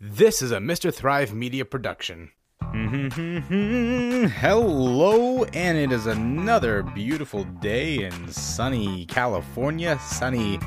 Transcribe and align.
This 0.00 0.42
is 0.42 0.52
a 0.52 0.58
Mr. 0.58 0.94
Thrive 0.94 1.34
Media 1.34 1.64
production. 1.64 2.30
Hello, 4.30 5.42
and 5.42 5.76
it 5.76 5.90
is 5.90 6.06
another 6.06 6.84
beautiful 6.84 7.42
day 7.42 8.04
in 8.04 8.28
sunny 8.30 9.06
California, 9.06 9.98
sunny 9.98 10.60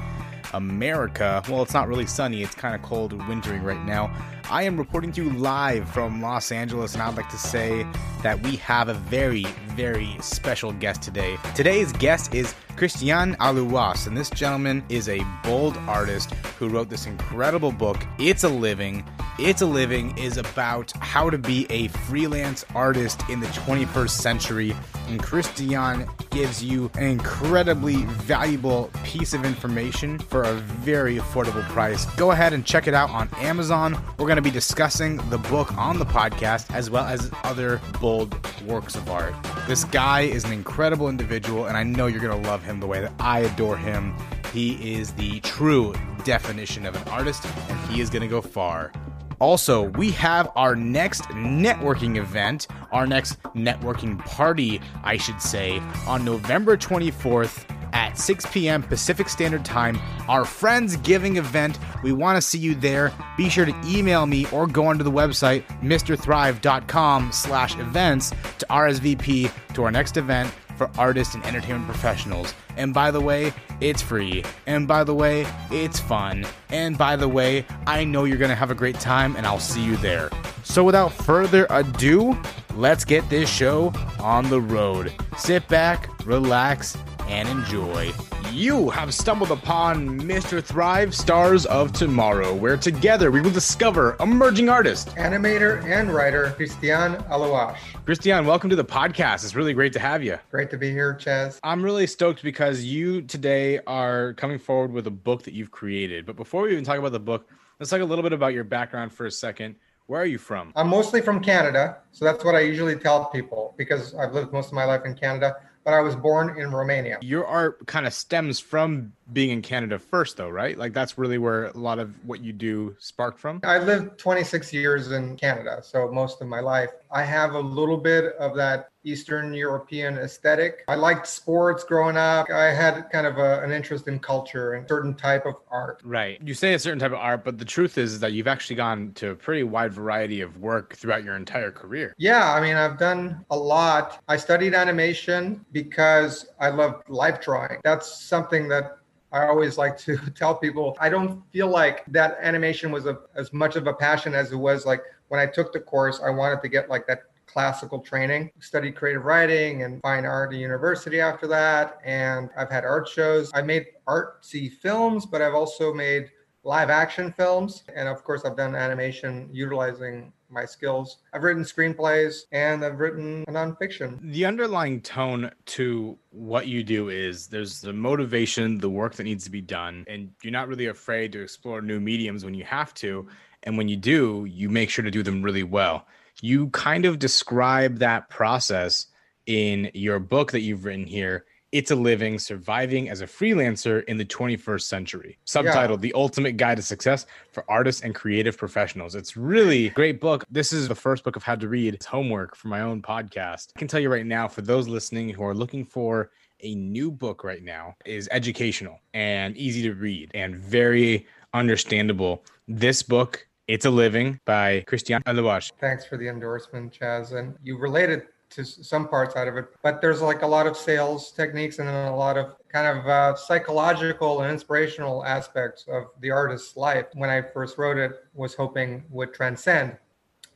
America. 0.54 1.42
Well, 1.48 1.62
it's 1.62 1.74
not 1.74 1.88
really 1.88 2.08
sunny, 2.08 2.44
it's 2.44 2.56
kind 2.56 2.76
of 2.76 2.82
cold 2.82 3.14
and 3.14 3.26
wintry 3.30 3.60
right 3.60 3.82
now. 3.86 4.14
I 4.50 4.64
am 4.64 4.78
reporting 4.78 5.12
to 5.14 5.24
you 5.24 5.30
live 5.32 5.90
from 5.90 6.22
Los 6.22 6.52
Angeles, 6.52 6.94
and 6.94 7.02
I'd 7.02 7.16
like 7.16 7.30
to 7.30 7.38
say 7.38 7.86
that 8.24 8.42
we 8.44 8.58
have 8.58 8.90
a 8.90 8.94
very, 8.94 9.44
very 9.76 10.16
special 10.22 10.74
guest 10.74 11.02
today. 11.02 11.38
Today's 11.56 11.92
guest 11.94 12.36
is 12.36 12.54
Cristian 12.76 13.36
Aluas, 13.38 14.08
and 14.08 14.18
this 14.18 14.30
gentleman 14.30 14.84
is 14.90 15.08
a 15.08 15.22
bold 15.44 15.78
artist 15.88 16.34
who 16.58 16.70
wrote 16.70 16.90
this 16.90 17.06
incredible 17.06 17.72
book, 17.72 17.98
It's 18.18 18.44
a 18.44 18.50
Living. 18.50 19.04
It's 19.40 19.62
a 19.62 19.66
Living 19.66 20.18
is 20.18 20.38
about 20.38 20.92
how 20.98 21.30
to 21.30 21.38
be 21.38 21.66
a 21.70 21.88
freelance 21.88 22.66
artist 22.76 23.22
in 23.30 23.40
the 23.40 23.48
21st 23.48 24.10
century. 24.10 24.76
And 25.08 25.22
Cristian 25.22 26.08
gives 26.30 26.64
you 26.64 26.90
an 26.96 27.04
incredibly 27.04 28.04
valuable 28.06 28.90
piece 29.04 29.34
of 29.34 29.46
information 29.46 30.20
for 30.20 30.44
a 30.44 30.54
very 30.54 31.18
affordable 31.18 31.68
price. 31.70 32.06
Go 32.16 32.32
ahead 32.32 32.54
and 32.54 32.66
check 32.66 32.88
it 32.88 32.94
out 32.94 33.10
on 33.10 33.30
Amazon. 33.38 34.02
We're 34.18 34.28
going 34.32 34.42
to 34.42 34.50
be 34.50 34.50
discussing 34.50 35.18
the 35.30 35.38
book 35.38 35.78
on 35.78 36.00
the 36.00 36.06
podcast 36.06 36.74
as 36.74 36.90
well 36.90 37.04
as 37.04 37.30
other 37.44 37.82
bold 38.00 38.34
works 38.66 38.96
of 38.96 39.10
art. 39.10 39.36
This 39.68 39.84
guy 39.84 40.22
is 40.22 40.46
an 40.46 40.54
incredible 40.54 41.10
individual, 41.10 41.66
and 41.66 41.76
I 41.76 41.84
know 41.84 42.08
you're 42.08 42.22
going 42.22 42.42
to 42.42 42.50
love 42.50 42.64
him 42.64 42.80
the 42.80 42.88
way 42.88 43.02
that 43.02 43.12
I 43.20 43.40
adore 43.40 43.76
him. 43.76 44.16
He 44.54 44.94
is 44.94 45.12
the 45.12 45.42
true 45.42 45.94
definition 46.24 46.86
of 46.86 46.96
an 46.96 47.06
artist, 47.10 47.46
and 47.46 47.78
he 47.90 48.00
is 48.00 48.10
going 48.10 48.22
to 48.22 48.30
go 48.30 48.42
far. 48.42 48.94
Also, 49.42 49.90
we 49.98 50.12
have 50.12 50.52
our 50.56 50.76
next 50.76 51.24
networking 51.30 52.18
event, 52.18 52.68
our 52.92 53.08
next 53.08 53.42
networking 53.56 54.20
party, 54.20 54.80
I 55.04 55.18
should 55.18 55.42
say, 55.42 55.82
on 56.06 56.24
November 56.24 56.78
24th 56.78 57.66
at 57.92 58.20
6 58.20 58.46
p.m. 58.52 58.84
Pacific 58.84 59.28
Standard 59.28 59.66
Time, 59.66 60.00
our 60.30 60.46
Friends 60.46 60.96
Giving 60.98 61.38
event. 61.38 61.80
We 62.04 62.12
want 62.12 62.38
to 62.38 62.42
see 62.42 62.60
you 62.60 62.76
there. 62.76 63.12
Be 63.36 63.50
sure 63.50 63.66
to 63.66 63.74
email 63.84 64.28
me 64.28 64.46
or 64.52 64.68
go 64.68 64.86
onto 64.86 65.04
the 65.04 65.12
website, 65.12 65.64
mrthrive.com 65.82 67.32
slash 67.32 67.76
events 67.80 68.30
to 68.60 68.68
RSVP 68.70 69.52
to 69.74 69.84
our 69.84 69.92
next 69.92 70.18
event 70.18 70.54
for 70.82 70.90
artists 71.00 71.36
and 71.36 71.46
entertainment 71.46 71.86
professionals. 71.86 72.56
And 72.76 72.92
by 72.92 73.12
the 73.12 73.22
way, 73.22 73.54
it's 73.82 74.02
free. 74.02 74.44
And 74.66 74.88
by 74.88 75.04
the 75.04 75.14
way, 75.14 75.46
it's 75.70 76.00
fun. 76.00 76.44
And 76.70 76.98
by 76.98 77.16
the 77.16 77.28
way, 77.28 77.68
I 77.86 78.04
know 78.04 78.24
you're 78.24 78.40
going 78.40 78.50
to 78.50 78.56
have 78.56 78.72
a 78.72 78.76
great 78.76 79.00
time 79.00 79.36
and 79.36 79.46
I'll 79.46 79.60
see 79.60 79.84
you 79.84 79.96
there. 79.98 80.32
So 80.64 80.84
without 80.84 81.14
further 81.14 81.68
ado, 81.70 82.36
let's 82.74 83.06
get 83.06 83.30
this 83.30 83.48
show 83.48 83.94
on 84.20 84.50
the 84.50 84.60
road. 84.60 85.14
Sit 85.38 85.68
back, 85.68 86.10
relax, 86.26 86.98
and 87.28 87.48
enjoy. 87.48 88.12
You 88.52 88.90
have 88.90 89.14
stumbled 89.14 89.50
upon 89.50 90.20
Mr. 90.20 90.62
Thrive 90.62 91.16
Stars 91.16 91.66
of 91.68 91.94
Tomorrow, 91.94 92.54
where 92.54 92.76
together 92.76 93.32
we 93.32 93.40
will 93.40 93.50
discover 93.50 94.18
emerging 94.20 94.68
artist, 94.68 95.08
animator, 95.16 95.82
and 95.86 96.14
writer 96.14 96.54
Cristian 96.60 97.26
Aluas. 97.30 97.78
Cristian, 98.06 98.46
welcome 98.46 98.70
to 98.70 98.76
the 98.76 98.84
podcast. 98.84 99.46
It's 99.46 99.56
really 99.56 99.74
great 99.74 99.94
to 99.94 100.00
have 100.00 100.22
you. 100.22 100.38
Great 100.50 100.70
to 100.72 100.78
be 100.78 100.92
here, 100.92 101.14
Chaz. 101.14 101.60
I'm 101.64 101.82
really 101.82 102.06
stoked 102.06 102.44
because 102.44 102.84
you 102.84 103.22
today 103.22 103.80
are 103.88 104.34
coming 104.34 104.60
forward 104.60 104.92
with 104.92 105.08
a 105.08 105.12
book 105.12 105.44
that 105.44 105.54
you've 105.54 105.72
created. 105.72 106.26
But 106.26 106.36
before 106.36 106.64
we 106.64 106.74
even 106.74 106.84
talk 106.84 106.98
about 106.98 107.14
the 107.14 107.22
book, 107.22 107.48
let's 107.80 107.90
talk 107.90 108.02
a 108.02 108.06
little 108.06 108.24
bit 108.24 108.34
about 108.34 108.54
your 108.54 108.66
background 108.66 109.14
for 109.14 109.28
a 109.28 109.32
second. 109.32 109.76
Where 110.08 110.22
are 110.22 110.26
you 110.26 110.38
from? 110.38 110.74
I'm 110.76 110.90
mostly 110.90 111.22
from 111.22 111.42
Canada. 111.42 112.00
So 112.12 112.26
that's 112.26 112.44
what 112.44 112.56
I 112.56 112.60
usually 112.60 112.98
tell 112.98 113.26
people 113.28 113.76
because 113.78 114.14
I've 114.14 114.34
lived 114.34 114.52
most 114.52 114.68
of 114.68 114.74
my 114.74 114.84
life 114.84 115.06
in 115.06 115.14
Canada 115.16 115.56
but 115.84 115.94
I 115.94 116.02
was 116.02 116.16
born 116.16 116.60
in 116.60 116.72
Romania. 116.72 117.18
Your 117.22 117.46
art 117.46 117.86
kind 117.88 118.06
of 118.06 118.14
stems 118.14 118.60
from 118.60 119.14
being 119.34 119.50
in 119.50 119.62
Canada 119.62 119.98
first, 119.98 120.38
though, 120.38 120.50
right? 120.50 120.78
Like 120.78 120.94
that's 120.94 121.18
really 121.18 121.38
where 121.38 121.66
a 121.66 121.78
lot 121.78 122.00
of 122.00 122.14
what 122.26 122.42
you 122.42 122.54
do 122.54 122.96
sparked 123.00 123.40
from. 123.40 123.62
I 123.64 123.80
lived 123.80 124.18
26 124.18 124.74
years 124.74 125.12
in 125.12 125.38
Canada, 125.38 125.82
so 125.84 126.12
most 126.12 126.42
of 126.42 126.48
my 126.48 126.60
life. 126.60 126.90
I 127.12 127.24
have 127.24 127.54
a 127.54 127.60
little 127.60 127.98
bit 127.98 128.36
of 128.36 128.56
that 128.58 128.91
Eastern 129.04 129.54
European 129.54 130.18
aesthetic. 130.18 130.84
I 130.88 130.96
liked 130.96 131.28
sports 131.28 131.84
growing 131.84 132.18
up. 132.18 132.50
I 132.50 132.66
had 132.66 133.10
kind 133.10 133.26
of 133.26 133.38
a, 133.38 133.64
an 133.64 133.72
interest 133.72 134.08
in 134.08 134.20
culture 134.20 134.74
and 134.74 134.88
certain 134.88 135.16
type 135.16 135.46
of 135.46 135.56
art. 135.70 136.02
Right. 136.04 136.40
You 136.44 136.54
say 136.54 136.74
a 136.74 136.80
certain 136.80 137.00
type 137.00 137.12
of 137.12 137.18
art, 137.18 137.44
but 137.44 137.58
the 137.58 137.66
truth 137.66 137.98
is 137.98 138.20
that 138.20 138.34
you've 138.34 138.48
actually 138.48 138.76
gone 138.76 139.14
to 139.16 139.32
a 139.32 139.36
pretty 139.36 139.64
wide 139.64 139.94
variety 139.94 140.42
of 140.42 140.58
work 140.58 140.96
throughout 140.96 141.24
your 141.24 141.36
entire 141.36 141.72
career. 141.72 142.14
Yeah, 142.18 142.54
I 142.54 142.62
mean, 142.62 142.76
I've 142.76 142.98
done 142.98 143.44
a 143.50 143.58
lot. 143.58 144.22
I 144.28 144.38
studied 144.38 144.74
animation 144.74 145.66
because 145.72 146.50
I 146.60 146.70
love 146.70 147.02
life 147.08 147.42
drawing. 147.42 147.80
That's 147.84 148.22
something 148.22 148.68
that 148.70 148.98
I 149.32 149.46
always 149.46 149.78
like 149.78 149.98
to 150.00 150.18
tell 150.36 150.56
people 150.56 150.98
I 151.00 151.10
don't 151.10 151.42
feel 151.52 151.68
like 151.68 152.06
that 152.08 152.38
animation 152.42 152.92
was 152.92 153.06
a, 153.06 153.20
as 153.36 153.54
much 153.54 153.76
of 153.76 153.88
a 153.88 153.94
passion 153.94 154.36
as 154.36 154.52
it 154.52 154.58
was 154.58 154.86
like 154.86 155.02
when 155.30 155.40
I 155.40 155.46
took 155.46 155.72
the 155.72 155.80
course, 155.80 156.20
I 156.22 156.30
wanted 156.30 156.62
to 156.62 156.68
get 156.68 156.90
like 156.90 157.08
that 157.08 157.24
classical 157.52 158.00
training. 158.00 158.52
Studied 158.60 158.96
creative 158.96 159.26
writing 159.26 159.84
and 159.84 160.02
fine 160.02 160.26
art 160.26 160.54
at 160.54 160.60
university 160.60 161.20
after 161.20 161.48
that. 161.48 162.00
And 162.06 162.50
I've 162.58 162.70
had 162.70 162.86
art 162.86 163.08
shows. 163.08 163.52
I 163.54 163.62
made 163.62 163.88
artsy 164.08 164.72
films, 164.72 165.26
but 165.26 165.42
I've 165.42 165.56
also 165.56 165.94
made 165.94 166.30
live 166.64 166.90
action 166.90 167.34
films. 167.34 167.84
And 167.96 168.08
of 168.08 168.24
course, 168.24 168.46
I've 168.46 168.58
done 168.58 168.76
animation 168.76 169.50
utilizing 169.52 170.32
my 170.50 170.66
skills. 170.66 171.20
I've 171.34 171.44
written 171.44 171.64
screenplays 171.64 172.42
and 172.52 172.84
I've 172.84 173.00
written 173.00 173.46
nonfiction. 173.46 174.20
The 174.32 174.46
underlying 174.46 175.02
tone 175.02 175.52
to 175.68 176.18
what 176.32 176.68
you 176.68 176.84
do 176.84 177.10
is 177.10 177.48
there's 177.48 177.82
the 177.82 177.94
motivation, 177.94 178.78
the 178.78 178.90
work 178.90 179.16
that 179.16 179.24
needs 179.24 179.46
to 179.46 179.50
be 179.50 179.62
done, 179.62 180.04
and 180.08 180.32
you're 180.44 180.52
not 180.52 180.68
really 180.68 180.88
afraid 180.88 181.32
to 181.32 181.42
explore 181.42 181.82
new 181.82 182.00
mediums 182.00 182.44
when 182.44 182.54
you 182.54 182.66
have 182.66 182.94
to. 182.96 183.28
And 183.64 183.78
when 183.78 183.88
you 183.88 183.96
do, 183.96 184.46
you 184.50 184.70
make 184.70 184.90
sure 184.90 185.06
to 185.06 185.12
do 185.12 185.24
them 185.24 185.42
really 185.42 185.64
well. 185.64 186.06
You 186.42 186.70
kind 186.70 187.06
of 187.06 187.20
describe 187.20 188.00
that 188.00 188.30
process 188.30 189.08
in 189.46 189.90
your 189.94 190.20
book 190.20 190.52
that 190.52 190.62
you've 190.62 190.86
written 190.86 191.06
here 191.06 191.46
it's 191.72 191.90
a 191.90 191.96
Living 191.96 192.38
Surviving 192.38 193.10
as 193.10 193.22
a 193.22 193.26
Freelancer 193.26 194.04
in 194.06 194.18
the 194.18 194.26
21st 194.26 194.82
Century. 194.82 195.38
Subtitled 195.46 195.90
yeah. 195.90 195.96
The 195.98 196.14
Ultimate 196.14 196.58
Guide 196.58 196.76
to 196.76 196.84
Success 196.84 197.26
for 197.54 197.64
Artists 197.70 198.02
and 198.02 198.14
Creative 198.14 198.58
Professionals. 198.58 199.16
It's 199.16 199.38
really 199.38 199.90
great 199.90 200.20
book. 200.20 200.44
This 200.52 200.74
is 200.74 200.90
the 200.90 200.96
first 200.96 201.24
book 201.24 201.38
I've 201.38 201.44
had 201.44 201.62
to 201.62 201.70
read. 201.70 201.94
It's 201.94 202.06
homework 202.06 202.58
for 202.58 202.68
my 202.68 202.82
own 202.82 203.02
podcast. 203.02 203.70
I 203.76 203.80
can 203.80 203.88
tell 203.88 204.02
you 204.02 204.12
right 204.12 204.26
now, 204.26 204.50
for 204.50 204.62
those 204.62 204.90
listening 204.90 205.30
who 205.30 205.46
are 205.46 205.56
looking 205.56 205.86
for 205.86 206.32
a 206.60 206.76
new 206.76 207.10
book 207.10 207.46
right 207.46 207.64
now, 207.64 207.96
is 208.06 208.28
educational 208.32 209.00
and 209.14 209.56
easy 209.56 209.82
to 209.84 209.94
read 209.94 210.32
and 210.34 210.58
very 210.58 211.26
understandable. 211.54 212.44
This 212.68 213.02
book 213.02 213.48
it's 213.68 213.86
a 213.86 213.90
Living 213.90 214.40
by 214.46 214.84
Cristian 214.88 215.24
Aluas. 215.24 215.72
Thanks 215.80 216.06
for 216.06 216.18
the 216.18 216.28
endorsement, 216.28 216.98
Chaz. 216.98 217.34
And 217.38 217.56
you 217.64 217.78
related 217.78 218.24
to 218.52 218.66
some 218.66 219.08
parts 219.08 219.36
out 219.36 219.48
of 219.48 219.58
it. 219.58 219.66
But 219.82 220.02
there's 220.02 220.22
like 220.22 220.42
a 220.42 220.48
lot 220.48 220.68
of 220.68 220.76
sales 220.76 221.32
techniques 221.32 221.80
and 221.80 221.88
then 221.88 222.08
a 222.08 222.16
lot 222.16 222.38
of 222.38 222.56
kind 222.70 222.98
of 222.98 223.08
uh, 223.08 223.36
psychological 223.36 224.42
and 224.42 224.52
inspirational 224.52 225.26
aspects 225.26 225.86
of 225.88 226.08
the 226.20 226.32
artist's 226.32 226.76
life. 226.76 227.06
When 227.14 227.30
I 227.30 227.42
first 227.42 227.78
wrote 227.78 227.98
it, 227.98 228.26
was 228.34 228.54
hoping 228.54 229.04
would 229.10 229.34
transcend, 229.34 229.98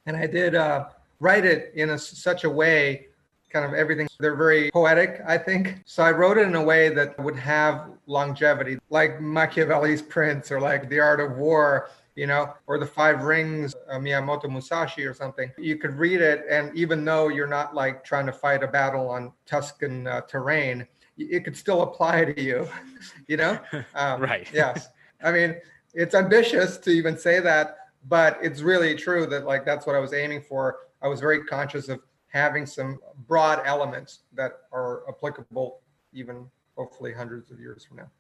and 0.06 0.16
I 0.16 0.28
did 0.28 0.56
uh, 0.56 0.86
write 1.20 1.46
it 1.46 1.72
in 1.76 1.92
a, 1.92 1.98
such 1.98 2.44
a 2.44 2.50
way. 2.50 3.08
Kind 3.50 3.64
of 3.66 3.74
everything. 3.74 4.10
They're 4.20 4.36
very 4.36 4.70
poetic, 4.72 5.22
I 5.26 5.38
think. 5.38 5.82
So 5.86 6.04
I 6.04 6.12
wrote 6.12 6.38
it 6.38 6.46
in 6.46 6.56
a 6.56 6.64
way 6.64 6.90
that 6.90 7.18
would 7.18 7.38
have 7.38 7.92
longevity, 8.06 8.78
like 8.90 9.22
Machiavelli's 9.22 10.02
Prince 10.16 10.52
or 10.52 10.60
like 10.60 10.90
The 10.90 11.00
Art 11.00 11.22
of 11.22 11.38
War 11.38 11.90
you 12.16 12.28
know, 12.28 12.54
or 12.68 12.80
the 12.80 12.86
Five 12.86 13.24
Rings, 13.24 13.76
uh, 13.90 13.98
Miyamoto 13.98 14.50
Musashi 14.50 15.06
or 15.06 15.14
something. 15.14 15.52
You 15.58 15.78
could 15.78 15.94
read 16.00 16.22
it, 16.22 16.46
and 16.50 16.76
even 16.76 17.04
though 17.04 17.28
you're 17.28 17.48
not 17.48 17.76
like 17.76 18.04
trying 18.04 18.26
to 18.26 18.32
fight 18.32 18.64
a 18.64 18.68
battle 18.68 19.10
on 19.10 19.34
Tuscan 19.46 20.08
uh, 20.08 20.22
terrain, 20.22 20.88
it 21.18 21.44
could 21.44 21.56
still 21.56 21.82
apply 21.82 22.26
to 22.26 22.42
you, 22.42 22.68
you 23.28 23.38
know? 23.38 23.60
Um, 23.96 24.22
right. 24.22 24.48
yes. 24.54 24.90
I 25.24 25.32
mean, 25.32 25.56
it's 25.94 26.16
ambitious 26.16 26.78
to 26.80 26.90
even 26.90 27.18
say 27.18 27.40
that, 27.40 27.78
but 28.08 28.38
it's 28.42 28.62
really 28.62 28.96
true 28.96 29.26
that 29.28 29.46
like 29.46 29.66
that's 29.66 29.86
what 29.86 29.96
I 29.96 30.00
was 30.00 30.14
aiming 30.14 30.42
for. 30.42 30.80
I 31.02 31.08
was 31.08 31.20
very 31.20 31.44
conscious 31.44 31.88
of 31.90 32.02
having 32.28 32.66
some 32.66 33.00
broad 33.28 33.62
elements 33.66 34.20
that 34.34 34.52
are 34.74 35.08
applicable 35.08 35.80
even 36.12 36.48
hopefully 36.78 37.14
hundreds 37.14 37.52
of 37.52 37.60
years 37.60 37.86
from 37.86 37.98
now. 37.98 38.12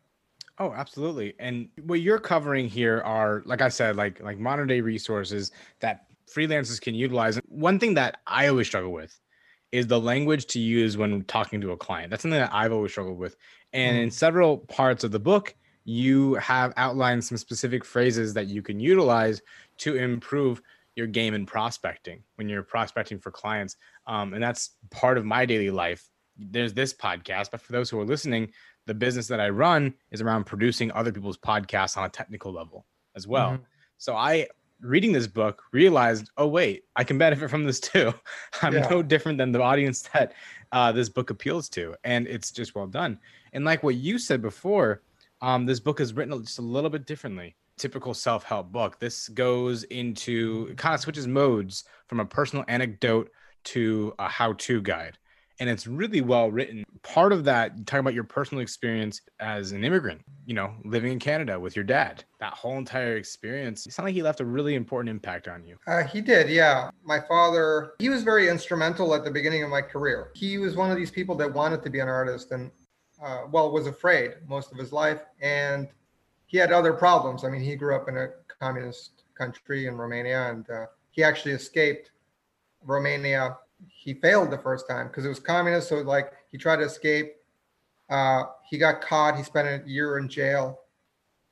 Oh, 0.57 0.71
absolutely. 0.71 1.33
And 1.39 1.67
what 1.83 1.99
you're 1.99 2.19
covering 2.19 2.67
here 2.67 3.01
are, 3.01 3.43
like 3.45 3.61
I 3.61 3.69
said, 3.69 3.95
like 3.95 4.21
like 4.21 4.39
modern 4.39 4.67
day 4.67 4.81
resources 4.81 5.51
that 5.81 6.05
freelancers 6.33 6.79
can 6.79 6.95
utilize. 6.95 7.39
One 7.47 7.79
thing 7.79 7.93
that 7.95 8.19
I 8.25 8.47
always 8.47 8.67
struggle 8.67 8.91
with 8.91 9.19
is 9.71 9.87
the 9.87 9.99
language 9.99 10.45
to 10.45 10.59
use 10.59 10.95
when 10.95 11.23
talking 11.25 11.59
to 11.61 11.71
a 11.71 11.77
client. 11.77 12.09
That's 12.09 12.21
something 12.21 12.39
that 12.39 12.53
I've 12.53 12.71
always 12.71 12.91
struggled 12.91 13.17
with. 13.17 13.35
And 13.73 13.97
mm. 13.97 14.03
in 14.03 14.11
several 14.11 14.59
parts 14.59 15.03
of 15.03 15.11
the 15.11 15.19
book, 15.19 15.53
you 15.83 16.35
have 16.35 16.73
outlined 16.77 17.23
some 17.23 17.37
specific 17.37 17.83
phrases 17.83 18.33
that 18.33 18.47
you 18.47 18.61
can 18.61 18.79
utilize 18.79 19.41
to 19.79 19.95
improve 19.95 20.61
your 20.95 21.07
game 21.07 21.33
in 21.33 21.45
prospecting 21.45 22.23
when 22.35 22.47
you're 22.47 22.63
prospecting 22.63 23.19
for 23.19 23.31
clients. 23.31 23.75
Um, 24.07 24.33
and 24.33 24.41
that's 24.41 24.71
part 24.91 25.17
of 25.17 25.25
my 25.25 25.45
daily 25.45 25.69
life. 25.69 26.09
There's 26.37 26.73
this 26.73 26.93
podcast, 26.93 27.51
but 27.51 27.61
for 27.61 27.73
those 27.73 27.89
who 27.89 27.99
are 27.99 28.05
listening, 28.05 28.51
the 28.85 28.93
business 28.93 29.27
that 29.27 29.39
I 29.39 29.49
run 29.49 29.93
is 30.11 30.21
around 30.21 30.45
producing 30.45 30.91
other 30.91 31.11
people's 31.11 31.37
podcasts 31.37 31.97
on 31.97 32.05
a 32.05 32.09
technical 32.09 32.51
level 32.51 32.85
as 33.15 33.27
well. 33.27 33.51
Mm-hmm. 33.51 33.63
So 33.97 34.15
I 34.15 34.47
reading 34.81 35.11
this 35.11 35.27
book 35.27 35.63
realized, 35.71 36.29
oh 36.37 36.47
wait, 36.47 36.83
I 36.95 37.03
can 37.03 37.17
benefit 37.17 37.49
from 37.49 37.63
this 37.63 37.79
too. 37.79 38.13
I'm 38.61 38.73
yeah. 38.73 38.87
no 38.89 39.01
different 39.01 39.37
than 39.37 39.51
the 39.51 39.61
audience 39.61 40.01
that 40.13 40.33
uh, 40.71 40.91
this 40.91 41.09
book 41.09 41.29
appeals 41.29 41.69
to, 41.69 41.95
and 42.03 42.27
it's 42.27 42.51
just 42.51 42.75
well 42.75 42.87
done. 42.87 43.19
And 43.53 43.65
like 43.65 43.83
what 43.83 43.95
you 43.95 44.19
said 44.19 44.41
before, 44.41 45.01
um, 45.41 45.65
this 45.65 45.79
book 45.79 45.99
is 45.99 46.13
written 46.13 46.39
just 46.43 46.59
a 46.59 46.63
little 46.63 46.89
bit 46.89 47.05
differently. 47.05 47.55
Typical 47.77 48.13
self-help 48.13 48.71
book. 48.71 48.99
This 48.99 49.27
goes 49.29 49.83
into 49.85 50.73
kind 50.75 50.95
of 50.95 51.01
switches 51.01 51.27
modes 51.27 51.83
from 52.07 52.19
a 52.19 52.25
personal 52.25 52.63
anecdote 52.67 53.31
to 53.65 54.13
a 54.19 54.29
how-to 54.29 54.81
guide 54.81 55.17
and 55.59 55.69
it's 55.69 55.87
really 55.87 56.21
well 56.21 56.51
written. 56.51 56.83
Part 57.03 57.31
of 57.31 57.43
that, 57.45 57.85
talking 57.85 58.01
about 58.01 58.13
your 58.13 58.23
personal 58.23 58.61
experience 58.61 59.21
as 59.39 59.71
an 59.71 59.83
immigrant, 59.83 60.21
you 60.45 60.53
know, 60.53 60.73
living 60.83 61.11
in 61.11 61.19
Canada 61.19 61.59
with 61.59 61.75
your 61.75 61.85
dad, 61.85 62.23
that 62.39 62.53
whole 62.53 62.77
entire 62.77 63.17
experience, 63.17 63.85
it 63.85 63.93
sounded 63.93 64.09
like 64.09 64.15
he 64.15 64.23
left 64.23 64.41
a 64.41 64.45
really 64.45 64.75
important 64.75 65.09
impact 65.09 65.47
on 65.47 65.63
you. 65.63 65.77
Uh, 65.87 66.03
he 66.03 66.21
did, 66.21 66.49
yeah. 66.49 66.89
My 67.03 67.19
father, 67.19 67.93
he 67.99 68.09
was 68.09 68.23
very 68.23 68.49
instrumental 68.49 69.13
at 69.15 69.23
the 69.23 69.31
beginning 69.31 69.63
of 69.63 69.69
my 69.69 69.81
career. 69.81 70.31
He 70.35 70.57
was 70.57 70.75
one 70.75 70.91
of 70.91 70.97
these 70.97 71.11
people 71.11 71.35
that 71.35 71.53
wanted 71.53 71.83
to 71.83 71.89
be 71.89 71.99
an 71.99 72.09
artist 72.09 72.51
and, 72.51 72.71
uh, 73.23 73.43
well, 73.49 73.71
was 73.71 73.87
afraid 73.87 74.33
most 74.47 74.71
of 74.71 74.77
his 74.77 74.91
life. 74.91 75.21
And 75.41 75.87
he 76.47 76.57
had 76.57 76.71
other 76.71 76.93
problems. 76.93 77.43
I 77.43 77.49
mean, 77.49 77.61
he 77.61 77.75
grew 77.75 77.95
up 77.95 78.09
in 78.09 78.17
a 78.17 78.29
communist 78.59 79.23
country 79.37 79.87
in 79.87 79.95
Romania 79.95 80.49
and 80.49 80.69
uh, 80.69 80.85
he 81.11 81.23
actually 81.23 81.51
escaped 81.51 82.11
Romania 82.83 83.57
he 83.87 84.13
failed 84.13 84.51
the 84.51 84.57
first 84.57 84.87
time 84.87 85.07
because 85.07 85.25
it 85.25 85.29
was 85.29 85.39
communist. 85.39 85.89
So 85.89 85.97
like 85.97 86.31
he 86.51 86.57
tried 86.57 86.77
to 86.77 86.83
escape. 86.83 87.35
Uh, 88.09 88.43
he 88.69 88.77
got 88.77 89.01
caught. 89.01 89.35
He 89.35 89.43
spent 89.43 89.67
a 89.67 89.87
year 89.89 90.17
in 90.19 90.29
jail, 90.29 90.79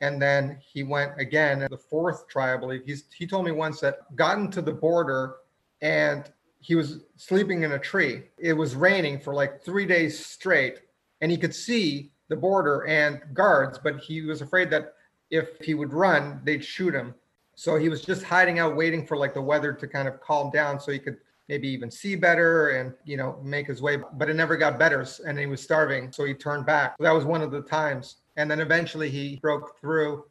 and 0.02 0.22
then 0.22 0.60
he 0.62 0.84
went 0.84 1.20
again. 1.20 1.66
The 1.70 1.78
fourth 1.78 2.28
try, 2.28 2.54
I 2.54 2.58
believe. 2.58 2.82
He's 2.86 3.06
he 3.16 3.26
told 3.26 3.46
me 3.46 3.52
once 3.52 3.80
that 3.80 4.16
gotten 4.16 4.52
to 4.52 4.62
the 4.62 4.72
border, 4.72 5.36
and 5.82 6.32
he 6.60 6.76
was 6.76 7.00
sleeping 7.18 7.64
in 7.64 7.74
a 7.74 7.80
tree. 7.80 8.24
It 8.38 8.54
was 8.54 8.76
raining 8.76 9.20
for 9.20 9.34
like 9.34 9.64
three 9.64 9.86
days 9.86 10.24
straight, 10.24 10.80
and 11.22 11.32
he 11.32 11.38
could 11.38 11.56
see 11.56 12.12
the 12.30 12.36
border 12.36 12.86
and 12.88 13.22
guards, 13.34 13.80
but 13.84 14.00
he 14.00 14.22
was 14.22 14.42
afraid 14.42 14.70
that 14.70 14.94
if 15.30 15.60
he 15.60 15.74
would 15.74 15.92
run, 15.92 16.40
they'd 16.44 16.64
shoot 16.64 16.94
him. 16.94 17.16
So 17.56 17.76
he 17.76 17.90
was 17.90 18.02
just 18.02 18.24
hiding 18.24 18.60
out, 18.60 18.76
waiting 18.76 19.06
for 19.06 19.18
like 19.18 19.34
the 19.34 19.42
weather 19.42 19.74
to 19.74 19.88
kind 19.88 20.08
of 20.08 20.20
calm 20.22 20.50
down 20.52 20.80
so 20.80 20.92
he 20.92 21.00
could 21.00 21.18
maybe 21.50 21.68
even 21.68 21.92
see 21.92 22.16
better 22.16 22.70
and 22.70 22.94
you 23.04 23.18
know 23.18 23.40
make 23.44 23.68
his 23.68 23.82
way 23.82 23.98
but 24.14 24.30
it 24.30 24.36
never 24.36 24.56
got 24.56 24.80
better 24.80 25.06
and 25.26 25.38
he 25.38 25.46
was 25.46 25.62
starving 25.62 26.12
so 26.12 26.24
he 26.24 26.34
turned 26.34 26.66
back 26.66 26.96
that 27.00 27.12
was 27.12 27.26
one 27.26 27.42
of 27.42 27.52
the 27.52 27.62
times 27.62 28.18
and 28.38 28.50
then 28.50 28.60
eventually 28.60 29.10
he 29.10 29.38
broke 29.42 29.80
through 29.80 30.24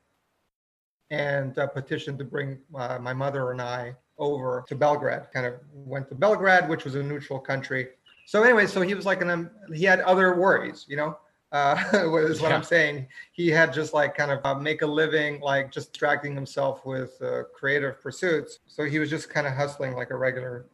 and 1.11 1.59
uh, 1.59 1.67
petitioned 1.67 2.19
to 2.19 2.25
bring 2.25 2.59
uh, 2.77 2.99
my 2.99 3.13
mother 3.13 3.51
and 3.51 3.61
i 3.61 3.95
over 4.19 4.65
to 4.67 4.75
belgrade 4.75 5.23
kind 5.33 5.47
of 5.47 5.55
went 5.73 6.09
to 6.09 6.15
belgrade 6.15 6.69
which 6.69 6.85
was 6.85 6.95
a 6.95 7.03
neutral 7.03 7.39
country 7.39 7.89
so 8.27 8.43
anyway 8.43 8.67
so 8.67 8.81
he 8.81 8.95
was 8.95 9.05
like 9.05 9.21
an 9.21 9.31
um, 9.31 9.51
he 9.75 9.85
had 9.85 10.01
other 10.01 10.37
worries 10.37 10.87
you 10.89 10.97
know 10.97 11.17
uh, 11.53 11.77
is 11.93 12.41
what 12.41 12.49
yeah. 12.49 12.57
I'm 12.57 12.63
saying. 12.63 13.07
He 13.33 13.49
had 13.49 13.75
just 13.75 13.93
like 13.93 14.17
kind 14.17 14.31
of 14.31 14.41
uh, 14.43 14.55
make 14.55 14.81
a 14.81 14.87
living, 14.87 15.39
like 15.41 15.71
just 15.71 15.93
distracting 15.93 16.35
himself 16.35 16.87
with 16.87 17.21
uh, 17.21 17.43
creative 17.55 18.01
pursuits. 18.01 18.61
So 18.67 18.85
he 18.85 18.99
was 18.99 19.11
just 19.11 19.29
kind 19.29 19.47
of 19.47 19.53
hustling 19.53 19.95
like 19.95 20.09
a 20.09 20.17
regular 20.17 20.65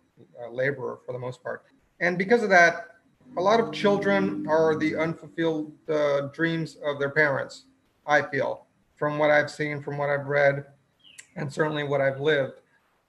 uh, 0.43 0.51
laborer 0.51 0.99
for 1.05 1.13
the 1.13 1.19
most 1.19 1.43
part. 1.43 1.65
And 2.01 2.17
because 2.17 2.43
of 2.43 2.51
that, 2.51 2.87
a 3.37 3.41
lot 3.41 3.61
of 3.61 3.73
children 3.73 4.47
are 4.49 4.77
the 4.77 4.97
unfulfilled 4.97 5.73
uh, 5.89 6.29
dreams 6.33 6.77
of 6.85 6.99
their 6.99 7.11
parents, 7.11 7.65
I 8.07 8.23
feel, 8.23 8.67
from 8.97 9.19
what 9.19 9.31
I've 9.31 9.51
seen, 9.51 9.83
from 9.83 9.99
what 9.99 10.09
I've 10.09 10.27
read, 10.27 10.65
and 11.37 11.53
certainly 11.53 11.85
what 11.85 12.01
I've 12.01 12.21
lived. 12.21 12.61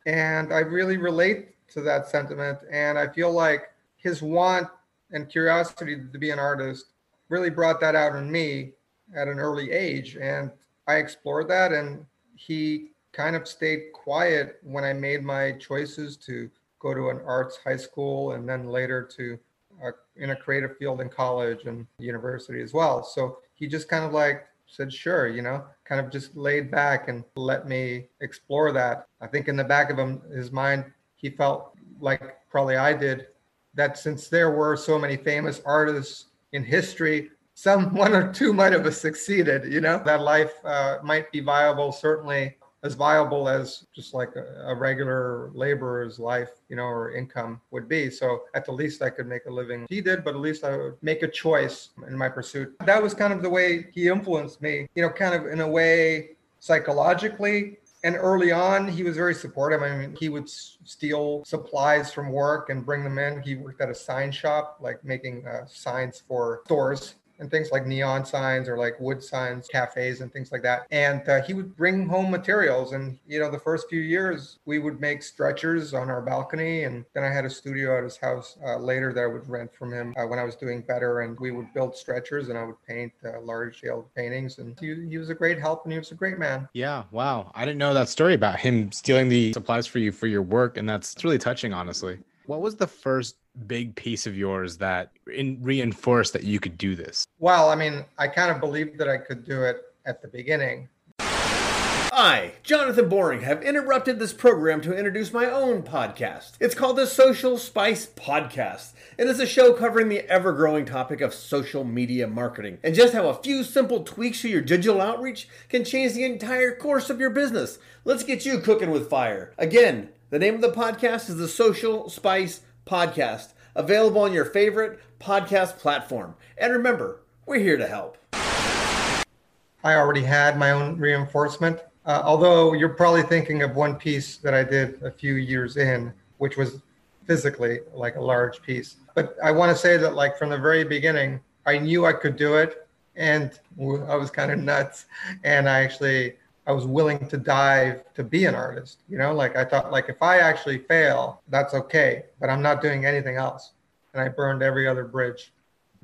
And 0.06 0.54
I 0.54 0.60
really 0.60 0.98
relate 0.98 1.56
to 1.70 1.82
that 1.82 2.08
sentiment. 2.08 2.60
And 2.72 2.98
I 2.98 3.08
feel 3.08 3.32
like 3.32 3.72
his 3.98 4.22
want 4.22 4.68
and 5.12 5.30
curiosity 5.30 5.98
to 6.12 6.20
be 6.20 6.32
an 6.32 6.40
artist 6.40 6.88
really 7.30 7.50
brought 7.50 7.80
that 7.82 7.96
out 7.96 8.16
in 8.16 8.32
me 8.32 8.74
at 9.16 9.28
an 9.28 9.40
early 9.40 9.72
age. 9.72 10.18
And 10.20 10.52
I 10.88 10.96
explored 10.96 11.48
that. 11.50 11.72
And 11.72 12.06
he 12.36 12.92
kind 13.12 13.36
of 13.36 13.48
stayed 13.48 13.92
quiet 13.94 14.60
when 14.64 14.84
I 14.84 14.94
made 14.94 15.24
my 15.24 15.54
choices 15.54 16.18
to 16.18 16.50
go 16.80 16.94
to 16.94 17.10
an 17.10 17.20
arts 17.26 17.60
high 17.64 17.78
school 17.78 18.34
and 18.34 18.48
then 18.48 18.70
later 18.70 19.04
to 19.18 19.38
uh, 19.84 19.92
in 20.16 20.31
a 20.31 20.36
creative 20.36 20.78
field 20.78 21.02
in 21.02 21.10
college 21.10 21.66
and 21.66 21.88
university 22.00 22.62
as 22.62 22.74
well. 22.74 23.04
So 23.04 23.40
he 23.54 23.68
just 23.68 23.88
kind 23.88 24.04
of 24.04 24.12
like 24.12 24.46
said, 24.68 24.94
sure, 24.94 25.28
you 25.28 25.42
know, 25.42 25.64
kind 25.84 26.00
of 26.00 26.12
just 26.12 26.36
laid 26.36 26.70
back 26.70 27.08
and 27.08 27.24
let 27.36 27.68
me 27.68 28.08
explore 28.22 28.72
that. 28.72 29.08
I 29.22 29.28
think 29.28 29.48
in 29.48 29.56
the 29.56 29.64
back 29.64 29.90
of 29.90 29.98
him, 29.98 30.22
his 30.34 30.52
mind, 30.52 30.86
he 31.16 31.30
felt 31.30 31.74
like 32.00 32.38
probably 32.50 32.78
I 32.78 32.94
did 32.94 33.28
that 33.74 33.98
since 33.98 34.28
there 34.28 34.52
were 34.52 34.76
so 34.76 34.98
many 35.00 35.18
famous 35.18 35.62
artists 35.66 36.26
in 36.54 36.64
history, 36.64 37.31
some 37.56 37.94
one 38.04 38.14
or 38.14 38.31
two 38.31 38.54
might 38.54 38.74
have 38.74 38.94
succeeded, 38.96 39.72
you 39.72 39.81
know, 39.81 40.02
that 40.06 40.22
life 40.22 40.54
uh, 40.64 40.98
might 41.04 41.31
be 41.31 41.40
viable, 41.40 41.92
certainly 41.92 42.56
as 42.84 42.94
viable 42.94 43.50
as 43.50 43.86
just 43.94 44.14
like 44.14 44.36
a, 44.36 44.68
a, 44.68 44.76
regular 44.76 45.52
laborer's 45.54 46.18
life, 46.18 46.52
you 46.70 46.76
know, 46.76 46.84
or 46.84 47.12
income 47.12 47.60
would 47.72 47.90
be. 47.90 48.10
So 48.10 48.44
at 48.56 48.66
the 48.66 48.72
least 48.72 49.02
I 49.02 49.10
could 49.10 49.28
make 49.28 49.46
a 49.48 49.52
living. 49.52 49.86
He 49.90 50.02
did, 50.02 50.24
but 50.24 50.34
at 50.34 50.40
least 50.40 50.64
I 50.64 50.78
would 50.78 50.96
make 51.02 51.24
a 51.24 51.28
choice 51.28 51.90
in 52.08 52.18
my 52.18 52.30
pursuit. 52.30 52.76
That 52.86 53.02
was 53.04 53.14
kind 53.14 53.34
of 53.34 53.42
the 53.42 53.50
way 53.50 53.88
he 53.94 54.08
influenced 54.08 54.62
me, 54.62 54.88
you 54.96 55.02
know, 55.02 55.10
kind 55.10 55.34
of 55.34 55.48
in 55.52 55.62
a 55.62 55.68
way 55.68 56.31
psychologically. 56.60 57.78
And 58.06 58.16
early 58.16 58.54
on, 58.54 58.88
he 58.88 59.04
was 59.04 59.18
very 59.18 59.34
supportive. 59.34 59.84
I 59.84 59.98
mean, 59.98 60.16
he 60.18 60.30
would 60.30 60.50
steal 60.50 61.44
supplies 61.44 62.14
from 62.14 62.31
work 62.31 62.70
and 62.70 62.86
bring 62.86 63.04
them 63.04 63.18
in. 63.18 63.42
He 63.42 63.56
worked 63.56 63.81
at 63.81 63.90
a 63.90 63.96
sign 63.96 64.31
shop, 64.31 64.78
like 64.80 65.04
making 65.04 65.46
uh, 65.46 65.66
signs 65.68 66.24
for 66.26 66.62
stores 66.64 67.16
and 67.40 67.50
things 67.50 67.72
like 67.72 67.86
neon 67.86 68.26
signs 68.26 68.68
or 68.68 68.78
like 68.78 69.00
wood 69.00 69.24
signs, 69.24 69.68
cafes 69.68 70.22
and 70.22 70.32
things 70.32 70.52
like 70.52 70.62
that. 70.64 70.86
And 70.92 71.28
uh, 71.28 71.42
he 71.42 71.54
would 71.54 71.76
bring 71.76 72.08
home 72.08 72.30
materials. 72.30 72.94
And, 72.94 73.18
you 73.28 73.40
know, 73.40 73.50
the 73.50 73.60
first 73.60 73.90
few 73.90 74.02
years 74.02 74.60
we 74.66 74.80
would 74.80 75.00
make 75.00 75.24
stretchers 75.24 75.94
on 75.94 76.10
our 76.10 76.22
balcony. 76.22 76.84
And 76.84 77.06
then 77.14 77.24
I 77.24 77.30
had 77.30 77.46
a 77.46 77.50
studio 77.50 77.98
at 77.98 78.04
his 78.04 78.18
house 78.18 78.58
uh, 78.66 78.78
later 78.78 79.14
that 79.14 79.24
I 79.24 79.28
would 79.28 79.48
rent 79.50 79.74
from 79.74 79.94
him 79.94 80.14
uh, 80.18 80.26
when 80.26 80.40
I 80.40 80.44
was 80.44 80.56
doing 80.56 80.81
better. 80.81 81.22
And 81.22 81.40
we 81.40 81.52
would 81.52 81.74
build 81.74 81.96
stretchers 81.96 82.50
and 82.50 82.58
I 82.58 82.64
would 82.64 82.81
paint 82.88 83.14
uh, 83.26 83.42
large 83.42 83.78
scale 83.78 84.10
paintings. 84.16 84.60
And 84.60 84.78
he, 84.80 85.08
he 85.10 85.18
was 85.18 85.30
a 85.30 85.36
great 85.36 85.60
help 85.60 85.86
and 85.86 85.94
he 85.94 86.00
was 86.00 86.12
a 86.12 86.16
great 86.16 86.38
man. 86.38 86.68
Yeah. 86.74 87.04
Wow. 87.12 87.52
I 87.56 87.66
didn't 87.66 87.78
know 87.78 87.94
that 87.94 88.10
story 88.10 88.34
about 88.34 88.60
him 88.60 88.92
stealing 88.92 89.30
the 89.30 89.54
supplies 89.54 89.88
for 89.88 90.00
you 90.00 90.12
for 90.12 90.28
your 90.28 90.42
work. 90.42 90.78
And 90.78 90.88
that's 90.88 91.24
really 91.24 91.38
touching, 91.38 91.74
honestly. 91.74 92.19
What 92.50 92.62
was 92.62 92.78
the 92.78 92.88
first 92.88 93.36
big 93.68 93.94
piece 93.94 94.26
of 94.26 94.36
yours 94.36 94.78
that 94.78 95.12
in, 95.32 95.60
reinforced 95.62 96.34
that 96.34 96.44
you 96.44 96.60
could 96.60 96.80
do 96.80 96.96
this? 96.96 97.28
Well, 97.38 97.70
I 97.70 97.76
mean, 97.76 98.04
I 98.18 98.28
kind 98.28 98.50
of 98.50 98.60
believed 98.60 98.98
that 98.98 99.08
I 99.08 99.18
could 99.18 99.46
do 99.46 99.62
it 99.62 99.84
at 100.08 100.24
the 100.24 100.30
beginning. 100.30 100.90
I, 101.20 102.54
Jonathan 102.64 103.08
Boring, 103.08 103.42
have 103.42 103.62
interrupted 103.62 104.18
this 104.18 104.34
program 104.34 104.82
to 104.82 104.98
introduce 104.98 105.32
my 105.32 105.46
own 105.46 105.84
podcast. 105.84 106.54
It's 106.60 106.74
called 106.74 106.98
the 106.98 107.06
Social 107.06 107.60
Spice 107.60 108.08
Podcast. 108.08 108.94
It 109.20 109.28
is 109.28 109.40
a 109.40 109.46
show 109.46 109.74
covering 109.74 110.10
the 110.10 110.28
ever 110.28 110.52
growing 110.52 110.86
topic 110.86 111.22
of 111.22 111.36
social 111.36 111.84
media 111.84 112.26
marketing 112.26 112.80
and 112.84 112.96
just 112.96 113.14
how 113.14 113.30
a 113.30 113.36
few 113.44 113.64
simple 113.64 114.04
tweaks 114.04 114.42
to 114.42 114.50
your 114.50 114.62
digital 114.62 115.02
outreach 115.02 115.48
can 115.70 115.86
change 115.86 116.14
the 116.14 116.24
entire 116.24 116.76
course 116.76 117.12
of 117.12 117.20
your 117.20 117.30
business. 117.30 117.78
Let's 118.06 118.24
get 118.24 118.44
you 118.44 118.58
cooking 118.58 118.90
with 118.90 119.08
fire. 119.08 119.54
Again, 119.60 120.10
the 120.30 120.40
name 120.40 120.54
of 120.54 120.62
the 120.62 120.71
podcast 120.71 121.28
is 121.30 121.38
the 121.38 121.48
Social 121.48 122.07
Spice 122.07 122.62
Podcast, 122.86 123.54
available 123.76 124.21
on 124.21 124.31
your 124.31 124.45
favorite 124.45 125.00
podcast 125.19 125.80
platform. 125.80 126.36
And 126.57 126.71
remember, 126.71 127.21
we're 127.48 127.59
here 127.59 127.78
to 127.78 127.88
help. 127.88 128.18
I 128.33 129.95
already 129.95 130.21
had 130.21 130.57
my 130.57 130.71
own 130.71 130.98
reinforcement. 130.98 131.80
Uh, 132.06 132.21
although 132.24 132.74
you're 132.74 132.90
probably 132.90 133.24
thinking 133.24 133.64
of 133.64 133.76
one 133.76 133.95
piece 133.95 134.38
that 134.38 134.54
I 134.54 134.64
did 134.64 135.02
a 135.02 135.12
few 135.12 135.36
years 135.36 135.78
in, 135.78 136.14
which 136.38 136.57
was 136.57 136.81
physically 137.26 137.80
like 137.94 138.16
a 138.16 138.21
large 138.21 138.62
piece. 138.62 138.98
But 139.16 139.36
I 139.44 139.52
want 139.52 139.71
to 139.71 139.78
say 139.78 139.98
that, 139.98 140.14
like, 140.14 140.38
from 140.38 140.50
the 140.50 140.57
very 140.57 140.83
beginning, 140.83 141.40
I 141.66 141.80
knew 141.80 142.06
I 142.06 142.14
could 142.14 142.36
do 142.36 142.56
it. 142.56 142.88
And 143.16 143.59
I 143.80 144.16
was 144.16 144.30
kind 144.30 144.52
of 144.52 144.59
nuts. 144.59 145.06
And 145.44 145.68
I 145.68 145.81
actually 145.81 146.36
I 146.69 146.71
was 146.71 146.85
willing 146.85 147.28
to 147.30 147.38
dive 147.38 148.04
to 148.14 148.23
be 148.23 148.45
an 148.45 148.54
artist. 148.54 148.99
You 149.09 149.18
know, 149.18 149.33
like 149.33 149.57
I 149.57 149.66
thought, 149.66 149.92
like 149.92 150.07
if 150.07 150.21
I 150.21 150.38
actually 150.38 150.78
fail, 150.78 151.42
that's 151.47 151.73
okay, 151.73 152.26
but 152.40 152.52
I'm 152.52 152.61
not 152.61 152.80
doing 152.80 153.06
anything 153.06 153.38
else. 153.38 153.71
And 154.14 154.21
I 154.21 154.30
burned 154.30 154.61
every 154.61 154.88
other 154.88 155.04
bridge 155.04 155.52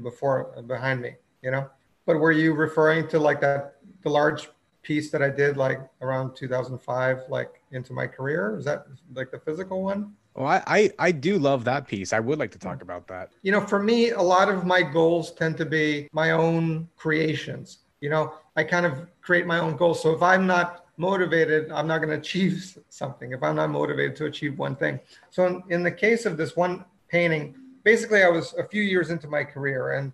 before 0.02 0.60
behind 0.66 1.02
me. 1.02 1.12
You 1.44 1.52
know, 1.52 1.70
but 2.08 2.18
were 2.18 2.32
you 2.32 2.54
referring 2.54 3.08
to 3.10 3.20
like 3.20 3.40
that 3.42 3.76
the 4.02 4.10
large 4.10 4.50
piece 4.82 5.12
that 5.12 5.22
I 5.22 5.30
did 5.30 5.56
like 5.56 5.80
around 6.02 6.36
2005, 6.36 7.24
like 7.30 7.62
into 7.72 7.94
my 7.94 8.08
career. 8.08 8.56
Is 8.58 8.66
that 8.66 8.88
like 9.14 9.32
the 9.32 9.40
physical 9.40 9.84
one? 9.84 10.14
Well, 10.36 10.48
I, 10.48 10.64
I, 10.68 10.92
I 11.00 11.12
do 11.12 11.40
love 11.40 11.64
that 11.64 11.88
piece. 11.88 12.12
I 12.12 12.20
would 12.20 12.40
like 12.40 12.52
to 12.52 12.60
talk 12.60 12.82
about 12.82 13.08
that. 13.08 13.32
You 13.42 13.52
know, 13.52 13.62
for 13.62 13.82
me, 13.82 14.12
a 14.12 14.22
lot 14.22 14.50
of 14.50 14.66
my 14.66 14.82
goals 14.82 15.32
tend 15.32 15.58
to 15.58 15.66
be 15.66 16.10
my 16.12 16.32
own 16.32 16.90
creations. 16.98 17.80
You 18.02 18.10
know, 18.10 18.34
I 18.56 18.64
kind 18.64 18.86
of 18.86 19.08
create 19.22 19.46
my 19.46 19.60
own 19.60 19.76
goals. 19.76 20.02
So 20.02 20.12
if 20.12 20.22
I'm 20.22 20.46
not 20.46 20.86
motivated, 20.98 21.72
I'm 21.72 21.88
not 21.88 21.98
going 22.00 22.10
to 22.10 22.18
achieve 22.18 22.78
something. 22.90 23.32
If 23.32 23.44
I'm 23.44 23.56
not 23.56 23.70
motivated 23.70 24.16
to 24.18 24.26
achieve 24.26 24.58
one 24.58 24.76
thing. 24.76 25.00
So 25.30 25.46
in, 25.48 25.64
in 25.70 25.84
the 25.84 25.92
case 25.92 26.26
of 26.26 26.38
this 26.38 26.56
one 26.56 26.86
painting, 27.10 27.56
basically 27.84 28.24
I 28.24 28.30
was 28.30 28.54
a 28.54 28.68
few 28.68 28.82
years 28.84 29.10
into 29.10 29.28
my 29.28 29.44
career 29.44 29.94
and 29.94 30.12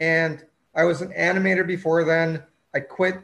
and 0.00 0.44
I 0.74 0.84
was 0.84 1.02
an 1.02 1.12
animator 1.12 1.64
before 1.64 2.02
then. 2.04 2.42
I 2.74 2.80
quit 2.80 3.20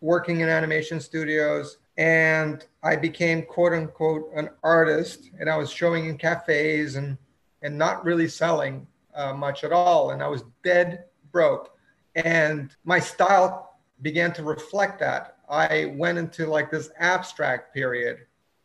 working 0.00 0.40
in 0.40 0.48
animation 0.48 0.98
studios 0.98 1.76
and 1.98 2.66
I 2.82 2.96
became 2.96 3.42
quote 3.42 3.74
unquote 3.74 4.30
an 4.34 4.48
artist 4.62 5.30
and 5.38 5.50
I 5.50 5.56
was 5.56 5.70
showing 5.70 6.06
in 6.06 6.16
cafes 6.16 6.96
and 6.96 7.18
and 7.62 7.76
not 7.76 8.02
really 8.04 8.28
selling 8.28 8.86
uh, 9.14 9.34
much 9.34 9.64
at 9.64 9.72
all 9.72 10.12
and 10.12 10.22
I 10.22 10.28
was 10.28 10.44
dead 10.64 11.04
broke 11.32 11.76
and 12.14 12.74
my 12.84 12.98
style 12.98 13.78
began 14.02 14.32
to 14.32 14.42
reflect 14.42 14.98
that 15.00 15.36
I 15.48 15.92
went 15.96 16.18
into 16.18 16.46
like 16.46 16.70
this 16.70 16.90
abstract 16.98 17.74
period 17.74 18.18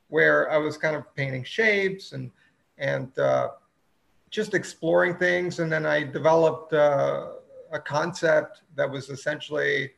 where 0.08 0.52
I 0.52 0.58
was 0.58 0.78
kind 0.78 0.96
of 0.96 1.14
painting 1.16 1.44
shapes 1.44 2.12
and 2.14 2.32
and 2.78 3.18
uh, 3.18 3.50
just 4.30 4.54
exploring 4.54 5.18
things 5.18 5.60
and 5.60 5.72
then 5.72 5.86
I 5.86 6.04
developed 6.04 6.74
uh, 6.74 7.28
a 7.72 7.80
concept 7.80 8.62
that 8.75 8.90
was 8.90 9.10
essentially 9.10 9.92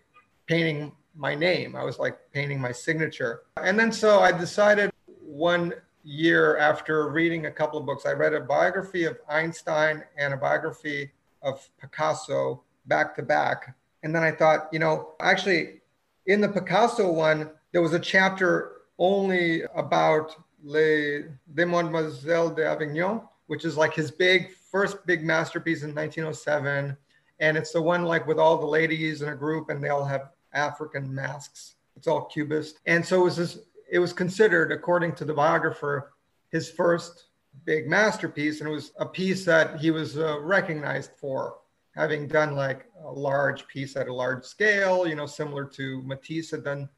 painting 0.46 0.92
my 1.16 1.36
name. 1.36 1.76
I 1.76 1.84
was 1.84 2.00
like 2.00 2.18
painting 2.32 2.60
my 2.60 2.72
signature. 2.72 3.42
And 3.62 3.78
then 3.78 3.92
so 3.92 4.20
I 4.20 4.32
decided 4.32 4.92
one 5.22 5.74
year 6.04 6.58
after 6.58 7.10
reading 7.10 7.48
a 7.48 7.52
couple 7.52 7.80
of 7.80 7.86
books, 7.86 8.06
I 8.06 8.14
read 8.14 8.34
a 8.34 8.40
biography 8.40 9.04
of 9.06 9.18
Einstein 9.28 10.04
and 10.18 10.34
a 10.34 10.38
biography 10.38 11.12
of 11.42 11.68
Picasso 11.82 12.64
back 12.88 13.16
to 13.16 13.24
back. 13.24 13.76
And 14.04 14.14
then 14.14 14.24
I 14.24 14.32
thought, 14.32 14.70
you 14.72 14.80
know, 14.80 15.14
actually, 15.20 15.82
in 16.26 16.42
the 16.42 16.50
Picasso 16.50 17.12
one, 17.12 17.50
there 17.72 17.82
was 17.82 17.94
a 17.94 18.00
chapter 18.00 18.74
only 19.00 19.64
about 19.76 20.36
Les 20.64 21.24
Demoiselles 21.54 22.56
d'Avignon, 22.56 23.22
which 23.48 23.66
is 23.66 23.78
like 23.78 23.94
his 23.94 24.12
big 24.12 24.52
first 24.72 25.06
big 25.06 25.24
masterpiece 25.24 25.84
in 25.84 25.94
1907. 25.94 26.96
And 27.40 27.58
it's 27.58 27.72
the 27.72 27.82
one 27.82 28.04
like 28.04 28.28
with 28.28 28.40
all 28.40 28.58
the 28.58 28.66
ladies 28.66 29.22
in 29.22 29.30
a 29.30 29.36
group 29.36 29.70
and 29.70 29.84
they 29.84 29.90
all 29.90 30.06
have 30.06 30.32
African 30.54 31.14
masks. 31.14 31.76
It's 31.96 32.08
all 32.08 32.26
cubist. 32.26 32.80
And 32.86 33.06
so 33.06 33.22
it 33.22 33.24
was 33.24 33.38
this, 33.38 33.60
it 33.92 34.00
was 34.00 34.14
considered, 34.14 34.72
according 34.72 35.16
to 35.16 35.26
the 35.26 35.34
biographer, 35.34 36.14
his 36.52 36.70
first 36.70 37.26
big 37.66 37.88
masterpiece. 37.88 38.60
And 38.60 38.70
it 38.70 38.74
was 38.74 38.92
a 39.00 39.06
piece 39.06 39.46
that 39.46 39.80
he 39.80 39.92
was 39.92 40.18
uh, 40.18 40.40
recognized 40.42 41.12
for 41.20 41.58
having 41.98 42.28
done 42.28 42.56
like 42.56 42.86
a 43.04 43.12
large 43.12 43.68
piece 43.68 43.96
at 43.96 44.08
a 44.08 44.14
large 44.14 44.46
scale, 44.46 45.08
you 45.08 45.16
know, 45.16 45.26
similar 45.26 45.66
to 45.66 46.02
Matisse 46.04 46.52
had 46.52 46.64
done 46.64 46.90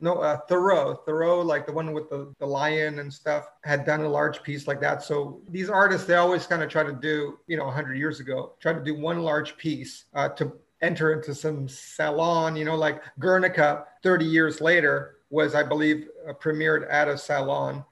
no 0.00 0.14
uh, 0.18 0.38
Rousseau 0.48 0.96
Rousseau 1.06 1.42
like 1.42 1.66
the 1.66 1.72
one 1.72 1.92
with 1.92 2.08
the, 2.08 2.32
the 2.38 2.46
lion 2.46 3.00
and 3.00 3.12
stuff 3.12 3.48
had 3.64 3.84
done 3.84 4.02
a 4.02 4.08
large 4.08 4.44
piece 4.44 4.68
like 4.68 4.80
that 4.80 5.02
so 5.02 5.40
these 5.48 5.68
artists 5.68 6.06
they 6.06 6.14
always 6.14 6.46
kind 6.46 6.62
of 6.62 6.70
try 6.70 6.84
to 6.84 6.92
do 6.92 7.40
you 7.48 7.56
know 7.56 7.64
100 7.64 7.94
years 7.94 8.20
ago 8.20 8.52
try 8.60 8.72
to 8.72 8.78
do 8.78 8.94
one 8.94 9.22
large 9.24 9.56
piece 9.56 10.04
uh, 10.14 10.28
to 10.28 10.52
enter 10.80 11.12
into 11.12 11.34
some 11.34 11.68
salon, 11.68 12.56
you 12.56 12.64
know, 12.64 12.76
like 12.76 13.02
Guernica 13.18 13.84
30 14.02 14.24
years 14.24 14.60
later 14.60 15.16
was, 15.30 15.54
I 15.54 15.62
believe, 15.62 16.08
uh, 16.28 16.32
premiered 16.34 16.86
at 16.90 17.08
a 17.08 17.18
salon. 17.18 17.84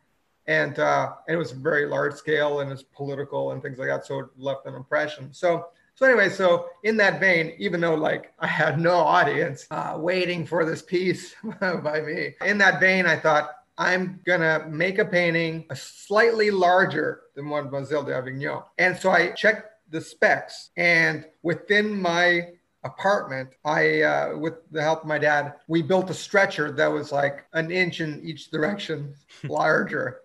And, 0.46 0.78
uh, 0.78 1.14
and 1.26 1.34
it 1.34 1.38
was 1.38 1.50
very 1.50 1.86
large 1.86 2.14
scale 2.14 2.60
and 2.60 2.70
it's 2.70 2.82
political 2.82 3.50
and 3.50 3.60
things 3.60 3.78
like 3.78 3.88
that. 3.88 4.06
So 4.06 4.20
it 4.20 4.26
left 4.36 4.66
an 4.66 4.74
impression. 4.74 5.32
So, 5.32 5.66
so 5.96 6.04
anyway, 6.04 6.28
so 6.28 6.68
in 6.82 6.98
that 6.98 7.20
vein, 7.20 7.54
even 7.58 7.80
though 7.80 7.94
like 7.94 8.32
I 8.38 8.46
had 8.46 8.78
no 8.78 8.96
audience 8.96 9.66
uh, 9.70 9.96
waiting 9.98 10.46
for 10.46 10.66
this 10.66 10.82
piece 10.82 11.34
by 11.60 12.02
me, 12.02 12.34
in 12.44 12.58
that 12.58 12.80
vein, 12.80 13.06
I 13.06 13.16
thought 13.16 13.50
I'm 13.78 14.20
gonna 14.26 14.66
make 14.68 14.98
a 14.98 15.06
painting 15.06 15.64
a 15.70 15.76
slightly 15.76 16.50
larger 16.50 17.22
than 17.34 17.48
Mademoiselle 17.48 18.04
d'Avignon. 18.04 18.62
And 18.76 18.96
so 18.96 19.10
I 19.10 19.30
checked 19.30 19.70
the 19.90 20.00
specs, 20.02 20.70
and 20.76 21.24
within 21.42 21.98
my 22.00 22.48
apartment, 22.84 23.50
I, 23.64 24.02
uh, 24.02 24.36
with 24.36 24.54
the 24.70 24.82
help 24.82 25.02
of 25.02 25.08
my 25.08 25.18
dad, 25.18 25.54
we 25.66 25.82
built 25.82 26.10
a 26.10 26.14
stretcher 26.14 26.70
that 26.72 26.86
was 26.86 27.10
like 27.10 27.46
an 27.54 27.70
inch 27.70 28.00
in 28.00 28.20
each 28.22 28.50
direction 28.50 29.14
larger. 29.44 30.20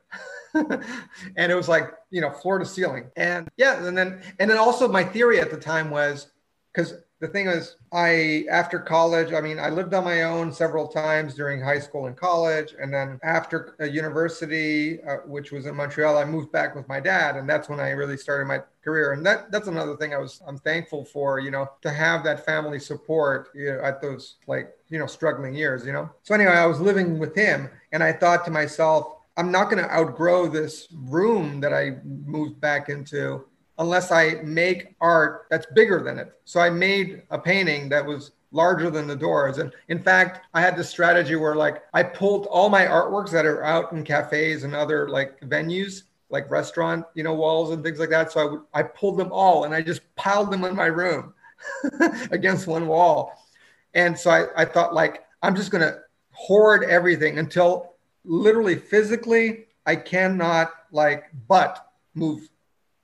and 1.36 1.51
it 1.51 1.55
was 1.55 1.67
like, 1.67 1.93
you 2.10 2.22
know, 2.22 2.29
floor 2.29 2.60
to 2.60 2.65
ceiling. 2.65 3.10
And 3.15 3.50
yeah, 3.58 3.86
and 3.86 3.98
then, 3.98 4.22
and 4.39 4.50
then 4.50 4.58
also 4.58 4.88
my 4.88 5.03
theory 5.03 5.39
at 5.39 5.51
the 5.51 5.58
time 5.58 5.89
was 5.89 6.27
because 6.74 6.93
the 7.22 7.27
thing 7.27 7.48
is, 7.48 7.75
I, 7.93 8.46
after 8.50 8.79
college, 8.79 9.31
I 9.31 9.41
mean, 9.41 9.60
I 9.60 9.70
lived 9.70 9.93
on 9.93 10.03
my 10.03 10.24
own 10.24 10.51
several 10.51 10.88
times 10.88 11.36
during 11.36 11.62
high 11.62 11.77
school 11.77 12.08
and 12.08 12.17
college. 12.17 12.74
And 12.81 12.91
then 12.91 13.20
after 13.22 13.75
university, 13.79 15.00
uh, 15.03 15.17
which 15.27 15.51
was 15.51 15.67
in 15.67 15.75
Montreal, 15.75 16.17
I 16.17 16.25
moved 16.25 16.51
back 16.51 16.75
with 16.75 16.88
my 16.88 17.00
dad. 17.00 17.36
And 17.36 17.48
that's 17.48 17.70
when 17.70 17.79
I 17.79 17.91
really 17.91 18.17
started 18.17 18.46
my 18.48 18.62
career. 18.84 19.13
And 19.13 19.24
that, 19.24 19.51
that's 19.51 19.67
another 19.67 19.96
thing 19.98 20.15
I 20.15 20.17
was, 20.17 20.41
I'm 20.48 20.58
thankful 20.58 21.05
for, 21.05 21.39
you 21.39 21.51
know, 21.51 21.70
to 21.84 21.91
have 21.91 22.24
that 22.24 22.43
family 22.43 22.79
support 22.79 23.50
you 23.53 23.72
know, 23.72 23.81
at 23.84 24.01
those 24.01 24.38
like, 24.48 24.75
you 24.89 24.98
know, 24.98 25.05
struggling 25.05 25.53
years, 25.53 25.86
you 25.86 25.93
know? 25.93 26.10
So 26.24 26.34
anyway, 26.34 26.53
I 26.53 26.65
was 26.65 26.79
living 26.79 27.20
with 27.20 27.36
him 27.36 27.70
and 27.91 28.01
I 28.01 28.13
thought 28.13 28.46
to 28.46 28.51
myself, 28.51 29.17
I'm 29.41 29.51
not 29.51 29.71
going 29.71 29.83
to 29.83 29.91
outgrow 29.91 30.48
this 30.48 30.88
room 30.93 31.60
that 31.62 31.74
I 31.74 31.95
moved 32.03 32.62
back 32.62 32.89
into 32.89 33.43
unless 33.79 34.12
I 34.12 34.36
make 34.43 34.93
art 35.01 35.48
that's 35.50 35.65
bigger 35.74 36.03
than 36.03 36.19
it. 36.19 36.33
So 36.45 36.60
I 36.60 36.69
made 36.69 37.24
a 37.31 37.39
painting 37.39 37.89
that 37.89 38.05
was 38.05 38.33
larger 38.51 38.91
than 38.91 39.07
the 39.07 39.15
doors. 39.15 39.57
And 39.57 39.74
in 39.88 39.98
fact, 39.98 40.45
I 40.53 40.62
had 40.62 40.77
this 40.77 40.91
strategy 40.91 41.36
where 41.36 41.55
like 41.55 41.81
I 41.91 42.03
pulled 42.03 42.45
all 42.51 42.69
my 42.69 42.86
artworks 42.86 43.31
that 43.31 43.48
are 43.48 43.63
out 43.63 43.91
in 43.93 44.03
cafes 44.03 44.63
and 44.63 44.75
other 44.75 45.10
like 45.10 45.39
venues, 45.41 46.03
like 46.29 46.51
restaurant, 46.51 47.03
you 47.15 47.24
know, 47.24 47.33
walls 47.33 47.71
and 47.71 47.83
things 47.83 47.98
like 47.98 48.12
that. 48.12 48.31
So 48.31 48.41
I 48.41 48.45
would 48.45 48.62
I 48.75 48.83
pulled 48.83 49.17
them 49.17 49.31
all 49.31 49.63
and 49.63 49.74
I 49.74 49.81
just 49.81 50.01
piled 50.17 50.51
them 50.51 50.65
in 50.65 50.75
my 50.75 50.86
room 50.86 51.33
against 52.29 52.67
one 52.67 52.86
wall. 52.86 53.43
And 53.95 54.15
so 54.15 54.29
I, 54.29 54.45
I 54.55 54.65
thought 54.65 54.93
like 54.93 55.25
I'm 55.41 55.55
just 55.55 55.71
gonna 55.71 55.98
hoard 56.29 56.83
everything 56.83 57.39
until 57.39 57.90
literally 58.23 58.75
physically 58.75 59.65
I 59.85 59.95
cannot 59.95 60.71
like 60.91 61.25
but 61.47 61.91
move 62.13 62.49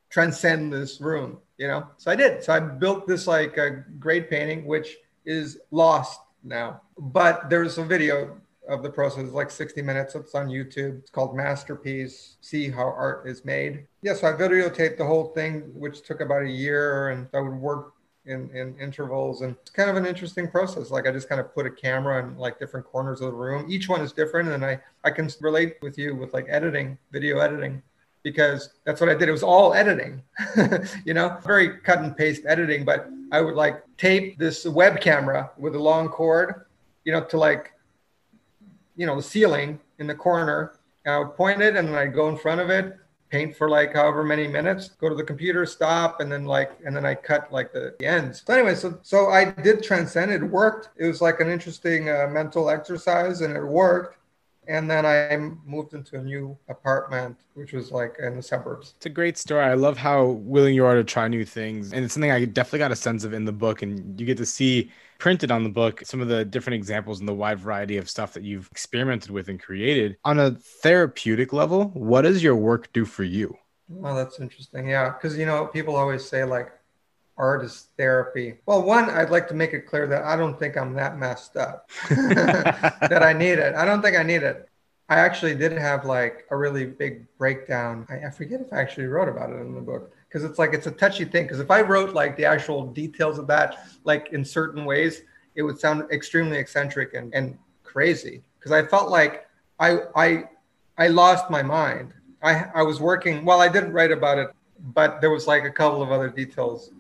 transcend 0.09 0.71
this 0.71 1.01
room, 1.01 1.39
you 1.57 1.67
know? 1.67 1.87
So 1.97 2.11
I 2.11 2.15
did. 2.15 2.43
So 2.43 2.53
I 2.53 2.59
built 2.59 3.07
this 3.07 3.27
like 3.27 3.57
a 3.57 3.83
great 3.99 4.29
painting, 4.29 4.65
which 4.65 4.97
is 5.25 5.59
lost 5.71 6.21
now. 6.43 6.81
But 6.97 7.49
there's 7.49 7.77
a 7.77 7.83
video 7.83 8.39
of 8.69 8.83
the 8.83 8.89
process, 8.89 9.31
like 9.31 9.49
60 9.49 9.81
minutes. 9.81 10.15
It's 10.15 10.35
on 10.35 10.47
YouTube. 10.47 10.99
It's 10.99 11.09
called 11.09 11.35
Masterpiece 11.35 12.37
See 12.41 12.69
How 12.69 12.83
Art 12.83 13.27
is 13.27 13.45
Made. 13.45 13.87
Yeah, 14.01 14.13
so 14.13 14.27
I 14.27 14.33
videotaped 14.33 14.97
the 14.97 15.05
whole 15.05 15.27
thing, 15.33 15.71
which 15.73 16.01
took 16.01 16.21
about 16.21 16.43
a 16.43 16.49
year, 16.49 17.09
and 17.09 17.27
I 17.33 17.39
would 17.39 17.55
work 17.55 17.93
in, 18.27 18.49
in 18.55 18.77
intervals. 18.79 19.41
And 19.41 19.55
it's 19.61 19.71
kind 19.71 19.89
of 19.89 19.95
an 19.95 20.05
interesting 20.05 20.49
process. 20.49 20.91
Like 20.91 21.07
I 21.07 21.11
just 21.11 21.29
kind 21.29 21.41
of 21.41 21.53
put 21.53 21.65
a 21.65 21.71
camera 21.71 22.23
in 22.23 22.37
like 22.37 22.59
different 22.59 22.85
corners 22.85 23.21
of 23.21 23.27
the 23.27 23.37
room. 23.37 23.65
Each 23.69 23.89
one 23.89 24.01
is 24.01 24.11
different. 24.11 24.49
And 24.49 24.63
I, 24.63 24.79
I 25.03 25.11
can 25.11 25.29
relate 25.41 25.77
with 25.81 25.97
you 25.97 26.15
with 26.15 26.33
like 26.33 26.45
editing, 26.49 26.97
video 27.11 27.39
editing 27.39 27.81
because 28.23 28.71
that's 28.83 28.99
what 28.99 29.09
I 29.09 29.15
did. 29.15 29.29
It 29.29 29.31
was 29.31 29.43
all 29.43 29.73
editing, 29.73 30.21
you 31.05 31.13
know, 31.13 31.37
very 31.45 31.77
cut 31.77 31.99
and 31.99 32.15
paste 32.15 32.43
editing. 32.45 32.83
But 32.83 33.09
I 33.31 33.41
would 33.41 33.55
like 33.55 33.83
tape 33.97 34.37
this 34.37 34.65
web 34.65 34.99
camera 34.99 35.51
with 35.57 35.75
a 35.75 35.79
long 35.79 36.09
cord, 36.09 36.65
you 37.05 37.13
know, 37.13 37.23
to 37.23 37.37
like, 37.37 37.73
you 38.95 39.05
know, 39.05 39.15
the 39.15 39.23
ceiling 39.23 39.79
in 39.99 40.07
the 40.07 40.15
corner. 40.15 40.73
And 41.05 41.15
I 41.15 41.19
would 41.19 41.35
point 41.35 41.61
it 41.61 41.75
and 41.75 41.87
then 41.87 41.95
I'd 41.95 42.13
go 42.13 42.27
in 42.27 42.37
front 42.37 42.59
of 42.59 42.69
it, 42.69 42.97
paint 43.29 43.55
for 43.55 43.69
like 43.69 43.93
however 43.93 44.23
many 44.23 44.47
minutes, 44.47 44.89
go 44.89 45.09
to 45.09 45.15
the 45.15 45.23
computer, 45.23 45.65
stop, 45.65 46.21
and 46.21 46.31
then 46.31 46.45
like, 46.45 46.71
and 46.85 46.95
then 46.95 47.05
I 47.05 47.15
cut 47.15 47.51
like 47.51 47.73
the, 47.73 47.95
the 47.99 48.05
ends. 48.05 48.43
So 48.45 48.53
anyway, 48.53 48.75
so 48.75 48.99
so 49.03 49.29
I 49.29 49.45
did 49.45 49.83
transcend. 49.83 50.31
It 50.31 50.43
worked. 50.43 50.89
It 50.97 51.05
was 51.07 51.21
like 51.21 51.39
an 51.39 51.49
interesting 51.49 52.09
uh, 52.09 52.27
mental 52.31 52.69
exercise, 52.69 53.41
and 53.41 53.55
it 53.55 53.63
worked 53.63 54.17
and 54.67 54.89
then 54.89 55.05
I 55.05 55.35
moved 55.65 55.93
into 55.93 56.17
a 56.17 56.23
new 56.23 56.57
apartment, 56.67 57.37
which 57.53 57.73
was 57.73 57.91
like 57.91 58.15
in 58.19 58.35
the 58.35 58.43
suburbs. 58.43 58.93
It's 58.97 59.05
a 59.05 59.09
great 59.09 59.37
story. 59.37 59.63
I 59.63 59.73
love 59.73 59.97
how 59.97 60.25
willing 60.25 60.75
you 60.75 60.85
are 60.85 60.95
to 60.95 61.03
try 61.03 61.27
new 61.27 61.45
things, 61.45 61.93
and 61.93 62.03
it's 62.03 62.13
something 62.13 62.31
I 62.31 62.45
definitely 62.45 62.79
got 62.79 62.91
a 62.91 62.95
sense 62.95 63.23
of 63.23 63.33
in 63.33 63.45
the 63.45 63.51
book. 63.51 63.81
And 63.81 64.19
you 64.19 64.25
get 64.25 64.37
to 64.37 64.45
see 64.45 64.91
printed 65.19 65.51
on 65.51 65.63
the 65.63 65.69
book 65.69 66.03
some 66.05 66.21
of 66.21 66.27
the 66.27 66.45
different 66.45 66.75
examples 66.75 67.19
and 67.19 67.27
the 67.27 67.33
wide 67.33 67.59
variety 67.59 67.97
of 67.97 68.09
stuff 68.09 68.33
that 68.33 68.43
you've 68.43 68.69
experimented 68.71 69.31
with 69.31 69.49
and 69.49 69.59
created. 69.59 70.17
On 70.23 70.39
a 70.39 70.51
therapeutic 70.51 71.53
level, 71.53 71.85
what 71.93 72.21
does 72.21 72.43
your 72.43 72.55
work 72.55 72.91
do 72.93 73.05
for 73.05 73.23
you? 73.23 73.57
Well, 73.89 74.15
that's 74.15 74.39
interesting. 74.39 74.87
Yeah, 74.89 75.09
because 75.11 75.37
you 75.37 75.45
know 75.45 75.67
people 75.67 75.95
always 75.95 76.27
say 76.27 76.43
like 76.43 76.71
artist 77.37 77.89
therapy. 77.97 78.55
Well, 78.65 78.81
one, 78.81 79.09
I'd 79.09 79.29
like 79.29 79.47
to 79.49 79.53
make 79.53 79.73
it 79.73 79.81
clear 79.81 80.07
that 80.07 80.23
I 80.23 80.35
don't 80.35 80.57
think 80.57 80.75
I'm 80.75 80.93
that 80.95 81.17
messed 81.17 81.55
up 81.55 81.89
that 82.09 83.21
I 83.23 83.33
need 83.33 83.59
it. 83.59 83.75
I 83.75 83.85
don't 83.85 84.01
think 84.01 84.17
I 84.17 84.23
need 84.23 84.43
it. 84.43 84.67
I 85.09 85.19
actually 85.19 85.55
did 85.55 85.71
have 85.71 86.05
like 86.05 86.45
a 86.51 86.57
really 86.57 86.85
big 86.85 87.25
breakdown. 87.37 88.05
I, 88.09 88.27
I 88.27 88.29
forget 88.29 88.59
if 88.59 88.73
I 88.73 88.81
actually 88.81 89.07
wrote 89.07 89.29
about 89.29 89.51
it 89.51 89.61
in 89.61 89.73
the 89.73 89.81
book 89.81 90.11
because 90.27 90.43
it's 90.43 90.59
like 90.59 90.73
it's 90.73 90.87
a 90.87 90.91
touchy 90.91 91.25
thing. 91.25 91.43
Because 91.43 91.59
if 91.59 91.71
I 91.71 91.81
wrote 91.81 92.13
like 92.13 92.35
the 92.35 92.45
actual 92.45 92.87
details 92.87 93.37
of 93.37 93.47
that, 93.47 93.87
like 94.03 94.29
in 94.33 94.43
certain 94.43 94.83
ways, 94.83 95.21
it 95.55 95.63
would 95.63 95.79
sound 95.79 96.11
extremely 96.11 96.57
eccentric 96.57 97.13
and, 97.13 97.33
and 97.33 97.57
crazy. 97.83 98.41
Because 98.59 98.71
I 98.71 98.85
felt 98.85 99.09
like 99.09 99.47
I 99.79 99.99
I 100.15 100.43
I 100.97 101.07
lost 101.07 101.49
my 101.49 101.63
mind. 101.63 102.13
I 102.41 102.65
I 102.75 102.81
was 102.81 102.99
working. 102.99 103.45
Well, 103.45 103.61
I 103.61 103.69
didn't 103.69 103.93
write 103.93 104.11
about 104.11 104.39
it, 104.39 104.49
but 104.93 105.21
there 105.21 105.29
was 105.29 105.47
like 105.47 105.63
a 105.63 105.71
couple 105.71 106.01
of 106.01 106.11
other 106.11 106.29
details 106.29 106.91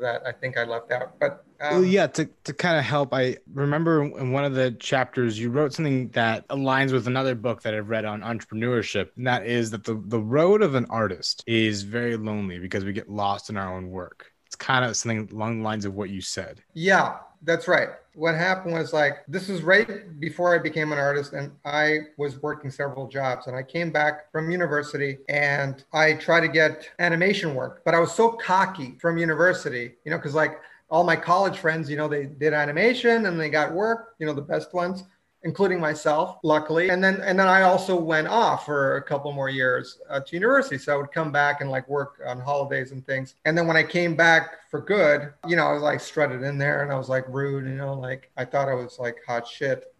that 0.00 0.22
I 0.26 0.32
think 0.32 0.56
I 0.56 0.64
left 0.64 0.90
out. 0.92 1.18
But 1.18 1.44
um, 1.60 1.74
well, 1.74 1.84
yeah, 1.84 2.06
to, 2.08 2.28
to 2.44 2.52
kind 2.52 2.78
of 2.78 2.84
help, 2.84 3.14
I 3.14 3.36
remember 3.52 4.02
in 4.02 4.32
one 4.32 4.44
of 4.44 4.54
the 4.54 4.72
chapters 4.72 5.38
you 5.38 5.50
wrote 5.50 5.72
something 5.72 6.08
that 6.10 6.46
aligns 6.48 6.92
with 6.92 7.06
another 7.06 7.34
book 7.34 7.62
that 7.62 7.74
I've 7.74 7.88
read 7.88 8.04
on 8.04 8.20
entrepreneurship, 8.20 9.10
and 9.16 9.26
that 9.26 9.46
is 9.46 9.70
that 9.70 9.84
the, 9.84 10.02
the 10.06 10.20
road 10.20 10.62
of 10.62 10.74
an 10.74 10.86
artist 10.90 11.42
is 11.46 11.82
very 11.82 12.16
lonely 12.16 12.58
because 12.58 12.84
we 12.84 12.92
get 12.92 13.08
lost 13.08 13.48
in 13.50 13.56
our 13.56 13.74
own 13.74 13.90
work. 13.90 14.32
It's 14.46 14.56
kind 14.56 14.84
of 14.84 14.96
something 14.96 15.28
along 15.32 15.58
the 15.58 15.64
lines 15.64 15.84
of 15.84 15.94
what 15.94 16.10
you 16.10 16.20
said. 16.20 16.62
Yeah, 16.74 17.16
that's 17.42 17.68
right. 17.68 17.90
What 18.14 18.34
happened 18.34 18.74
was 18.74 18.92
like 18.92 19.24
this 19.28 19.48
was 19.48 19.62
right 19.62 20.18
before 20.20 20.54
I 20.54 20.58
became 20.58 20.92
an 20.92 20.98
artist, 20.98 21.32
and 21.32 21.52
I 21.64 22.00
was 22.16 22.42
working 22.42 22.70
several 22.70 23.08
jobs. 23.08 23.46
And 23.46 23.56
I 23.56 23.62
came 23.62 23.90
back 23.90 24.30
from 24.32 24.50
university 24.50 25.18
and 25.28 25.84
I 25.92 26.14
tried 26.14 26.40
to 26.40 26.48
get 26.48 26.88
animation 26.98 27.54
work, 27.54 27.82
but 27.84 27.94
I 27.94 28.00
was 28.00 28.12
so 28.12 28.30
cocky 28.30 28.96
from 29.00 29.18
university, 29.18 29.94
you 30.04 30.10
know, 30.10 30.16
because 30.16 30.34
like 30.34 30.58
all 30.90 31.04
my 31.04 31.16
college 31.16 31.58
friends, 31.58 31.90
you 31.90 31.96
know, 31.96 32.08
they 32.08 32.26
did 32.26 32.52
animation 32.52 33.26
and 33.26 33.38
they 33.38 33.50
got 33.50 33.72
work, 33.72 34.14
you 34.18 34.26
know, 34.26 34.32
the 34.32 34.42
best 34.42 34.72
ones 34.72 35.04
including 35.46 35.78
myself, 35.78 36.38
luckily. 36.42 36.90
And 36.90 37.02
then 37.02 37.20
and 37.20 37.38
then 37.38 37.46
I 37.46 37.62
also 37.62 37.94
went 37.94 38.26
off 38.26 38.66
for 38.66 38.96
a 38.96 39.02
couple 39.02 39.30
more 39.30 39.48
years 39.48 40.00
uh, 40.10 40.18
to 40.18 40.34
university. 40.34 40.76
So 40.76 40.92
I 40.92 40.96
would 40.96 41.12
come 41.12 41.30
back 41.30 41.60
and 41.60 41.70
like 41.70 41.88
work 41.88 42.20
on 42.26 42.40
holidays 42.40 42.90
and 42.90 43.06
things. 43.06 43.36
And 43.44 43.56
then 43.56 43.68
when 43.68 43.76
I 43.76 43.84
came 43.84 44.16
back 44.16 44.68
for 44.68 44.80
good, 44.80 45.32
you 45.46 45.54
know, 45.54 45.68
I 45.68 45.72
was 45.72 45.82
like 45.82 46.00
strutted 46.00 46.42
in 46.42 46.58
there 46.58 46.82
and 46.82 46.92
I 46.92 46.98
was 46.98 47.08
like 47.08 47.24
rude, 47.28 47.64
you 47.64 47.76
know, 47.76 47.94
like 47.94 48.28
I 48.36 48.44
thought 48.44 48.68
I 48.68 48.74
was 48.74 48.98
like 48.98 49.18
hot 49.24 49.46
shit. 49.46 49.94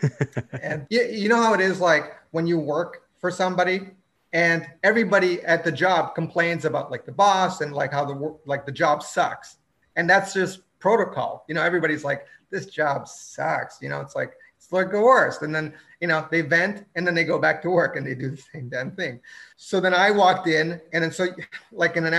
and 0.62 0.86
you, 0.88 1.02
you 1.02 1.28
know 1.28 1.42
how 1.42 1.52
it 1.52 1.60
is 1.60 1.78
like 1.78 2.14
when 2.30 2.46
you 2.46 2.58
work 2.58 3.02
for 3.18 3.30
somebody 3.30 3.90
and 4.32 4.66
everybody 4.82 5.42
at 5.42 5.62
the 5.62 5.72
job 5.72 6.14
complains 6.14 6.64
about 6.64 6.90
like 6.90 7.04
the 7.04 7.12
boss 7.12 7.60
and 7.60 7.74
like 7.74 7.92
how 7.92 8.06
the 8.06 8.14
work 8.14 8.38
like 8.46 8.64
the 8.64 8.72
job 8.72 9.02
sucks. 9.02 9.58
And 9.96 10.08
that's 10.08 10.32
just 10.32 10.60
protocol. 10.78 11.44
You 11.48 11.54
know, 11.54 11.62
everybody's 11.62 12.02
like, 12.02 12.26
this 12.50 12.64
job 12.64 13.08
sucks. 13.08 13.82
You 13.82 13.90
know, 13.90 14.00
it's 14.00 14.16
like 14.16 14.32
it's 14.66 14.72
like 14.72 14.90
the 14.90 15.00
worst. 15.00 15.42
And 15.42 15.54
then, 15.54 15.72
you 16.00 16.08
know, 16.08 16.26
they 16.28 16.40
vent 16.40 16.86
and 16.96 17.06
then 17.06 17.14
they 17.14 17.22
go 17.22 17.38
back 17.38 17.62
to 17.62 17.70
work 17.70 17.94
and 17.94 18.04
they 18.04 18.16
do 18.16 18.30
the 18.30 18.42
same 18.52 18.68
damn 18.68 18.90
thing. 18.90 19.20
So 19.56 19.78
then 19.78 19.94
I 19.94 20.10
walked 20.10 20.48
in 20.48 20.80
and 20.92 21.04
then 21.04 21.12
so 21.12 21.28
like 21.70 21.96
in 21.96 22.04
an 22.04 22.12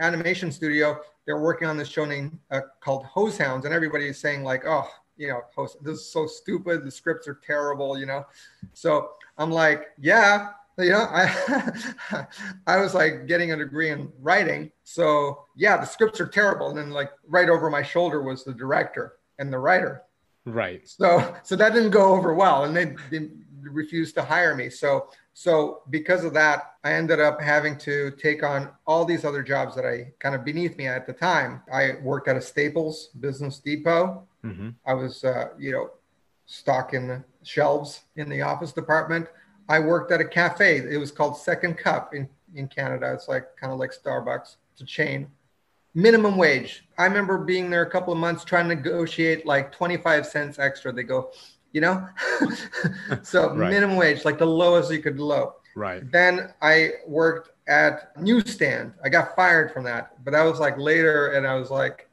animation 0.00 0.50
studio, 0.50 0.98
they're 1.24 1.40
working 1.40 1.68
on 1.68 1.76
this 1.76 1.86
show 1.86 2.04
named 2.04 2.36
uh, 2.50 2.62
called 2.80 3.04
Hose 3.06 3.38
Hounds 3.38 3.64
and 3.64 3.72
everybody 3.72 4.08
is 4.08 4.18
saying 4.18 4.42
like, 4.42 4.64
oh, 4.66 4.88
you 5.16 5.28
know, 5.28 5.68
this 5.80 5.98
is 5.98 6.12
so 6.12 6.26
stupid. 6.26 6.84
The 6.84 6.90
scripts 6.90 7.28
are 7.28 7.38
terrible, 7.46 7.96
you 7.96 8.06
know? 8.06 8.26
So 8.72 9.10
I'm 9.36 9.52
like, 9.52 9.86
yeah, 10.00 10.48
you 10.78 10.90
know, 10.90 11.06
I 11.08 12.26
I 12.66 12.78
was 12.78 12.92
like 12.92 13.28
getting 13.28 13.52
a 13.52 13.56
degree 13.56 13.90
in 13.90 14.12
writing. 14.20 14.72
So 14.82 15.44
yeah, 15.56 15.76
the 15.76 15.86
scripts 15.86 16.20
are 16.20 16.26
terrible. 16.26 16.70
And 16.70 16.78
then 16.78 16.90
like 16.90 17.12
right 17.28 17.48
over 17.48 17.70
my 17.70 17.84
shoulder 17.84 18.20
was 18.20 18.42
the 18.42 18.52
director 18.52 19.14
and 19.38 19.52
the 19.52 19.58
writer. 19.60 20.02
Right. 20.48 20.88
So 20.88 21.34
so 21.42 21.56
that 21.56 21.74
didn't 21.74 21.90
go 21.90 22.14
over 22.14 22.34
well, 22.34 22.64
and 22.64 22.76
they, 22.76 22.96
they 23.10 23.28
refused 23.62 24.14
to 24.14 24.22
hire 24.22 24.54
me. 24.54 24.70
So 24.70 25.08
so 25.34 25.82
because 25.90 26.24
of 26.24 26.32
that, 26.34 26.74
I 26.82 26.92
ended 26.94 27.20
up 27.20 27.40
having 27.40 27.76
to 27.78 28.10
take 28.12 28.42
on 28.42 28.70
all 28.86 29.04
these 29.04 29.24
other 29.24 29.42
jobs 29.42 29.76
that 29.76 29.84
I 29.84 30.12
kind 30.18 30.34
of 30.34 30.44
beneath 30.44 30.76
me 30.76 30.86
at 30.86 31.06
the 31.06 31.12
time. 31.12 31.62
I 31.72 31.94
worked 32.02 32.28
at 32.28 32.36
a 32.36 32.40
Staples 32.40 33.10
Business 33.20 33.58
Depot. 33.58 34.26
Mm-hmm. 34.44 34.70
I 34.86 34.94
was 34.94 35.24
uh, 35.24 35.48
you 35.58 35.72
know 35.72 35.90
stocking 36.46 37.22
shelves 37.42 38.02
in 38.16 38.28
the 38.28 38.42
office 38.42 38.72
department. 38.72 39.28
I 39.68 39.80
worked 39.80 40.12
at 40.12 40.20
a 40.20 40.24
cafe. 40.24 40.78
It 40.78 40.98
was 40.98 41.12
called 41.12 41.36
Second 41.36 41.76
Cup 41.76 42.14
in 42.14 42.28
in 42.54 42.68
Canada. 42.68 43.12
It's 43.12 43.28
like 43.28 43.54
kind 43.56 43.72
of 43.72 43.78
like 43.78 43.92
Starbucks. 43.92 44.56
It's 44.72 44.80
a 44.80 44.86
chain 44.86 45.28
minimum 45.94 46.36
wage. 46.36 46.84
I 46.98 47.04
remember 47.04 47.38
being 47.38 47.70
there 47.70 47.82
a 47.82 47.90
couple 47.90 48.12
of 48.12 48.18
months 48.18 48.44
trying 48.44 48.68
to 48.68 48.74
negotiate 48.74 49.46
like 49.46 49.72
25 49.72 50.26
cents 50.26 50.58
extra. 50.58 50.92
They 50.92 51.02
go, 51.02 51.30
you 51.72 51.80
know? 51.80 52.06
so 53.22 53.50
right. 53.54 53.70
minimum 53.70 53.96
wage, 53.96 54.24
like 54.24 54.38
the 54.38 54.46
lowest 54.46 54.90
you 54.92 55.00
could 55.00 55.18
low. 55.18 55.54
Right. 55.74 56.10
Then 56.10 56.52
I 56.60 56.90
worked 57.06 57.50
at 57.68 58.16
newsstand. 58.20 58.94
I 59.04 59.08
got 59.08 59.36
fired 59.36 59.72
from 59.72 59.84
that, 59.84 60.24
but 60.24 60.32
that 60.32 60.42
was 60.42 60.58
like 60.58 60.78
later 60.78 61.32
and 61.32 61.46
I 61.46 61.54
was 61.54 61.70
like 61.70 62.08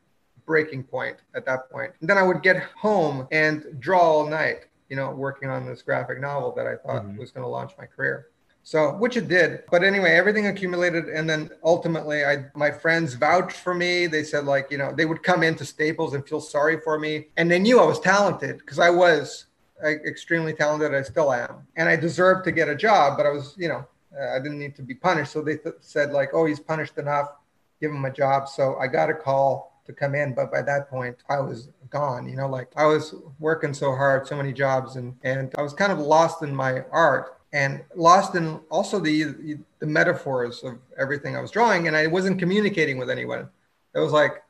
breaking 0.46 0.84
point 0.84 1.18
at 1.34 1.46
that 1.46 1.70
point. 1.72 1.92
And 2.02 2.10
then 2.10 2.18
I 2.18 2.24
would 2.24 2.44
get 2.44 2.64
home 2.78 3.28
and 3.32 3.66
draw 3.80 4.00
all 4.00 4.28
night, 4.28 4.68
you 4.90 4.96
know, 4.96 5.10
working 5.12 5.50
on 5.50 5.66
this 5.66 5.82
graphic 5.82 6.20
novel 6.20 6.54
that 6.56 6.68
I 6.68 6.76
thought 6.76 7.04
mm-hmm. 7.04 7.18
was 7.18 7.32
going 7.32 7.44
to 7.44 7.50
launch 7.50 7.72
my 7.78 7.86
career. 7.86 8.28
So, 8.66 8.94
which 8.96 9.16
it 9.16 9.28
did. 9.28 9.62
But 9.70 9.84
anyway, 9.84 10.14
everything 10.14 10.48
accumulated. 10.48 11.06
And 11.06 11.30
then 11.30 11.52
ultimately, 11.64 12.26
I, 12.26 12.46
my 12.56 12.72
friends 12.72 13.14
vouched 13.14 13.58
for 13.58 13.76
me. 13.76 14.08
They 14.08 14.24
said, 14.24 14.46
like, 14.46 14.72
you 14.72 14.80
know, 14.80 14.92
they 14.92 15.06
would 15.06 15.22
come 15.22 15.44
into 15.44 15.64
Staples 15.64 16.16
and 16.16 16.28
feel 16.28 16.42
sorry 16.42 16.80
for 16.82 16.98
me. 16.98 17.28
And 17.38 17.50
they 17.50 17.60
knew 17.60 17.80
I 17.80 17.86
was 17.86 18.00
talented 18.00 18.58
because 18.58 18.80
I 18.80 18.90
was 18.90 19.46
extremely 19.84 20.52
talented. 20.52 20.96
I 20.96 21.04
still 21.04 21.32
am. 21.32 21.68
And 21.76 21.88
I 21.88 21.96
deserved 21.96 22.44
to 22.46 22.52
get 22.52 22.68
a 22.68 22.76
job, 22.76 23.18
but 23.18 23.28
I 23.28 23.30
was, 23.30 23.54
you 23.56 23.68
know, 23.68 23.88
I 24.20 24.40
didn't 24.40 24.58
need 24.58 24.76
to 24.78 24.82
be 24.82 24.96
punished. 24.96 25.32
So 25.32 25.44
they 25.44 25.58
th- 25.58 25.76
said, 25.82 26.12
like, 26.12 26.30
oh, 26.34 26.48
he's 26.48 26.60
punished 26.60 26.98
enough, 26.98 27.34
give 27.80 27.92
him 27.92 28.04
a 28.04 28.12
job. 28.12 28.50
So 28.50 28.78
I 28.78 28.88
got 28.88 29.12
a 29.12 29.14
call 29.14 29.80
to 29.86 29.94
come 29.94 30.16
in. 30.16 30.34
But 30.34 30.52
by 30.52 30.64
that 30.64 30.90
point, 30.90 31.18
I 31.30 31.40
was 31.40 31.70
gone. 31.92 32.28
You 32.28 32.36
know, 32.36 32.50
like 32.50 32.72
I 32.76 32.88
was 32.88 33.14
working 33.38 33.76
so 33.76 33.96
hard, 33.96 34.26
so 34.26 34.36
many 34.36 34.54
jobs, 34.54 34.96
and 34.96 35.16
and 35.24 35.54
I 35.56 35.62
was 35.62 35.74
kind 35.74 35.92
of 35.92 36.00
lost 36.00 36.42
in 36.42 36.56
my 36.56 36.84
art 36.92 37.35
and 37.56 37.82
lost 37.96 38.36
in 38.36 38.60
also 38.70 39.00
the 39.00 39.58
the 39.80 39.86
metaphors 39.86 40.62
of 40.64 40.78
everything 41.00 41.38
I 41.38 41.42
was 41.42 41.52
drawing, 41.52 41.88
and 41.88 41.96
I 41.96 42.06
wasn't 42.06 42.38
communicating 42.38 42.98
with 42.98 43.10
anyone. 43.10 43.48
It 43.96 44.00
was 44.00 44.12
like, 44.12 44.44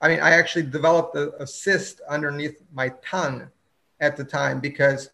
I 0.00 0.08
mean, 0.08 0.20
I 0.20 0.30
actually 0.30 0.66
developed 0.66 1.16
a, 1.16 1.34
a 1.42 1.46
cyst 1.46 2.00
underneath 2.08 2.62
my 2.72 2.92
tongue 3.04 3.48
at 3.98 4.16
the 4.16 4.22
time 4.22 4.60
because 4.60 5.10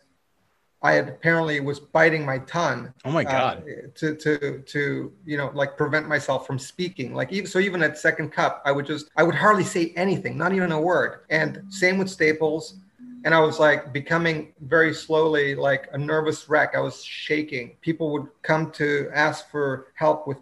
I 0.82 0.92
had 0.92 1.08
apparently 1.08 1.58
was 1.60 1.80
biting 1.80 2.26
my 2.26 2.38
tongue. 2.40 2.92
Oh 3.06 3.12
my 3.12 3.24
uh, 3.24 3.30
god! 3.30 3.64
Uh, 3.66 3.88
to 3.94 4.14
to 4.14 4.62
to 4.74 5.12
you 5.24 5.38
know 5.38 5.50
like 5.54 5.78
prevent 5.78 6.06
myself 6.06 6.46
from 6.46 6.58
speaking. 6.58 7.14
Like 7.14 7.32
even 7.32 7.48
so, 7.48 7.60
even 7.60 7.82
at 7.82 7.96
second 7.96 8.28
cup, 8.28 8.60
I 8.66 8.72
would 8.72 8.84
just 8.84 9.08
I 9.16 9.22
would 9.22 9.34
hardly 9.34 9.64
say 9.64 9.94
anything, 9.96 10.36
not 10.36 10.52
even 10.52 10.70
a 10.70 10.80
word. 10.80 11.20
And 11.30 11.62
same 11.70 11.96
with 11.96 12.10
Staples 12.10 12.76
and 13.28 13.34
I 13.34 13.40
was 13.40 13.58
like 13.58 13.92
becoming 13.92 14.54
very 14.62 14.94
slowly 14.94 15.54
like 15.54 15.90
a 15.92 15.98
nervous 15.98 16.48
wreck. 16.48 16.74
I 16.74 16.80
was 16.80 17.04
shaking. 17.04 17.76
People 17.82 18.10
would 18.12 18.28
come 18.40 18.70
to 18.70 19.10
ask 19.12 19.50
for 19.50 19.88
help 19.96 20.26
with 20.26 20.38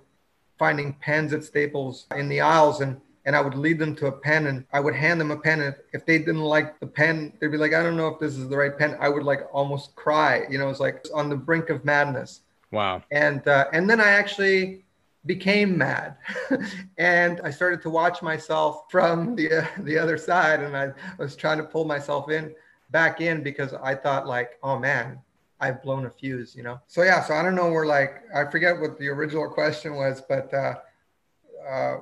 finding 0.57 0.93
pens 1.01 1.33
at 1.33 1.43
Staples 1.43 2.07
in 2.15 2.29
the 2.29 2.41
aisles 2.41 2.83
and 2.83 3.01
and 3.25 3.35
I 3.35 3.41
would 3.41 3.57
lead 3.57 3.81
them 3.81 3.97
to 3.97 4.07
a 4.07 4.13
pen 4.13 4.47
and 4.47 4.65
I 4.73 4.79
would 4.79 4.95
hand 4.95 5.21
them 5.21 5.33
a 5.33 5.37
pen 5.37 5.63
and 5.63 5.75
if 5.93 6.07
they 6.07 6.19
didn't 6.19 6.45
like 6.45 6.79
the 6.79 6.87
pen 6.87 7.33
they'd 7.41 7.49
be 7.49 7.57
like 7.57 7.75
I 7.75 7.83
don't 7.83 7.97
know 7.97 8.07
if 8.07 8.21
this 8.21 8.37
is 8.37 8.49
the 8.49 8.57
right 8.57 8.79
pen. 8.79 8.97
I 9.01 9.09
would 9.09 9.25
like 9.25 9.49
almost 9.53 9.97
cry 9.97 10.45
you 10.49 10.57
know 10.57 10.71
it's 10.71 10.79
like 10.79 11.05
on 11.13 11.29
the 11.29 11.35
brink 11.35 11.71
of 11.71 11.85
madness. 11.85 12.43
Wow. 12.71 13.03
And 13.11 13.49
uh, 13.49 13.65
and 13.73 13.91
then 13.91 14.01
I 14.01 14.11
actually 14.11 14.85
became 15.25 15.77
mad. 15.77 16.19
And 16.99 17.41
I 17.43 17.51
started 17.51 17.83
to 17.83 17.91
watch 17.91 18.23
myself 18.23 18.85
from 18.93 19.35
the 19.35 19.47
uh, 19.63 19.67
the 19.81 19.99
other 19.99 20.19
side 20.19 20.61
and 20.61 20.77
I 20.77 20.93
was 21.19 21.35
trying 21.35 21.59
to 21.59 21.65
pull 21.65 21.85
myself 21.85 22.31
in 22.31 22.55
back 22.91 23.21
in 23.21 23.43
because 23.43 23.75
I 23.75 23.95
thought 23.95 24.27
like, 24.27 24.59
oh 24.63 24.79
man, 24.79 25.19
I've 25.61 25.83
blown 25.83 26.07
a 26.07 26.11
fuse, 26.11 26.55
you 26.55 26.63
know? 26.63 26.81
So 26.87 27.03
yeah, 27.03 27.23
so 27.23 27.35
I 27.35 27.43
don't 27.43 27.55
know 27.55 27.71
where 27.71 27.87
like, 27.87 28.23
I 28.35 28.51
forget 28.51 28.79
what 28.79 28.99
the 28.99 29.09
original 29.09 29.49
question 29.49 29.95
was, 29.95 30.23
but 30.29 30.53
uh, 30.53 30.75
uh, 31.69 31.97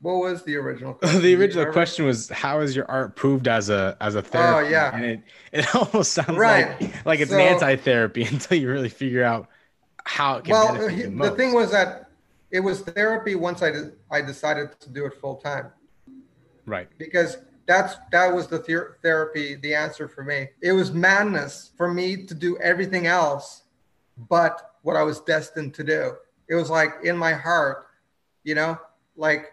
what 0.00 0.16
was 0.16 0.44
the 0.44 0.56
original 0.56 0.94
question? 0.94 1.22
the 1.22 1.34
original 1.34 1.72
question 1.72 2.04
was 2.04 2.28
how 2.28 2.60
is 2.60 2.74
your 2.74 2.90
art 2.90 3.16
proved 3.16 3.48
as 3.48 3.70
a 3.70 3.96
as 4.00 4.14
a 4.14 4.22
therapy? 4.22 4.66
Oh 4.66 4.70
yeah. 4.70 4.94
And 4.94 5.04
it, 5.04 5.20
it 5.52 5.74
almost 5.74 6.12
sounds 6.12 6.36
right. 6.36 6.80
like 6.80 7.06
like 7.06 7.20
it's 7.20 7.30
so, 7.30 7.38
an 7.38 7.42
anti-therapy 7.42 8.24
until 8.30 8.58
you 8.58 8.68
really 8.68 8.88
figure 8.88 9.24
out 9.24 9.48
how 10.04 10.38
it 10.38 10.44
can 10.44 10.52
well, 10.52 10.74
the, 10.74 11.06
the 11.06 11.30
thing 11.32 11.52
was 11.52 11.70
that 11.70 12.10
it 12.50 12.60
was 12.60 12.80
therapy 12.80 13.34
once 13.34 13.62
I, 13.62 13.70
de- 13.70 13.92
I 14.10 14.22
decided 14.22 14.78
to 14.80 14.90
do 14.90 15.04
it 15.04 15.14
full 15.20 15.36
time. 15.36 15.70
Right. 16.64 16.88
Because 16.98 17.38
that's 17.68 17.94
that 18.10 18.34
was 18.34 18.48
the 18.48 18.58
ther- 18.58 18.98
therapy 19.02 19.54
the 19.56 19.72
answer 19.74 20.08
for 20.08 20.24
me 20.24 20.48
it 20.60 20.72
was 20.72 20.90
madness 20.90 21.70
for 21.76 21.92
me 21.92 22.24
to 22.24 22.34
do 22.34 22.58
everything 22.58 23.06
else 23.06 23.62
but 24.28 24.74
what 24.82 24.96
i 24.96 25.02
was 25.02 25.20
destined 25.20 25.72
to 25.72 25.84
do 25.84 26.12
it 26.48 26.56
was 26.56 26.70
like 26.70 26.94
in 27.04 27.16
my 27.16 27.32
heart 27.32 27.86
you 28.42 28.56
know 28.56 28.76
like 29.16 29.52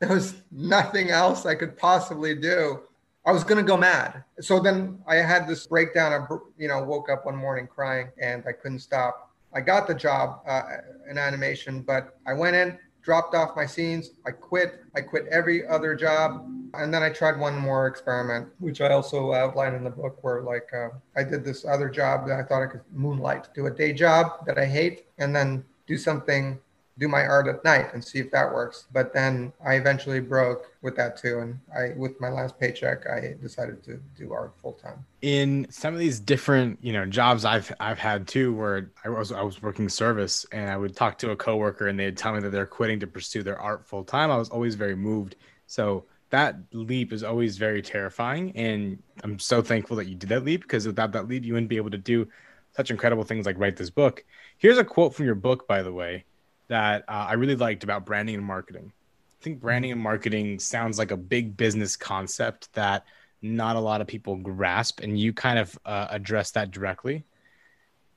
there 0.00 0.14
was 0.14 0.34
nothing 0.50 1.10
else 1.10 1.46
I 1.46 1.54
could 1.54 1.78
possibly 1.78 2.34
do. 2.34 2.80
I 3.26 3.32
was 3.32 3.42
going 3.42 3.56
to 3.56 3.66
go 3.66 3.76
mad. 3.76 4.24
So 4.40 4.60
then 4.60 4.98
I 5.06 5.16
had 5.16 5.48
this 5.48 5.66
breakdown. 5.66 6.12
I, 6.12 6.26
you 6.58 6.68
know, 6.68 6.82
woke 6.82 7.08
up 7.08 7.24
one 7.24 7.36
morning 7.36 7.66
crying 7.66 8.08
and 8.20 8.44
I 8.46 8.52
couldn't 8.52 8.80
stop. 8.80 9.30
I 9.54 9.60
got 9.60 9.86
the 9.86 9.94
job 9.94 10.40
uh, 10.46 10.62
in 11.08 11.16
animation, 11.16 11.80
but 11.80 12.18
I 12.26 12.34
went 12.34 12.56
in, 12.56 12.78
dropped 13.02 13.34
off 13.34 13.56
my 13.56 13.64
scenes. 13.64 14.10
I 14.26 14.32
quit. 14.32 14.80
I 14.94 15.00
quit 15.00 15.26
every 15.30 15.66
other 15.66 15.94
job. 15.94 16.50
And 16.78 16.92
then 16.92 17.02
I 17.02 17.10
tried 17.10 17.38
one 17.38 17.56
more 17.56 17.86
experiment, 17.86 18.48
which 18.58 18.80
I 18.80 18.90
also 18.90 19.32
outline 19.32 19.74
in 19.74 19.84
the 19.84 19.90
book, 19.90 20.22
where 20.22 20.42
like 20.42 20.68
uh, 20.74 20.88
I 21.16 21.24
did 21.24 21.44
this 21.44 21.64
other 21.64 21.88
job 21.88 22.26
that 22.28 22.38
I 22.38 22.42
thought 22.42 22.62
I 22.62 22.66
could 22.66 22.82
moonlight, 22.92 23.48
do 23.54 23.66
a 23.66 23.70
day 23.70 23.92
job 23.92 24.46
that 24.46 24.58
I 24.58 24.66
hate, 24.66 25.06
and 25.18 25.34
then 25.34 25.64
do 25.86 25.96
something 25.96 26.58
do 26.98 27.08
my 27.08 27.22
art 27.22 27.48
at 27.48 27.64
night 27.64 27.92
and 27.92 28.04
see 28.04 28.20
if 28.20 28.30
that 28.30 28.52
works. 28.52 28.86
But 28.92 29.12
then 29.12 29.52
I 29.64 29.74
eventually 29.74 30.20
broke 30.20 30.72
with 30.82 30.96
that 30.96 31.16
too. 31.16 31.40
And 31.40 31.58
I, 31.76 31.96
with 31.96 32.20
my 32.20 32.28
last 32.28 32.58
paycheck, 32.58 33.06
I 33.08 33.34
decided 33.42 33.82
to 33.84 34.00
do 34.16 34.32
art 34.32 34.52
full 34.60 34.74
time. 34.74 35.04
In 35.22 35.66
some 35.70 35.92
of 35.92 36.00
these 36.00 36.20
different, 36.20 36.78
you 36.82 36.92
know, 36.92 37.04
jobs 37.06 37.44
I've 37.44 37.72
I've 37.80 37.98
had 37.98 38.28
too, 38.28 38.54
where 38.54 38.90
I 39.04 39.08
was 39.08 39.32
I 39.32 39.42
was 39.42 39.60
working 39.60 39.88
service 39.88 40.46
and 40.52 40.70
I 40.70 40.76
would 40.76 40.94
talk 40.94 41.18
to 41.18 41.30
a 41.30 41.36
coworker 41.36 41.88
and 41.88 41.98
they'd 41.98 42.16
tell 42.16 42.34
me 42.34 42.40
that 42.40 42.50
they're 42.50 42.66
quitting 42.66 43.00
to 43.00 43.06
pursue 43.06 43.42
their 43.42 43.58
art 43.58 43.86
full 43.86 44.04
time. 44.04 44.30
I 44.30 44.36
was 44.36 44.50
always 44.50 44.74
very 44.74 44.96
moved. 44.96 45.36
So 45.66 46.04
that 46.34 46.56
leap 46.72 47.12
is 47.12 47.22
always 47.22 47.58
very 47.58 47.80
terrifying. 47.80 48.50
And 48.56 49.00
I'm 49.22 49.38
so 49.38 49.62
thankful 49.62 49.96
that 49.98 50.08
you 50.08 50.16
did 50.16 50.30
that 50.30 50.44
leap 50.44 50.62
because 50.62 50.84
without 50.84 51.12
that 51.12 51.28
leap, 51.28 51.44
you 51.44 51.52
wouldn't 51.52 51.70
be 51.70 51.76
able 51.76 51.92
to 51.92 51.98
do 51.98 52.26
such 52.72 52.90
incredible 52.90 53.22
things 53.22 53.46
like 53.46 53.56
write 53.56 53.76
this 53.76 53.88
book. 53.88 54.24
Here's 54.58 54.76
a 54.76 54.82
quote 54.84 55.14
from 55.14 55.26
your 55.26 55.36
book, 55.36 55.68
by 55.68 55.84
the 55.84 55.92
way 55.92 56.24
that 56.66 57.04
uh, 57.06 57.26
I 57.30 57.34
really 57.34 57.54
liked 57.54 57.84
about 57.84 58.04
branding 58.04 58.34
and 58.34 58.44
marketing. 58.44 58.92
I 59.40 59.44
think 59.44 59.60
branding 59.60 59.92
and 59.92 60.00
marketing 60.00 60.58
sounds 60.58 60.98
like 60.98 61.12
a 61.12 61.16
big 61.16 61.56
business 61.56 61.94
concept 61.94 62.72
that 62.72 63.04
not 63.40 63.76
a 63.76 63.80
lot 63.80 64.00
of 64.00 64.08
people 64.08 64.34
grasp, 64.34 65.00
and 65.04 65.16
you 65.16 65.32
kind 65.32 65.60
of 65.60 65.78
uh, 65.86 66.08
address 66.10 66.50
that 66.52 66.72
directly. 66.72 67.24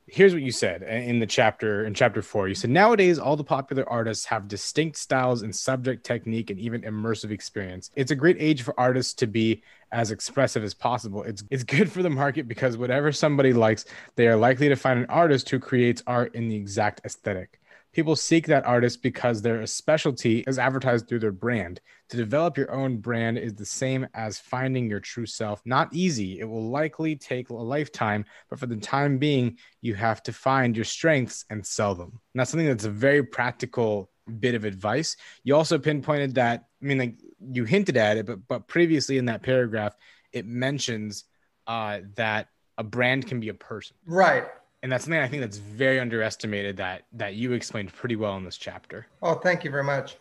Here's 0.10 0.34
what 0.34 0.42
you 0.42 0.54
said 0.54 0.84
uh, 0.84 0.86
in 0.86 1.20
the 1.20 1.26
chapter 1.26 1.86
in 1.86 1.94
chapter 1.94 2.22
four. 2.22 2.48
You 2.48 2.56
said 2.56 2.70
nowadays 2.70 3.20
all 3.20 3.36
the 3.36 3.44
popular 3.44 3.88
artists 3.90 4.26
have 4.28 4.48
distinct 4.48 4.98
styles 4.98 5.42
and 5.42 5.54
subject 5.54 6.06
technique 6.06 6.50
and 6.50 6.58
even 6.58 6.82
immersive 6.84 7.30
experience. 7.30 7.92
It's 7.94 8.12
a 8.12 8.16
great 8.16 8.38
age 8.40 8.62
for 8.62 8.74
artists 8.80 9.14
to 9.16 9.28
be 9.28 9.64
as 9.92 10.12
expressive 10.12 10.64
as 10.64 10.74
possible. 10.74 11.24
It's 11.24 11.44
it's 11.50 11.64
good 11.66 11.92
for 11.92 12.04
the 12.04 12.10
market 12.10 12.48
because 12.48 12.78
whatever 12.78 13.12
somebody 13.12 13.52
likes, 13.52 13.84
they 14.16 14.28
are 14.28 14.38
likely 14.38 14.70
to 14.70 14.78
find 14.78 15.00
an 15.00 15.08
artist 15.08 15.50
who 15.50 15.60
creates 15.60 16.02
art 16.08 16.36
in 16.36 16.48
the 16.48 16.56
exact 16.56 17.02
aesthetic. 17.04 17.57
People 17.94 18.16
seek 18.16 18.48
that 18.48 18.66
artist 18.66 19.02
because 19.02 19.42
their 19.42 19.66
specialty 19.66 20.44
is 20.48 20.60
advertised 20.60 21.08
through 21.08 21.20
their 21.20 21.32
brand. 21.32 21.82
To 22.10 22.18
develop 22.18 22.58
your 22.58 22.72
own 22.72 22.98
brand 22.98 23.38
is 23.38 23.56
the 23.56 23.66
same 23.66 24.08
as 24.14 24.40
finding 24.40 24.90
your 24.90 25.00
true 25.00 25.26
self. 25.26 25.62
Not 25.66 25.94
easy. 25.94 26.40
It 26.40 26.46
will 26.46 26.70
likely 26.70 27.16
take 27.16 27.50
a 27.50 27.54
lifetime, 27.54 28.26
but 28.50 28.60
for 28.60 28.68
the 28.68 28.78
time 28.78 29.18
being, 29.18 29.58
you 29.82 29.96
have 29.96 30.22
to 30.24 30.34
find 30.34 30.76
your 30.76 30.86
strengths 30.86 31.46
and 31.50 31.66
sell 31.66 31.96
them. 31.96 32.20
That's 32.36 32.52
something 32.52 32.68
that's 32.68 32.86
a 32.86 32.90
very 32.90 33.24
practical 33.24 34.10
bit 34.40 34.56
of 34.56 34.64
advice. 34.64 35.16
You 35.44 35.56
also 35.56 35.80
pinpointed 35.80 36.36
that, 36.36 36.66
I 36.82 36.86
mean, 36.86 36.98
like 36.98 37.16
you 37.52 37.66
hinted 37.66 37.98
at 37.98 38.18
it, 38.18 38.26
but 38.26 38.48
but 38.48 38.68
previously 38.68 39.18
in 39.18 39.26
that 39.26 39.44
paragraph, 39.44 39.96
it 40.32 40.46
mentions 40.46 41.24
uh, 41.66 42.00
that 42.16 42.50
a 42.78 42.84
brand 42.84 43.26
can 43.26 43.40
be 43.40 43.50
a 43.50 43.54
person. 43.54 43.98
Right 44.06 44.46
and 44.88 44.92
that's 44.94 45.04
something 45.04 45.20
I 45.20 45.28
think 45.28 45.42
that's 45.42 45.58
very 45.58 46.00
underestimated 46.00 46.78
that 46.78 47.04
that 47.12 47.36
you 47.36 47.52
explained 47.52 47.92
pretty 47.92 48.16
well 48.16 48.38
in 48.38 48.46
this 48.46 48.56
chapter. 48.56 49.06
Oh, 49.22 49.34
thank 49.34 49.66
you 49.66 49.70
very 49.70 49.84
much. 49.84 50.16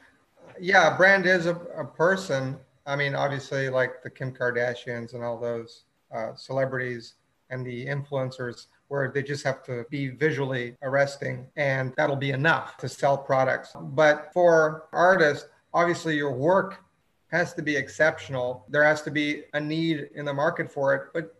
Yeah, 0.59 0.97
brand 0.97 1.25
is 1.25 1.47
a, 1.47 1.55
a 1.77 1.85
person. 1.85 2.57
I 2.85 2.97
mean, 2.97 3.15
obviously, 3.15 3.69
like 3.69 4.03
the 4.03 4.11
Kim 4.11 4.33
Kardashians 4.33 5.15
and 5.15 5.23
all 5.23 5.39
those 5.39 5.85
uh, 6.13 6.35
celebrities 6.35 7.15
and 7.51 7.65
the 7.65 7.87
influencers, 7.87 8.67
where 8.89 9.09
they 9.09 9.23
just 9.23 9.45
have 9.45 9.63
to 9.67 9.85
be 9.89 10.09
visually 10.09 10.75
arresting, 10.83 11.47
and 11.55 11.95
that'll 11.97 12.17
be 12.17 12.33
enough 12.33 12.77
to 12.79 12.89
sell 12.89 13.17
products. 13.17 13.71
But 13.81 14.33
for 14.33 14.89
artists, 14.93 15.47
obviously, 15.75 16.17
your 16.17 16.33
work 16.33 16.83
has 17.29 17.55
to 17.55 17.63
be 17.63 17.77
exceptional. 17.77 18.67
There 18.69 18.83
has 18.83 19.03
to 19.03 19.13
be 19.13 19.45
a 19.55 19.61
need 19.61 20.09
in 20.17 20.25
the 20.25 20.35
market 20.35 20.73
for 20.73 20.93
it, 20.93 21.03
but 21.15 21.36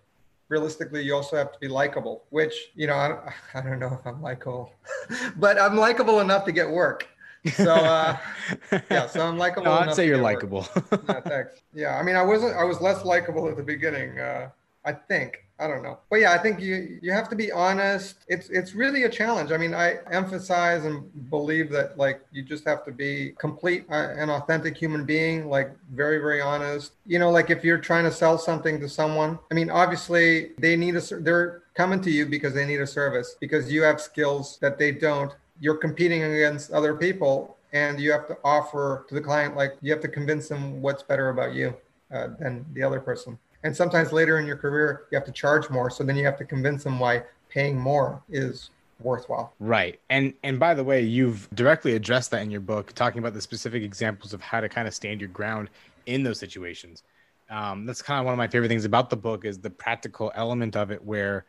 realistically 0.49 1.03
you 1.03 1.15
also 1.15 1.37
have 1.37 1.53
to 1.53 1.59
be 1.59 1.69
likable 1.69 2.25
which 2.31 2.71
you 2.75 2.87
know 2.87 2.95
i, 2.95 3.33
I 3.59 3.61
don't 3.63 3.79
know 3.79 3.99
if 3.99 4.07
i'm 4.07 4.23
likable 4.23 4.73
but 5.37 5.61
i'm 5.61 5.77
likable 5.77 6.21
enough 6.21 6.45
to 6.47 6.53
get 6.53 6.69
work. 6.71 7.09
So 7.55 7.73
uh, 7.73 8.17
yeah 8.91 9.07
so 9.07 9.25
i'm 9.27 9.39
likable 9.39 9.67
no, 9.67 9.79
i'd 9.79 9.95
say 9.95 10.07
you're 10.07 10.19
likable. 10.19 10.67
Yeah, 11.09 11.21
thanks. 11.21 11.63
yeah 11.73 11.97
i 11.97 12.03
mean 12.03 12.17
i 12.17 12.23
wasn't 12.23 12.57
i 12.57 12.65
was 12.65 12.81
less 12.81 13.05
likable 13.05 13.49
at 13.49 13.57
the 13.57 13.63
beginning 13.63 14.19
uh, 14.19 14.51
i 14.85 14.93
think 14.93 15.46
I 15.59 15.67
don't 15.67 15.83
know. 15.83 15.99
But 16.11 16.21
yeah, 16.21 16.33
I 16.33 16.39
think 16.39 16.61
you 16.61 16.99
you 17.01 17.13
have 17.13 17.31
to 17.31 17.37
be 17.37 17.51
honest. 17.51 18.17
It's 18.29 18.51
it's 18.51 18.75
really 18.75 19.05
a 19.05 19.09
challenge. 19.09 19.53
I 19.53 19.57
mean, 19.57 19.75
I 19.75 19.99
emphasize 20.11 20.85
and 20.85 21.31
believe 21.31 21.71
that 21.71 21.97
like 21.97 22.21
you 22.31 22.43
just 22.43 22.65
have 22.67 22.85
to 22.85 22.93
be 22.93 23.33
complete 23.39 23.87
uh, 23.91 24.15
an 24.19 24.29
authentic 24.29 24.77
human 24.77 25.07
being, 25.07 25.49
like 25.49 25.71
very 25.93 26.19
very 26.19 26.43
honest. 26.43 26.93
You 27.07 27.19
know, 27.19 27.31
like 27.31 27.49
if 27.49 27.65
you're 27.65 27.79
trying 27.79 28.05
to 28.05 28.13
sell 28.13 28.37
something 28.37 28.79
to 28.81 28.89
someone, 28.89 29.39
I 29.51 29.55
mean, 29.55 29.71
obviously 29.71 30.53
they 30.59 30.77
need 30.77 30.97
a 30.97 31.01
they're 31.21 31.63
coming 31.75 32.03
to 32.03 32.11
you 32.11 32.27
because 32.27 32.53
they 32.53 32.67
need 32.67 32.81
a 32.81 32.87
service 32.87 33.37
because 33.41 33.73
you 33.73 33.83
have 33.83 34.01
skills 34.01 34.59
that 34.61 34.79
they 34.79 34.93
don't. 34.93 35.33
You're 35.59 35.79
competing 35.79 36.23
against 36.23 36.71
other 36.71 36.95
people 36.95 37.57
and 37.73 37.99
you 37.99 38.13
have 38.13 38.27
to 38.29 38.37
offer 38.45 39.07
to 39.09 39.15
the 39.15 39.21
client 39.21 39.57
like 39.57 39.73
you 39.81 39.91
have 39.91 40.03
to 40.03 40.09
convince 40.09 40.49
them 40.49 40.81
what's 40.83 41.03
better 41.03 41.31
about 41.31 41.55
you 41.55 41.75
uh, 42.13 42.29
than 42.39 42.65
the 42.75 42.83
other 42.83 43.01
person 43.01 43.39
and 43.67 43.77
sometimes 43.77 44.13
later 44.13 44.39
in 44.39 44.47
your 44.47 44.57
career, 44.57 45.07
you 45.11 45.19
have 45.19 45.27
to 45.27 45.33
charge 45.33 45.69
more. 45.71 45.91
So 45.91 46.05
then 46.05 46.15
you 46.17 46.25
have 46.25 46.39
to 46.39 46.45
convince 46.45 46.85
them 46.85 47.01
why 47.01 47.25
paying 47.49 47.77
more 47.77 48.23
is 48.29 48.71
worthwhile. 49.01 49.55
Right. 49.59 49.99
And 50.09 50.35
and 50.45 50.61
by 50.61 50.73
the 50.73 50.85
way, 50.85 51.03
you've 51.03 51.49
directly 51.53 51.97
addressed 51.97 52.31
that 52.31 52.43
in 52.43 52.51
your 52.51 52.61
book, 52.61 52.93
talking 52.93 53.19
about 53.19 53.35
the 53.35 53.41
specific 53.41 53.83
examples 53.83 54.33
of 54.33 54.41
how 54.41 54.61
to 54.61 54.69
kind 54.69 54.87
of 54.87 54.95
stand 54.95 55.21
your 55.21 55.31
ground 55.31 55.69
in 56.07 56.23
those 56.23 56.39
situations. 56.39 57.03
Um, 57.51 57.87
that's 57.87 58.03
kind 58.03 58.21
of 58.21 58.25
one 58.25 58.35
of 58.35 58.39
my 58.39 58.47
favorite 58.47 58.69
things 58.69 58.85
about 58.85 59.11
the 59.11 59.17
book 59.17 59.45
is 59.45 59.59
the 59.59 59.71
practical 59.71 60.31
element 60.37 60.77
of 60.77 60.93
it, 60.93 61.05
where 61.05 61.45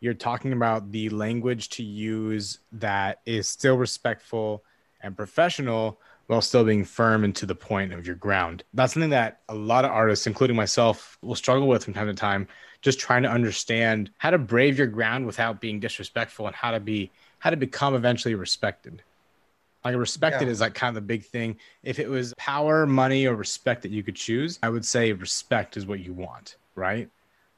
you're 0.00 0.12
talking 0.12 0.52
about 0.52 0.92
the 0.92 1.08
language 1.08 1.70
to 1.70 1.82
use 1.82 2.58
that 2.72 3.20
is 3.24 3.48
still 3.48 3.78
respectful 3.78 4.62
and 5.00 5.16
professional, 5.16 6.00
while 6.32 6.40
still 6.40 6.64
being 6.64 6.82
firm 6.82 7.24
and 7.24 7.36
to 7.36 7.44
the 7.44 7.54
point 7.54 7.92
of 7.92 8.06
your 8.06 8.16
ground. 8.16 8.64
That's 8.72 8.94
something 8.94 9.10
that 9.10 9.40
a 9.50 9.54
lot 9.54 9.84
of 9.84 9.90
artists, 9.90 10.26
including 10.26 10.56
myself, 10.56 11.18
will 11.20 11.34
struggle 11.34 11.68
with 11.68 11.84
from 11.84 11.92
time 11.92 12.06
to 12.06 12.14
time, 12.14 12.48
just 12.80 12.98
trying 12.98 13.22
to 13.24 13.28
understand 13.28 14.10
how 14.16 14.30
to 14.30 14.38
brave 14.38 14.78
your 14.78 14.86
ground 14.86 15.26
without 15.26 15.60
being 15.60 15.78
disrespectful 15.78 16.46
and 16.46 16.56
how 16.56 16.70
to 16.70 16.80
be 16.80 17.10
how 17.38 17.50
to 17.50 17.56
become 17.56 17.94
eventually 17.94 18.34
respected. 18.34 19.02
Like 19.84 19.94
respected 19.96 20.46
yeah. 20.46 20.52
is 20.52 20.60
like 20.60 20.74
kind 20.74 20.88
of 20.88 20.94
the 20.94 21.06
big 21.06 21.24
thing. 21.24 21.56
If 21.82 21.98
it 21.98 22.08
was 22.08 22.32
power, 22.38 22.86
money, 22.86 23.26
or 23.26 23.34
respect 23.34 23.82
that 23.82 23.90
you 23.90 24.02
could 24.02 24.16
choose, 24.16 24.58
I 24.62 24.70
would 24.70 24.86
say 24.86 25.12
respect 25.12 25.76
is 25.76 25.86
what 25.86 26.00
you 26.00 26.14
want, 26.14 26.56
right? 26.76 27.10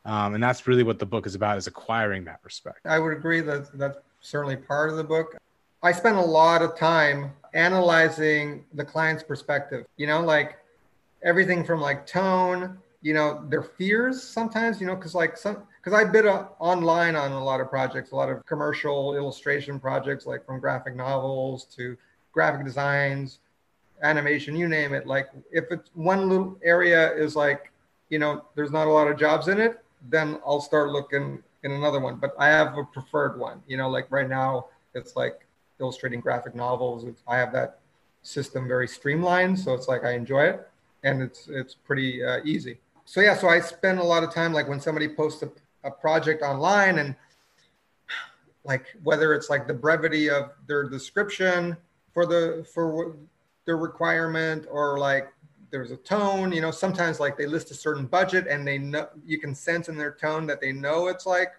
Um, 0.05 0.35
and 0.35 0.43
that's 0.43 0.67
really 0.67 0.83
what 0.83 0.99
the 0.99 1.07
book 1.07 1.27
is 1.27 1.37
about: 1.37 1.59
is 1.59 1.69
acquiring 1.69 2.25
that 2.25 2.41
respect. 2.43 2.87
I 2.87 2.99
would 2.99 3.13
agree 3.13 3.41
that 3.43 3.79
that's 3.79 3.99
certainly 4.21 4.57
part 4.57 4.91
of 4.91 4.97
the 4.97 5.05
book. 5.05 5.37
I 5.85 5.93
spent 5.93 6.17
a 6.17 6.21
lot 6.21 6.63
of 6.63 6.79
time 6.79 7.31
analyzing 7.53 8.65
the 8.73 8.87
client's 8.87 9.23
perspective, 9.23 9.85
you 9.99 10.07
know, 10.07 10.23
like 10.23 10.57
everything 11.23 11.63
from 11.63 11.79
like 11.79 12.07
tone, 12.07 12.79
you 13.03 13.13
know, 13.13 13.45
their 13.51 13.63
fears 13.63 14.23
sometimes, 14.23 14.81
you 14.81 14.87
know, 14.87 14.97
because 14.97 15.15
like 15.15 15.37
some, 15.37 15.59
because 15.77 15.93
I 15.93 16.05
bid 16.05 16.25
a, 16.25 16.33
uh, 16.33 16.49
online 16.59 17.17
on 17.17 17.33
a 17.33 17.45
lot 17.45 17.61
of 17.61 17.69
projects, 17.69 18.13
a 18.13 18.17
lot 18.17 18.31
of 18.31 18.47
commercial 18.47 19.15
illustration 19.15 19.79
projects, 19.79 20.25
like 20.25 20.47
from 20.47 20.59
graphic 20.59 20.97
novels 20.97 21.67
to 21.77 21.99
graphic 22.33 22.65
designs, 22.65 23.41
animation, 24.03 24.57
you 24.57 24.69
name 24.69 24.95
it. 24.95 25.07
Like 25.07 25.29
if 25.53 25.65
it's 25.71 25.91
one 25.93 26.31
little 26.31 26.59
area 26.65 27.15
is 27.15 27.37
like, 27.37 27.71
you 28.09 28.19
know, 28.19 28.47
there's 28.55 28.71
not 28.71 28.87
a 28.87 28.91
lot 28.91 29.07
of 29.07 29.19
jobs 29.19 29.49
in 29.49 29.61
it, 29.61 29.85
then 30.09 30.39
I'll 30.47 30.63
start 30.63 30.89
looking 30.89 31.43
in 31.63 31.73
another 31.73 32.01
one. 32.01 32.17
But 32.17 32.35
I 32.39 32.47
have 32.47 32.79
a 32.79 32.85
preferred 32.85 33.39
one, 33.39 33.63
you 33.67 33.77
know, 33.77 33.91
like 33.91 34.11
right 34.11 34.31
now 34.31 34.69
it's 34.95 35.15
like 35.15 35.44
illustrating 35.81 36.21
graphic 36.21 36.55
novels. 36.55 37.05
It's, 37.05 37.23
I 37.27 37.37
have 37.37 37.53
that 37.53 37.81
system 38.23 38.67
very 38.67 38.89
streamlined, 38.89 39.59
so 39.59 39.75
it's 39.75 39.89
like 39.89 40.05
I 40.05 40.13
enjoy 40.13 40.45
it, 40.45 40.69
and 41.03 41.23
it's 41.23 41.49
it's 41.49 41.75
pretty 41.75 42.25
uh, 42.25 42.41
easy. 42.45 42.79
So 43.05 43.21
yeah, 43.21 43.37
so 43.37 43.49
I 43.49 43.61
spend 43.61 43.99
a 43.99 44.05
lot 44.05 44.25
of 44.25 44.33
time 44.33 44.53
like 44.53 44.69
when 44.69 44.81
somebody 44.81 45.09
posts 45.09 45.43
a, 45.43 45.51
a 45.85 45.91
project 45.91 46.43
online 46.43 46.99
and 46.99 47.15
like 48.65 48.87
whether 49.03 49.35
it's 49.35 49.51
like 49.51 49.67
the 49.67 49.75
brevity 49.75 50.31
of 50.31 50.53
their 50.67 50.89
description 50.89 51.77
for 52.13 52.27
the 52.27 52.67
for 52.73 53.17
the 53.67 53.75
requirement 53.75 54.67
or 54.71 54.99
like 54.99 55.29
there's 55.71 55.91
a 55.91 55.97
tone 55.99 56.53
you 56.53 56.61
know 56.61 56.71
sometimes 56.71 57.21
like 57.21 57.37
they 57.37 57.47
list 57.47 57.71
a 57.71 57.75
certain 57.75 58.07
budget 58.07 58.47
and 58.49 58.67
they 58.67 58.79
know 58.79 59.09
you 59.25 59.39
can 59.39 59.55
sense 59.55 59.89
in 59.89 59.97
their 59.97 60.13
tone 60.13 60.47
that 60.47 60.61
they 60.61 60.73
know 60.73 61.09
it's 61.09 61.27
like 61.27 61.53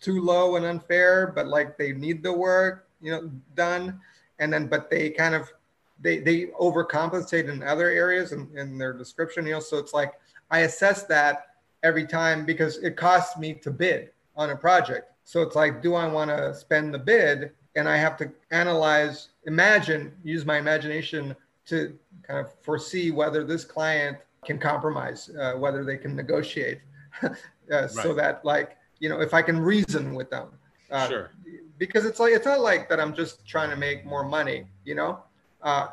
too 0.00 0.20
low 0.20 0.56
and 0.56 0.64
unfair 0.64 1.32
but 1.34 1.46
like 1.46 1.76
they 1.76 1.92
need 1.92 2.22
the 2.22 2.32
work 2.32 2.88
you 3.00 3.10
know 3.10 3.30
done. 3.54 4.00
And 4.38 4.52
then 4.52 4.66
but 4.66 4.90
they 4.90 5.10
kind 5.10 5.34
of 5.34 5.52
they 6.00 6.18
they 6.18 6.46
overcompensate 6.60 7.48
in 7.48 7.62
other 7.62 7.88
areas 7.88 8.32
in, 8.32 8.48
in 8.56 8.78
their 8.78 8.94
description 8.94 9.46
you 9.46 9.52
know 9.52 9.60
so 9.60 9.76
it's 9.76 9.92
like 9.92 10.14
i 10.50 10.60
assess 10.60 11.04
that 11.04 11.50
every 11.82 12.06
time 12.06 12.44
because 12.44 12.78
it 12.78 12.96
costs 12.96 13.38
me 13.38 13.54
to 13.54 13.70
bid 13.70 14.10
on 14.36 14.50
a 14.50 14.56
project. 14.56 15.12
So 15.24 15.42
it's 15.42 15.54
like 15.54 15.82
do 15.82 15.94
i 15.94 16.06
want 16.06 16.30
to 16.30 16.54
spend 16.54 16.92
the 16.92 16.98
bid 16.98 17.52
and 17.76 17.88
i 17.88 17.96
have 17.96 18.16
to 18.16 18.32
analyze 18.50 19.28
imagine 19.46 20.12
use 20.24 20.44
my 20.44 20.58
imagination 20.58 21.36
to 21.66 21.96
kind 22.26 22.40
of 22.44 22.52
foresee 22.62 23.12
whether 23.12 23.44
this 23.44 23.64
client 23.64 24.16
can 24.44 24.58
compromise 24.58 25.30
uh, 25.38 25.52
whether 25.52 25.84
they 25.84 25.96
can 25.96 26.16
negotiate 26.16 26.80
uh, 27.22 27.28
right. 27.70 27.90
so 27.90 28.12
that 28.12 28.44
like 28.44 28.76
you 28.98 29.08
know 29.08 29.20
if 29.20 29.32
i 29.32 29.40
can 29.40 29.60
reason 29.60 30.14
with 30.14 30.30
them 30.30 30.48
uh, 30.90 31.08
sure. 31.08 31.30
because 31.78 32.04
it's 32.04 32.20
like 32.20 32.32
it's 32.32 32.46
not 32.46 32.60
like 32.60 32.88
that 32.88 33.00
i'm 33.00 33.14
just 33.14 33.46
trying 33.46 33.70
to 33.70 33.76
make 33.76 34.04
more 34.04 34.24
money 34.24 34.64
you 34.84 34.94
know? 34.94 35.20
Uh, 35.62 35.88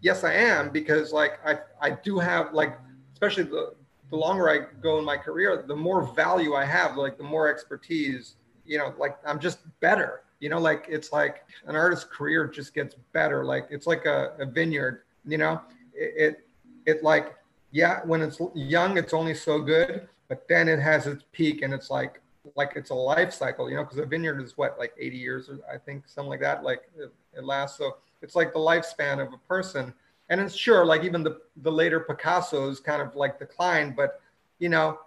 yes 0.00 0.24
i 0.24 0.32
am 0.32 0.70
because 0.70 1.12
like 1.12 1.38
i 1.46 1.58
i 1.80 1.90
do 1.90 2.18
have 2.18 2.52
like 2.52 2.78
especially 3.12 3.44
the 3.44 3.74
the 4.10 4.16
longer 4.16 4.48
i 4.48 4.58
go 4.80 4.98
in 4.98 5.04
my 5.04 5.16
career 5.16 5.64
the 5.66 5.76
more 5.76 6.02
value 6.14 6.54
i 6.54 6.64
have 6.64 6.96
like 6.96 7.16
the 7.16 7.24
more 7.24 7.48
expertise 7.48 8.36
you 8.64 8.78
know 8.78 8.94
like 8.98 9.18
i'm 9.26 9.38
just 9.38 9.58
better. 9.80 10.22
You 10.40 10.48
know 10.48 10.58
like 10.58 10.86
it's 10.88 11.12
like 11.12 11.44
an 11.66 11.76
artist's 11.76 12.04
career 12.04 12.48
just 12.48 12.74
gets 12.74 12.96
better. 13.12 13.44
Like 13.44 13.68
it's 13.70 13.86
like 13.86 14.06
a, 14.06 14.32
a 14.40 14.46
vineyard 14.46 15.02
you 15.24 15.38
know? 15.38 15.60
It, 15.94 16.14
it 16.16 16.46
it 16.84 17.02
like 17.04 17.36
yeah 17.70 18.00
when 18.04 18.22
it's 18.22 18.40
young 18.54 18.98
it's 18.98 19.14
only 19.14 19.34
so 19.34 19.60
good 19.60 20.08
but 20.28 20.48
then 20.48 20.68
it 20.68 20.80
has 20.80 21.06
its 21.06 21.24
peak 21.32 21.62
and 21.62 21.72
it's 21.72 21.90
like 21.90 22.21
like 22.56 22.72
it's 22.76 22.90
a 22.90 22.94
life 22.94 23.32
cycle 23.32 23.70
you 23.70 23.76
know 23.76 23.84
because 23.84 23.98
a 23.98 24.06
vineyard 24.06 24.40
is 24.40 24.56
what 24.56 24.78
like 24.78 24.92
80 24.98 25.16
years 25.16 25.48
or 25.48 25.60
i 25.72 25.78
think 25.78 26.08
something 26.08 26.30
like 26.30 26.40
that 26.40 26.62
like 26.62 26.82
it, 26.96 27.12
it 27.36 27.44
lasts. 27.44 27.78
So 27.78 27.96
it's 28.20 28.34
like 28.34 28.52
the 28.52 28.58
lifespan 28.58 29.24
of 29.24 29.32
a 29.32 29.38
person. 29.48 29.92
And 30.28 30.40
it's 30.40 30.54
sure 30.54 30.84
like 30.84 31.04
even 31.04 31.22
the 31.22 31.40
the 31.58 31.70
later 31.72 32.00
picasso's 32.00 32.80
kind 32.80 33.02
of 33.02 33.14
like 33.16 33.38
declined 33.38 33.96
but 33.96 34.20
you 34.58 34.68
know 34.68 34.98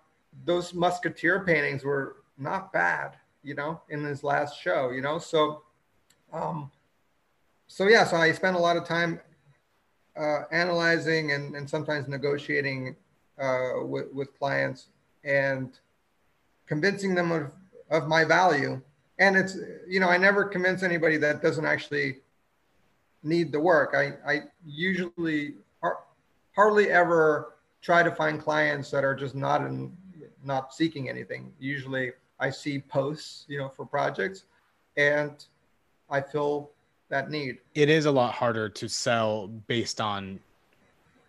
those 0.46 0.74
musketeer 0.74 1.44
paintings 1.44 1.84
were 1.84 2.18
not 2.38 2.72
bad 2.72 3.16
you 3.44 3.56
know 3.56 3.82
in 3.90 4.04
his 4.04 4.24
last 4.24 4.60
show 4.62 4.92
you 4.92 5.02
know? 5.02 5.18
So 5.18 5.64
um 6.32 6.70
so 7.68 7.88
yeah 7.88 8.04
so 8.04 8.18
i 8.18 8.32
spent 8.32 8.56
a 8.56 8.60
lot 8.60 8.78
of 8.78 8.86
time 8.86 9.20
uh, 10.18 10.44
analyzing 10.52 11.32
and, 11.32 11.56
and 11.56 11.70
sometimes 11.70 12.08
negotiating 12.08 12.96
uh, 13.40 13.84
with, 13.84 14.12
with 14.14 14.38
clients. 14.38 14.88
And 15.24 15.78
convincing 16.68 17.16
them 17.16 17.32
of, 17.32 17.52
of 17.90 18.08
my 18.08 18.24
value 18.24 18.82
and 19.20 19.36
it's 19.36 19.58
you 19.88 20.00
know 20.00 20.10
i 20.10 20.18
never 20.18 20.44
convince 20.44 20.84
anybody 20.84 21.18
that 21.18 21.42
doesn't 21.42 21.66
actually 21.66 22.18
need 23.26 23.52
the 23.52 23.60
work. 23.60 23.94
I, 23.96 24.14
I 24.32 24.42
usually 24.66 25.56
har- 25.82 26.04
hardly 26.56 26.90
ever 26.92 27.56
try 27.82 28.04
to 28.04 28.12
find 28.12 28.40
clients 28.40 28.92
that 28.92 29.04
are 29.04 29.16
just 29.16 29.36
not 29.36 29.62
in, 29.62 29.96
not 30.44 30.74
seeking 30.74 31.10
anything. 31.10 31.52
Usually 31.60 32.12
I 32.40 32.50
see 32.52 32.80
posts, 32.80 33.46
you 33.48 33.58
know, 33.58 33.70
for 33.70 33.86
projects 33.86 34.46
and 34.96 35.44
I 36.10 36.22
fill 36.22 36.72
that 37.10 37.30
need. 37.30 37.58
It 37.74 37.90
is 37.90 38.06
a 38.06 38.12
lot 38.12 38.34
harder 38.34 38.70
to 38.70 38.88
sell 38.88 39.48
based 39.48 40.00
on 40.00 40.40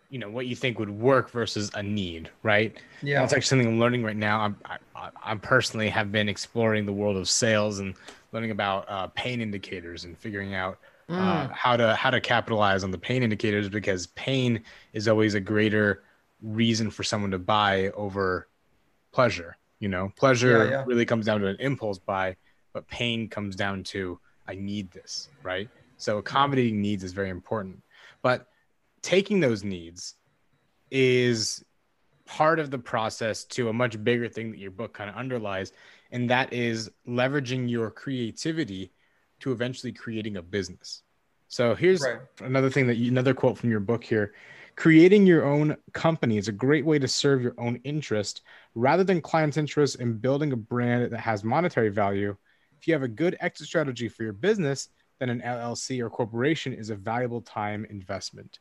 you 0.09 0.19
know 0.19 0.29
what 0.29 0.47
you 0.47 0.55
think 0.55 0.79
would 0.79 0.89
work 0.89 1.29
versus 1.29 1.69
a 1.73 1.83
need 1.83 2.29
right 2.43 2.77
yeah 3.01 3.19
that's 3.19 3.33
actually 3.33 3.47
something 3.47 3.67
i'm 3.67 3.79
learning 3.79 4.03
right 4.03 4.15
now 4.15 4.39
i'm 4.39 4.57
i, 4.65 5.09
I 5.23 5.35
personally 5.35 5.89
have 5.89 6.11
been 6.11 6.29
exploring 6.29 6.85
the 6.85 6.93
world 6.93 7.17
of 7.17 7.29
sales 7.29 7.79
and 7.79 7.93
learning 8.31 8.51
about 8.51 8.85
uh, 8.89 9.07
pain 9.07 9.41
indicators 9.41 10.05
and 10.05 10.17
figuring 10.17 10.53
out 10.53 10.79
uh, 11.09 11.47
mm. 11.47 11.51
how 11.51 11.77
to 11.77 11.95
how 11.95 12.09
to 12.09 12.19
capitalize 12.19 12.83
on 12.83 12.91
the 12.91 12.97
pain 12.97 13.23
indicators 13.23 13.69
because 13.69 14.07
pain 14.07 14.61
is 14.93 15.07
always 15.07 15.35
a 15.35 15.39
greater 15.39 16.03
reason 16.41 16.89
for 16.89 17.03
someone 17.03 17.31
to 17.31 17.39
buy 17.39 17.89
over 17.91 18.47
pleasure. 19.11 19.57
You 19.79 19.89
know, 19.89 20.11
pleasure 20.15 20.65
yeah, 20.65 20.71
yeah. 20.71 20.83
really 20.85 21.05
comes 21.05 21.25
down 21.25 21.39
to 21.41 21.47
an 21.47 21.57
impulse 21.59 21.99
buy, 21.99 22.35
but 22.73 22.87
pain 22.87 23.29
comes 23.29 23.55
down 23.55 23.83
to 23.85 24.19
I 24.47 24.55
need 24.55 24.91
this, 24.91 25.29
right? 25.43 25.69
So 25.97 26.17
accommodating 26.17 26.81
needs 26.81 27.03
is 27.03 27.13
very 27.13 27.29
important. 27.29 27.81
But 28.21 28.47
taking 29.01 29.39
those 29.39 29.63
needs 29.63 30.15
is 30.91 31.63
part 32.25 32.59
of 32.59 32.71
the 32.71 32.79
process 32.79 33.45
to 33.45 33.69
a 33.69 33.73
much 33.73 34.01
bigger 34.03 34.27
thing 34.27 34.51
that 34.51 34.59
your 34.59 34.71
book 34.71 34.93
kind 34.93 35.09
of 35.09 35.15
underlies, 35.15 35.71
and 36.11 36.29
that 36.29 36.53
is 36.53 36.89
leveraging 37.07 37.69
your 37.69 37.89
creativity 37.89 38.91
to 39.39 39.51
eventually 39.51 39.91
creating 39.91 40.37
a 40.37 40.41
business. 40.41 41.03
So 41.47 41.75
here's 41.75 42.01
right. 42.01 42.19
another 42.41 42.69
thing 42.69 42.87
that 42.87 42.95
you, 42.95 43.09
another 43.09 43.33
quote 43.33 43.57
from 43.57 43.69
your 43.69 43.79
book 43.79 44.03
here. 44.03 44.33
Creating 44.75 45.25
your 45.25 45.45
own 45.45 45.75
company 45.93 46.37
is 46.37 46.49
a 46.49 46.51
great 46.51 46.85
way 46.85 46.99
to 46.99 47.07
serve 47.07 47.41
your 47.41 47.55
own 47.57 47.77
interest 47.83 48.41
rather 48.75 49.03
than 49.03 49.21
clients' 49.21 49.57
interest 49.57 49.95
in 49.95 50.17
building 50.17 50.51
a 50.51 50.57
brand 50.57 51.11
that 51.11 51.19
has 51.19 51.43
monetary 51.43 51.89
value. 51.89 52.35
If 52.79 52.87
you 52.87 52.93
have 52.93 53.01
a 53.01 53.07
good 53.07 53.37
exit 53.39 53.65
strategy 53.65 54.07
for 54.07 54.23
your 54.23 54.33
business, 54.33 54.89
then 55.19 55.29
an 55.29 55.41
LLC 55.41 55.99
or 55.99 56.11
corporation 56.11 56.73
is 56.73 56.91
a 56.91 56.95
valuable 56.95 57.41
time 57.41 57.87
investment. 57.89 58.59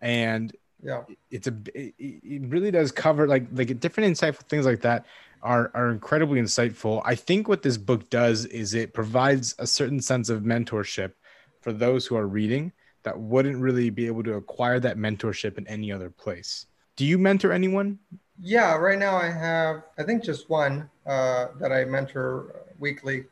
And 0.00 0.54
yeah, 0.82 1.02
it's 1.30 1.46
a 1.46 1.54
it, 1.74 1.94
it 1.98 2.42
really 2.48 2.70
does 2.70 2.92
cover 2.92 3.26
like 3.26 3.46
like 3.52 3.80
different 3.80 4.16
insightful 4.16 4.42
things 4.48 4.66
like 4.66 4.82
that 4.82 5.06
are 5.42 5.70
are 5.74 5.90
incredibly 5.90 6.40
insightful. 6.40 7.02
I 7.04 7.14
think 7.14 7.48
what 7.48 7.62
this 7.62 7.76
book 7.76 8.10
does 8.10 8.44
is 8.46 8.74
it 8.74 8.94
provides 8.94 9.54
a 9.58 9.66
certain 9.66 10.00
sense 10.00 10.28
of 10.28 10.42
mentorship 10.42 11.12
for 11.60 11.72
those 11.72 12.06
who 12.06 12.16
are 12.16 12.26
reading 12.26 12.72
that 13.02 13.18
wouldn't 13.18 13.60
really 13.60 13.90
be 13.90 14.06
able 14.06 14.22
to 14.24 14.34
acquire 14.34 14.80
that 14.80 14.98
mentorship 14.98 15.58
in 15.58 15.66
any 15.68 15.92
other 15.92 16.10
place. 16.10 16.66
Do 16.96 17.04
you 17.04 17.18
mentor 17.18 17.52
anyone? 17.52 17.98
Yeah, 18.40 18.76
right 18.76 18.98
now 18.98 19.16
I 19.16 19.30
have 19.30 19.84
I 19.98 20.02
think 20.02 20.22
just 20.22 20.50
one 20.50 20.90
uh, 21.06 21.48
that 21.58 21.72
I 21.72 21.84
mentor 21.84 22.62
weekly. 22.78 23.24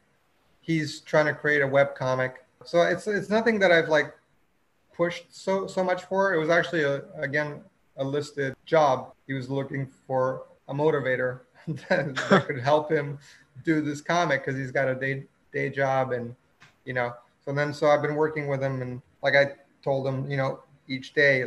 He's 0.60 1.00
trying 1.00 1.26
to 1.26 1.34
create 1.34 1.60
a 1.60 1.66
web 1.66 1.94
comic, 1.94 2.44
so 2.64 2.82
it's 2.82 3.06
it's 3.06 3.28
nothing 3.28 3.58
that 3.58 3.70
I've 3.70 3.88
like 3.88 4.14
pushed 4.96 5.26
so 5.34 5.66
so 5.66 5.82
much 5.84 6.04
for. 6.04 6.34
It 6.34 6.38
was 6.38 6.50
actually 6.50 6.82
a 6.82 7.02
again 7.16 7.62
a 7.96 8.04
listed 8.04 8.54
job. 8.66 9.12
He 9.26 9.34
was 9.34 9.48
looking 9.50 9.86
for 10.06 10.44
a 10.68 10.74
motivator 10.74 11.40
that, 11.88 12.14
that 12.16 12.46
could 12.46 12.60
help 12.60 12.90
him 12.90 13.18
do 13.64 13.80
this 13.80 14.00
comic 14.00 14.44
because 14.44 14.58
he's 14.58 14.70
got 14.70 14.88
a 14.88 14.94
day 14.94 15.24
day 15.52 15.70
job 15.70 16.12
and 16.12 16.34
you 16.84 16.92
know 16.92 17.12
so 17.44 17.52
then 17.52 17.72
so 17.72 17.86
i've 17.86 18.02
been 18.02 18.16
working 18.16 18.48
with 18.48 18.62
him 18.62 18.82
and 18.82 19.00
like 19.22 19.34
i 19.34 19.52
told 19.82 20.06
him 20.06 20.28
you 20.28 20.36
know 20.36 20.60
each 20.88 21.14
day 21.14 21.44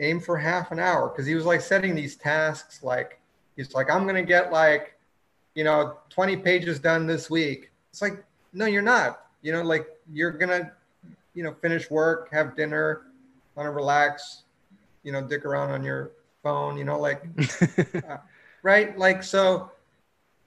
aim 0.00 0.20
for 0.20 0.36
half 0.36 0.72
an 0.72 0.78
hour 0.78 1.08
because 1.08 1.26
he 1.26 1.34
was 1.34 1.44
like 1.44 1.60
setting 1.60 1.94
these 1.94 2.16
tasks 2.16 2.82
like 2.82 3.20
he's 3.56 3.72
like 3.74 3.90
i'm 3.90 4.06
gonna 4.06 4.22
get 4.22 4.50
like 4.50 4.96
you 5.54 5.62
know 5.62 5.96
20 6.10 6.36
pages 6.38 6.80
done 6.80 7.06
this 7.06 7.30
week 7.30 7.70
it's 7.90 8.02
like 8.02 8.24
no 8.52 8.66
you're 8.66 8.82
not 8.82 9.26
you 9.42 9.52
know 9.52 9.62
like 9.62 9.86
you're 10.12 10.32
gonna 10.32 10.72
you 11.34 11.42
know 11.42 11.54
finish 11.60 11.90
work 11.90 12.28
have 12.32 12.56
dinner 12.56 13.02
want 13.54 13.66
to 13.66 13.70
relax 13.70 14.42
you 15.02 15.12
know 15.12 15.20
dick 15.22 15.44
around 15.44 15.70
on 15.70 15.84
your 15.84 16.12
phone 16.42 16.76
you 16.76 16.84
know 16.84 16.98
like 16.98 17.22
uh, 18.08 18.16
right? 18.64 18.98
Like 18.98 19.22
so, 19.22 19.70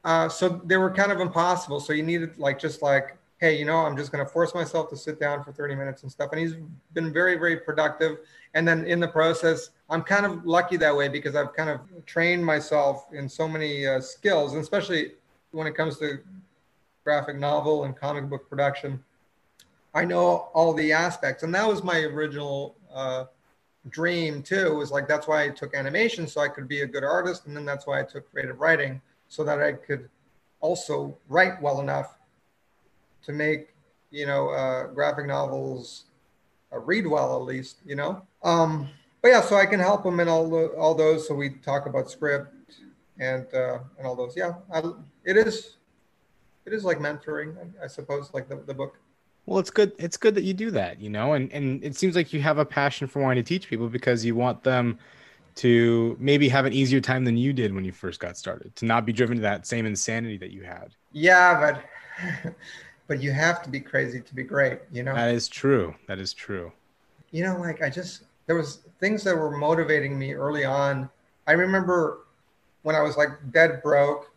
uh, 0.03 0.27
so 0.27 0.61
they 0.65 0.75
were 0.75 0.91
kind 0.91 1.13
of 1.13 1.21
impossible. 1.21 1.79
So 1.79 1.93
you 1.93 2.03
needed 2.03 2.37
like 2.37 2.59
just 2.59 2.81
like, 2.81 3.15
hey, 3.37 3.57
you 3.57 3.63
know, 3.63 3.77
I'm 3.77 3.95
just 3.95 4.11
going 4.11 4.25
to 4.25 4.29
force 4.29 4.53
myself 4.53 4.89
to 4.89 4.97
sit 4.97 5.19
down 5.19 5.43
for 5.43 5.53
30 5.53 5.75
minutes 5.75 6.01
and 6.01 6.11
stuff. 6.11 6.31
And 6.31 6.41
he's 6.41 6.55
been 6.93 7.13
very, 7.13 7.37
very 7.37 7.55
productive. 7.55 8.17
And 8.55 8.67
then 8.67 8.83
in 8.85 8.99
the 8.99 9.07
process, 9.07 9.69
I'm 9.89 10.01
kind 10.01 10.25
of 10.25 10.45
lucky 10.45 10.75
that 10.77 10.93
way 10.93 11.07
because 11.07 11.35
I've 11.35 11.53
kind 11.53 11.69
of 11.69 11.79
trained 12.05 12.43
myself 12.43 13.05
in 13.13 13.29
so 13.29 13.47
many 13.47 13.85
uh, 13.85 14.01
skills, 14.01 14.53
and 14.53 14.61
especially 14.61 15.11
when 15.51 15.67
it 15.67 15.75
comes 15.75 15.99
to 15.99 16.19
graphic 17.03 17.37
novel 17.37 17.83
and 17.83 17.95
comic 17.95 18.27
book 18.27 18.49
production. 18.49 19.01
I 19.97 20.05
know 20.05 20.49
all 20.53 20.73
the 20.73 20.93
aspects, 20.93 21.41
and 21.41 21.53
that 21.55 21.67
was 21.67 21.83
my 21.83 22.01
original 22.01 22.75
uh, 22.93 23.25
dream 23.89 24.43
too 24.43 24.75
was 24.75 24.91
like 24.91 25.07
that's 25.07 25.27
why 25.27 25.43
I 25.45 25.49
took 25.49 25.73
animation 25.73 26.27
so 26.27 26.39
I 26.41 26.49
could 26.49 26.67
be 26.67 26.81
a 26.81 26.85
good 26.85 27.03
artist, 27.03 27.47
and 27.47 27.55
then 27.55 27.65
that's 27.65 27.87
why 27.87 27.99
I 27.99 28.03
took 28.03 28.29
creative 28.31 28.59
writing 28.59 29.01
so 29.27 29.43
that 29.43 29.59
I 29.59 29.73
could 29.73 30.07
also 30.59 31.17
write 31.27 31.59
well 31.63 31.81
enough 31.81 32.19
to 33.23 33.31
make 33.33 33.69
you 34.11 34.27
know 34.27 34.49
uh, 34.49 34.87
graphic 34.87 35.25
novels 35.25 36.05
uh, 36.71 36.77
read 36.77 37.07
well 37.07 37.35
at 37.35 37.43
least 37.43 37.77
you 37.83 37.95
know. 37.95 38.21
Um, 38.43 38.89
but 39.23 39.29
yeah, 39.29 39.41
so 39.41 39.55
I 39.55 39.65
can 39.65 39.79
help 39.79 40.03
them 40.03 40.19
in 40.19 40.27
all 40.27 40.47
the, 40.47 40.67
all 40.77 40.93
those. 40.93 41.27
So 41.27 41.33
we 41.33 41.49
talk 41.49 41.87
about 41.87 42.11
script 42.11 42.53
and 43.19 43.51
uh, 43.51 43.79
and 43.97 44.05
all 44.05 44.15
those. 44.15 44.37
Yeah, 44.37 44.53
I, 44.71 44.79
it 45.25 45.37
is 45.37 45.77
it 46.67 46.73
is 46.73 46.83
like 46.83 46.99
mentoring, 46.99 47.55
I 47.83 47.87
suppose, 47.87 48.31
like 48.35 48.47
the, 48.47 48.57
the 48.57 48.75
book. 48.75 48.99
Well, 49.47 49.59
it's 49.59 49.71
good. 49.71 49.93
It's 49.97 50.17
good 50.17 50.35
that 50.35 50.43
you 50.43 50.53
do 50.53 50.71
that, 50.71 50.99
you 51.01 51.09
know, 51.09 51.33
and 51.33 51.51
and 51.53 51.83
it 51.83 51.95
seems 51.95 52.15
like 52.15 52.33
you 52.33 52.41
have 52.41 52.59
a 52.59 52.65
passion 52.65 53.07
for 53.07 53.21
wanting 53.21 53.43
to 53.43 53.47
teach 53.47 53.69
people 53.69 53.89
because 53.89 54.25
you 54.25 54.35
want 54.35 54.63
them 54.63 54.99
to 55.55 56.17
maybe 56.19 56.49
have 56.49 56.65
an 56.65 56.73
easier 56.73 57.01
time 57.01 57.25
than 57.25 57.37
you 57.37 57.53
did 57.53 57.73
when 57.73 57.85
you 57.85 57.91
first 57.93 58.19
got 58.19 58.37
started, 58.37 58.75
to 58.75 58.85
not 58.85 59.05
be 59.05 59.13
driven 59.13 59.37
to 59.37 59.41
that 59.43 59.65
same 59.67 59.85
insanity 59.85 60.37
that 60.37 60.51
you 60.51 60.63
had. 60.63 60.95
Yeah, 61.13 61.81
but 62.23 62.55
but 63.07 63.21
you 63.23 63.31
have 63.31 63.63
to 63.63 63.69
be 63.69 63.79
crazy 63.79 64.21
to 64.21 64.35
be 64.35 64.43
great, 64.43 64.79
you 64.91 65.03
know. 65.03 65.15
That 65.15 65.33
is 65.33 65.47
true. 65.47 65.95
That 66.07 66.19
is 66.19 66.33
true. 66.33 66.71
you 67.31 67.43
know, 67.43 67.57
like 67.59 67.81
I 67.81 67.89
just 67.89 68.23
there 68.47 68.55
was 68.55 68.79
things 68.99 69.23
that 69.23 69.35
were 69.35 69.51
motivating 69.57 70.17
me 70.19 70.33
early 70.33 70.65
on. 70.65 71.09
I 71.47 71.53
remember 71.53 72.25
when 72.83 72.95
I 72.95 73.01
was 73.01 73.17
like 73.17 73.29
dead 73.51 73.81
broke, 73.83 74.31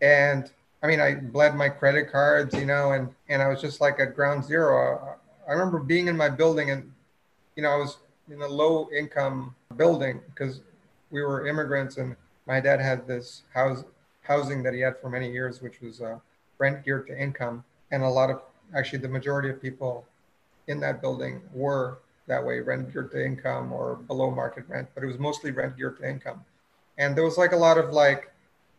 and 0.00 0.50
I 0.82 0.86
mean, 0.86 1.00
I 1.00 1.14
bled 1.14 1.54
my 1.54 1.68
credit 1.68 2.10
cards, 2.10 2.54
you 2.54 2.66
know, 2.66 2.92
and 2.92 3.08
and 3.28 3.40
I 3.40 3.48
was 3.48 3.60
just 3.60 3.80
like 3.80 4.00
at 4.00 4.14
ground 4.14 4.44
zero. 4.44 5.16
I 5.48 5.52
remember 5.52 5.78
being 5.78 6.08
in 6.08 6.16
my 6.16 6.28
building, 6.28 6.70
and 6.70 6.92
you 7.56 7.62
know, 7.62 7.70
I 7.70 7.76
was 7.76 7.98
in 8.30 8.42
a 8.42 8.48
low 8.48 8.88
income 8.96 9.54
building 9.76 10.20
because 10.34 10.60
we 11.10 11.22
were 11.22 11.46
immigrants, 11.46 11.96
and 11.98 12.16
my 12.46 12.60
dad 12.60 12.80
had 12.80 13.06
this 13.06 13.42
house 13.54 13.84
housing 14.22 14.62
that 14.62 14.74
he 14.74 14.80
had 14.80 14.98
for 15.00 15.10
many 15.10 15.30
years, 15.30 15.60
which 15.60 15.80
was 15.80 16.00
uh, 16.00 16.18
rent 16.58 16.84
geared 16.84 17.06
to 17.08 17.20
income, 17.20 17.64
and 17.90 18.02
a 18.02 18.08
lot 18.08 18.30
of 18.30 18.40
actually 18.74 18.98
the 18.98 19.08
majority 19.08 19.50
of 19.50 19.60
people 19.60 20.06
in 20.68 20.80
that 20.80 21.00
building 21.00 21.42
were 21.52 21.98
that 22.26 22.44
way, 22.44 22.60
rent 22.60 22.92
geared 22.92 23.10
to 23.12 23.24
income 23.24 23.72
or 23.72 23.96
below 23.96 24.30
market 24.30 24.64
rent, 24.68 24.88
but 24.94 25.02
it 25.02 25.06
was 25.06 25.18
mostly 25.18 25.50
rent 25.50 25.76
geared 25.76 25.98
to 25.98 26.08
income. 26.08 26.44
And 26.98 27.16
there 27.16 27.24
was 27.24 27.36
like 27.36 27.52
a 27.52 27.56
lot 27.56 27.78
of 27.78 27.90
like, 27.90 28.31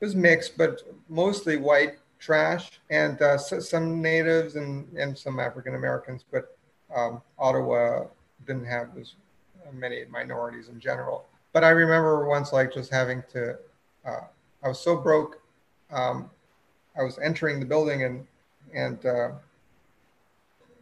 was 0.04 0.16
mixed, 0.16 0.58
but 0.58 0.82
mostly 1.08 1.56
white 1.56 1.98
trash 2.20 2.82
and 2.90 3.22
uh, 3.22 3.38
so, 3.38 3.62
some 3.62 4.02
natives 4.02 4.58
and, 4.58 4.86
and 4.98 5.18
some 5.18 5.40
African 5.40 5.76
Americans, 5.76 6.26
but 6.30 6.58
um, 6.94 7.22
Ottawa 7.40 8.08
didn't 8.46 8.66
have 8.66 8.90
as 9.00 9.16
many 9.72 10.04
minorities 10.12 10.68
in 10.68 10.78
general. 10.78 11.26
But 11.54 11.64
I 11.64 11.70
remember 11.70 12.28
once 12.28 12.52
like 12.52 12.74
just 12.74 12.92
having 12.92 13.24
to, 13.32 13.58
uh, 14.06 14.26
I 14.62 14.68
was 14.68 14.82
so 14.82 14.98
broke. 14.98 15.42
Um, 15.90 16.30
I 17.00 17.04
was 17.04 17.18
entering 17.20 17.62
the 17.62 17.66
building 17.66 18.04
and, 18.04 18.28
and, 18.74 19.06
uh, 19.06 19.30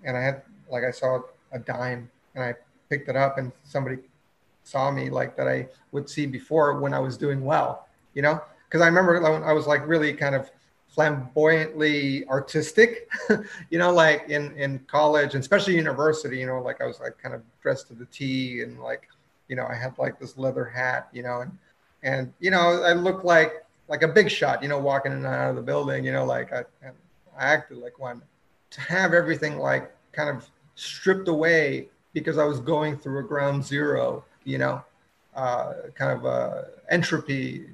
and 0.04 0.18
I 0.18 0.22
had, 0.24 0.42
like, 0.68 0.84
I 0.84 0.90
saw 0.90 1.20
a 1.52 1.60
dime 1.60 2.10
and 2.34 2.44
I 2.44 2.56
picked 2.90 3.08
it 3.08 3.16
up 3.16 3.38
and 3.38 3.52
somebody 3.66 4.00
saw 4.64 4.90
me 4.90 5.12
like 5.12 5.38
that 5.38 5.48
I 5.48 5.68
would 5.92 6.10
see 6.10 6.26
before 6.26 6.80
when 6.80 6.92
I 6.92 7.00
was 7.00 7.18
doing 7.18 7.46
well, 7.46 7.88
you 8.16 8.24
know? 8.24 8.42
Because 8.72 8.82
I 8.82 8.88
remember 8.88 9.44
I 9.44 9.52
was 9.52 9.68
like 9.68 9.86
really 9.86 10.14
kind 10.14 10.34
of 10.34 10.50
flamboyantly 10.88 12.26
artistic, 12.28 13.10
you 13.70 13.78
know, 13.78 13.92
like 13.94 14.30
in 14.30 14.56
in 14.58 14.80
college 14.88 15.34
and 15.34 15.42
especially 15.42 15.76
university, 15.76 16.40
you 16.40 16.46
know, 16.46 16.62
like 16.62 16.80
I 16.80 16.86
was 16.86 17.02
like 17.02 17.18
kind 17.18 17.36
of 17.36 17.42
dressed 17.62 17.90
to 17.90 17.94
the 17.94 18.06
T 18.06 18.62
and 18.62 18.80
like, 18.80 19.10
you 19.50 19.58
know, 19.58 19.66
I 19.66 19.76
had 19.76 19.98
like 19.98 20.20
this 20.20 20.38
leather 20.38 20.64
hat, 20.64 21.10
you 21.12 21.22
know, 21.24 21.42
and 21.42 21.58
and 22.04 22.34
you 22.40 22.50
know, 22.50 22.82
I 22.82 22.94
looked 22.94 23.26
like 23.26 23.66
like 23.90 24.04
a 24.04 24.08
big 24.08 24.32
shot, 24.32 24.64
you 24.64 24.70
know, 24.70 24.80
walking 24.80 25.12
in 25.12 25.18
and 25.18 25.28
out 25.28 25.50
of 25.50 25.58
the 25.58 25.62
building, 25.62 26.06
you 26.06 26.14
know, 26.14 26.24
like 26.24 26.54
I 26.54 26.64
I 27.38 27.54
acted 27.54 27.78
like 27.78 28.00
one. 28.00 28.22
To 28.72 28.80
have 28.80 29.14
everything 29.14 29.58
like 29.58 29.92
kind 30.14 30.30
of 30.30 30.50
stripped 30.76 31.28
away 31.28 31.90
because 32.14 32.38
I 32.38 32.46
was 32.46 32.62
going 32.62 32.98
through 32.98 33.20
a 33.20 33.24
ground 33.24 33.66
zero, 33.66 34.24
you 34.46 34.58
know, 34.58 34.82
uh, 35.36 35.74
kind 35.94 36.18
of 36.18 36.24
a 36.24 36.70
entropy, 36.90 37.68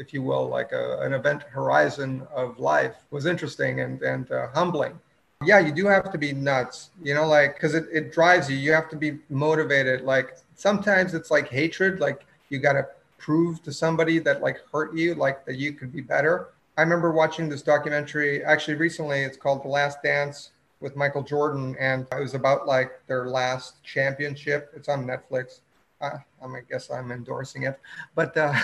if 0.00 0.12
you 0.14 0.22
will, 0.22 0.46
like 0.48 0.72
a, 0.72 1.00
an 1.06 1.12
event 1.12 1.42
horizon 1.44 2.26
of 2.34 2.58
life 2.58 2.96
was 3.10 3.26
interesting 3.26 3.80
and, 3.80 4.02
and 4.02 4.32
uh, 4.32 4.48
humbling. 4.54 4.98
Yeah, 5.44 5.60
you 5.66 5.72
do 5.80 5.86
have 5.86 6.10
to 6.12 6.18
be 6.18 6.32
nuts, 6.32 6.90
you 7.02 7.14
know, 7.14 7.26
like, 7.26 7.54
because 7.54 7.74
it, 7.74 7.86
it 7.92 8.12
drives 8.12 8.50
you. 8.50 8.56
You 8.56 8.72
have 8.72 8.88
to 8.90 8.96
be 8.96 9.18
motivated. 9.28 10.02
Like, 10.02 10.36
sometimes 10.54 11.14
it's 11.14 11.30
like 11.30 11.48
hatred, 11.48 12.00
like, 12.00 12.26
you 12.50 12.58
got 12.58 12.74
to 12.74 12.86
prove 13.18 13.62
to 13.62 13.72
somebody 13.72 14.18
that, 14.18 14.42
like, 14.46 14.58
hurt 14.72 14.94
you, 14.94 15.14
like, 15.14 15.44
that 15.46 15.56
you 15.56 15.72
could 15.72 15.92
be 15.92 16.00
better. 16.00 16.48
I 16.76 16.82
remember 16.82 17.12
watching 17.12 17.48
this 17.48 17.62
documentary 17.62 18.42
actually 18.42 18.76
recently. 18.76 19.20
It's 19.20 19.36
called 19.36 19.62
The 19.62 19.68
Last 19.68 20.02
Dance 20.02 20.50
with 20.80 20.96
Michael 20.96 21.22
Jordan, 21.22 21.76
and 21.78 22.06
it 22.12 22.20
was 22.20 22.34
about 22.34 22.66
like 22.66 22.92
their 23.06 23.26
last 23.26 23.82
championship. 23.84 24.72
It's 24.74 24.88
on 24.88 25.04
Netflix. 25.04 25.60
Uh, 26.00 26.18
I 26.42 26.60
guess 26.68 26.90
I'm 26.90 27.12
endorsing 27.12 27.64
it, 27.64 27.78
but 28.14 28.36
uh, 28.36 28.54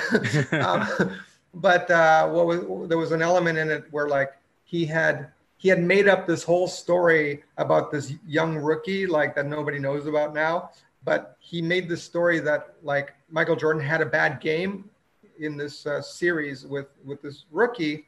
um, 0.53 1.13
but 1.55 1.91
uh, 1.91 2.29
what 2.29 2.47
was 2.47 2.89
there 2.89 2.99
was 2.99 3.13
an 3.13 3.23
element 3.23 3.59
in 3.59 3.71
it 3.71 3.85
where 3.91 4.09
like 4.09 4.33
he 4.65 4.87
had 4.87 5.29
he 5.59 5.69
had 5.69 5.83
made 5.83 6.09
up 6.09 6.27
this 6.27 6.43
whole 6.43 6.69
story 6.69 7.43
about 7.59 7.91
this 7.91 8.15
young 8.27 8.57
rookie 8.57 9.07
like 9.07 9.35
that 9.35 9.47
nobody 9.47 9.79
knows 9.79 10.07
about 10.07 10.35
now. 10.35 10.71
But 11.05 11.37
he 11.39 11.63
made 11.63 11.89
the 11.89 11.97
story 11.97 12.41
that 12.41 12.75
like 12.83 13.15
michael 13.31 13.55
jordan 13.55 13.83
had 13.83 14.01
a 14.01 14.07
bad 14.07 14.41
game 14.41 14.91
in 15.39 15.57
this 15.57 15.87
uh, 15.87 16.03
series 16.03 16.67
with 16.67 16.89
with 17.05 17.23
this 17.23 17.45
rookie 17.53 18.07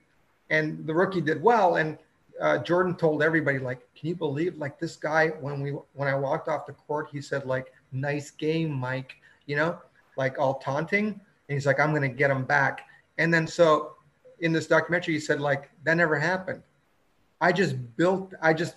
and 0.51 0.87
the 0.87 0.95
rookie 0.95 1.21
did 1.21 1.43
well. 1.43 1.77
And 1.77 1.99
uh, 2.41 2.59
Jordan 2.59 2.95
told 2.95 3.23
everybody, 3.23 3.59
like, 3.59 3.81
can 3.95 4.09
you 4.09 4.15
believe, 4.15 4.57
like, 4.57 4.79
this 4.79 4.97
guy 4.97 5.29
when 5.41 5.61
we 5.61 5.71
when 5.95 6.09
I 6.09 6.15
walked 6.15 6.49
off 6.49 6.67
the 6.67 6.73
court, 6.73 7.09
he 7.11 7.21
said, 7.21 7.47
like, 7.47 7.73
nice 7.93 8.31
game, 8.31 8.73
Mike, 8.73 9.17
you 9.47 9.57
know, 9.57 9.79
like 10.17 10.39
all 10.39 10.55
taunting, 10.55 11.07
and 11.07 11.21
he's 11.49 11.67
like, 11.67 11.81
I'm 11.81 11.93
gonna 11.93 12.09
get 12.09 12.31
him 12.31 12.45
back. 12.45 12.87
And 13.19 13.33
then 13.33 13.47
so 13.47 13.95
in 14.41 14.53
this 14.53 14.67
documentary, 14.67 15.15
he 15.15 15.21
said, 15.21 15.41
like, 15.41 15.71
that 15.85 15.97
never 15.97 16.19
happened. 16.19 16.63
I 17.41 17.53
just 17.53 17.77
built, 17.97 18.35
I 18.41 18.53
just 18.53 18.77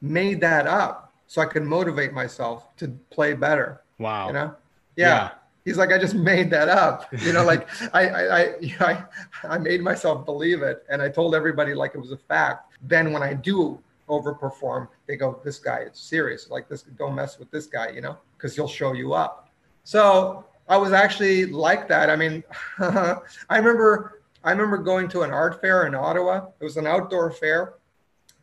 made 0.00 0.40
that 0.40 0.66
up 0.66 1.12
so 1.26 1.40
I 1.40 1.46
could 1.46 1.62
motivate 1.62 2.12
myself 2.12 2.74
to 2.78 2.88
play 3.10 3.34
better. 3.34 3.82
Wow. 3.98 4.28
You 4.28 4.32
know? 4.32 4.54
yeah. 4.96 5.06
yeah 5.06 5.30
he's 5.64 5.76
like, 5.76 5.92
I 5.92 5.98
just 5.98 6.14
made 6.14 6.50
that 6.50 6.68
up. 6.68 7.06
You 7.22 7.32
know, 7.32 7.44
like 7.44 7.68
I, 7.94 8.08
I, 8.08 8.40
I, 8.40 8.58
you 8.60 8.76
know, 8.78 8.86
I, 8.86 9.04
I 9.44 9.58
made 9.58 9.82
myself 9.82 10.24
believe 10.24 10.62
it, 10.62 10.84
and 10.88 11.00
I 11.02 11.08
told 11.08 11.34
everybody 11.34 11.74
like 11.74 11.94
it 11.94 11.98
was 11.98 12.12
a 12.12 12.16
fact. 12.16 12.72
Then 12.82 13.12
when 13.12 13.22
I 13.22 13.34
do 13.34 13.78
overperform, 14.08 14.88
they 15.06 15.16
go, 15.16 15.40
"This 15.44 15.58
guy 15.58 15.80
is 15.80 15.98
serious. 15.98 16.50
Like 16.50 16.68
this, 16.68 16.82
don't 16.82 17.14
mess 17.14 17.38
with 17.38 17.50
this 17.50 17.66
guy," 17.66 17.90
you 17.90 18.00
know, 18.00 18.16
because 18.40 18.56
he'll 18.56 18.68
show 18.68 18.92
you 18.92 19.12
up. 19.12 19.50
So 19.84 20.44
I 20.68 20.76
was 20.76 20.92
actually 20.92 21.46
like 21.46 21.88
that. 21.88 22.08
I 22.08 22.16
mean, 22.16 22.42
I 22.78 23.18
remember, 23.50 24.22
I 24.44 24.50
remember 24.50 24.78
going 24.78 25.08
to 25.08 25.22
an 25.22 25.30
art 25.30 25.60
fair 25.60 25.86
in 25.86 25.94
Ottawa. 25.94 26.46
It 26.58 26.64
was 26.64 26.76
an 26.76 26.86
outdoor 26.86 27.30
fair, 27.30 27.74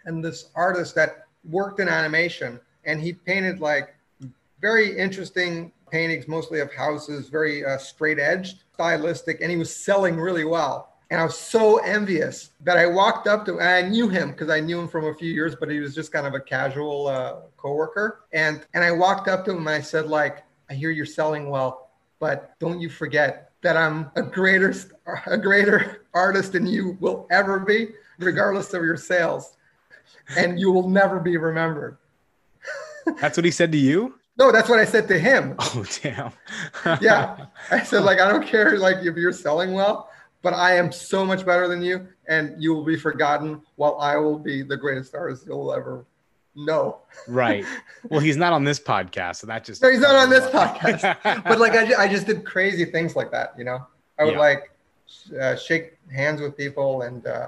and 0.05 0.23
this 0.23 0.49
artist 0.55 0.93
that 0.95 1.25
worked 1.49 1.79
in 1.79 1.89
animation, 1.89 2.59
and 2.85 3.01
he 3.01 3.13
painted 3.13 3.59
like 3.59 3.95
very 4.61 4.97
interesting 4.97 5.71
paintings, 5.91 6.27
mostly 6.27 6.59
of 6.59 6.73
houses, 6.73 7.29
very 7.29 7.65
uh, 7.65 7.77
straight 7.77 8.19
edged, 8.19 8.63
stylistic, 8.73 9.41
and 9.41 9.49
he 9.49 9.57
was 9.57 9.73
selling 9.73 10.17
really 10.17 10.45
well. 10.45 10.96
And 11.09 11.21
I 11.21 11.23
was 11.23 11.37
so 11.37 11.77
envious 11.77 12.51
that 12.61 12.77
I 12.77 12.85
walked 12.85 13.27
up 13.27 13.45
to, 13.45 13.59
and 13.59 13.69
I 13.69 13.81
knew 13.81 14.09
him 14.09 14.31
because 14.31 14.49
I 14.49 14.59
knew 14.59 14.79
him 14.79 14.87
from 14.87 15.05
a 15.05 15.13
few 15.13 15.31
years, 15.31 15.55
but 15.55 15.69
he 15.69 15.79
was 15.79 15.95
just 15.95 16.11
kind 16.11 16.27
of 16.27 16.33
a 16.33 16.39
casual 16.39 17.07
uh, 17.07 17.35
coworker. 17.55 18.25
And 18.33 18.65
and 18.73 18.83
I 18.83 18.91
walked 18.91 19.27
up 19.27 19.45
to 19.45 19.51
him 19.51 19.59
and 19.59 19.69
I 19.69 19.81
said, 19.81 20.07
like, 20.07 20.43
I 20.69 20.73
hear 20.73 20.91
you're 20.91 21.05
selling 21.05 21.49
well, 21.49 21.91
but 22.19 22.59
don't 22.59 22.81
you 22.81 22.89
forget 22.89 23.51
that 23.61 23.77
I'm 23.77 24.11
a 24.15 24.21
greater 24.21 24.73
a 25.25 25.37
greater 25.37 26.05
artist 26.13 26.51
than 26.51 26.65
you 26.65 26.97
will 26.99 27.25
ever 27.31 27.59
be, 27.59 27.89
regardless 28.19 28.73
of 28.73 28.83
your 28.83 28.97
sales, 28.97 29.55
and 30.35 30.59
you 30.59 30.71
will 30.71 30.89
never 30.89 31.19
be 31.19 31.37
remembered. 31.37 31.97
That's 33.21 33.37
what 33.37 33.45
he 33.45 33.51
said 33.51 33.71
to 33.71 33.77
you. 33.77 34.15
No, 34.37 34.51
that's 34.51 34.69
what 34.69 34.77
I 34.77 34.85
said 34.85 35.07
to 35.07 35.17
him. 35.17 35.55
Oh, 35.57 35.83
damn. 36.03 36.31
yeah. 37.01 37.47
I 37.71 37.81
said, 37.81 38.03
like, 38.03 38.19
I 38.19 38.31
don't 38.31 38.45
care, 38.45 38.77
like, 38.77 38.97
if 38.97 39.15
you're 39.15 39.31
selling 39.31 39.73
well, 39.73 40.06
but 40.41 40.53
I 40.53 40.75
am 40.75 40.91
so 40.91 41.25
much 41.25 41.45
better 41.45 41.67
than 41.67 41.81
you, 41.81 42.07
and 42.27 42.61
you 42.61 42.73
will 42.73 42.83
be 42.83 42.97
forgotten 42.97 43.61
while 43.75 43.97
I 43.99 44.17
will 44.17 44.39
be 44.39 44.61
the 44.61 44.77
greatest 44.77 45.15
artist 45.15 45.45
you'll 45.47 45.73
ever 45.73 46.05
know. 46.55 46.99
right. 47.27 47.65
Well, 48.09 48.21
he's 48.21 48.37
not 48.37 48.53
on 48.53 48.63
this 48.63 48.79
podcast, 48.79 49.37
so 49.37 49.47
that 49.47 49.65
just. 49.65 49.81
No, 49.81 49.91
he's 49.91 49.99
not 49.99 50.15
on 50.15 50.29
this 50.29 50.45
podcast. 50.51 51.43
but, 51.43 51.59
like, 51.59 51.73
I, 51.73 52.03
I 52.03 52.07
just 52.07 52.25
did 52.25 52.45
crazy 52.45 52.85
things 52.85 53.15
like 53.15 53.31
that, 53.31 53.53
you 53.57 53.65
know? 53.65 53.85
I 54.17 54.23
would, 54.23 54.35
yeah. 54.35 54.39
like, 54.39 54.71
uh, 55.39 55.55
shake 55.57 55.97
hands 56.09 56.39
with 56.39 56.55
people 56.55 57.01
and, 57.01 57.25
uh, 57.27 57.47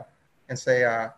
and 0.49 0.59
say, 0.59 0.83
uh, 0.83 1.09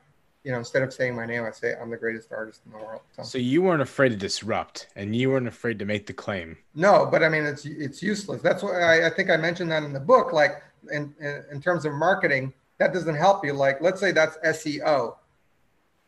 you 0.44 0.52
know, 0.52 0.58
instead 0.58 0.82
of 0.82 0.94
saying 0.94 1.16
my 1.16 1.26
name, 1.26 1.44
I 1.44 1.52
say 1.52 1.76
I'm 1.80 1.90
the 1.90 1.98
greatest 1.98 2.32
artist 2.32 2.62
in 2.66 2.72
the 2.72 2.78
world. 2.78 3.02
So, 3.16 3.24
so 3.24 3.38
you 3.38 3.62
weren't 3.62 3.82
afraid 3.82 4.10
to 4.10 4.16
disrupt, 4.16 4.88
and 4.96 5.16
you 5.16 5.30
weren't 5.30 5.48
afraid 5.48 5.78
to 5.80 5.86
make 5.86 6.08
the 6.08 6.14
claim. 6.14 6.58
No, 6.74 7.08
but 7.12 7.24
I 7.24 7.30
mean, 7.30 7.46
it's 7.46 7.66
it's 7.66 8.02
useless. 8.02 8.42
That's 8.42 8.64
why 8.64 8.82
I, 8.82 9.08
I 9.08 9.10
think 9.12 9.30
I 9.30 9.38
mentioned 9.38 9.72
that 9.72 9.84
in 9.84 9.94
the 9.94 10.00
book. 10.00 10.34
Like 10.34 10.64
in, 10.92 11.14
in 11.20 11.44
in 11.52 11.62
terms 11.62 11.86
of 11.86 11.94
marketing, 11.94 12.54
that 12.78 12.94
doesn't 12.94 13.16
help 13.16 13.46
you. 13.46 13.54
Like 13.54 13.82
let's 13.82 14.00
say 14.00 14.12
that's 14.12 14.38
SEO, 14.38 15.16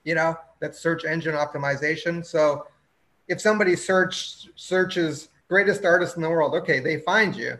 you 0.03 0.15
know, 0.15 0.35
that's 0.59 0.79
search 0.79 1.05
engine 1.05 1.35
optimization. 1.35 2.25
So 2.25 2.67
if 3.27 3.39
somebody 3.41 3.75
search 3.75 4.47
searches 4.55 5.29
greatest 5.47 5.85
artist 5.85 6.15
in 6.15 6.23
the 6.23 6.29
world, 6.29 6.55
okay, 6.55 6.79
they 6.79 6.99
find 6.99 7.35
you, 7.35 7.57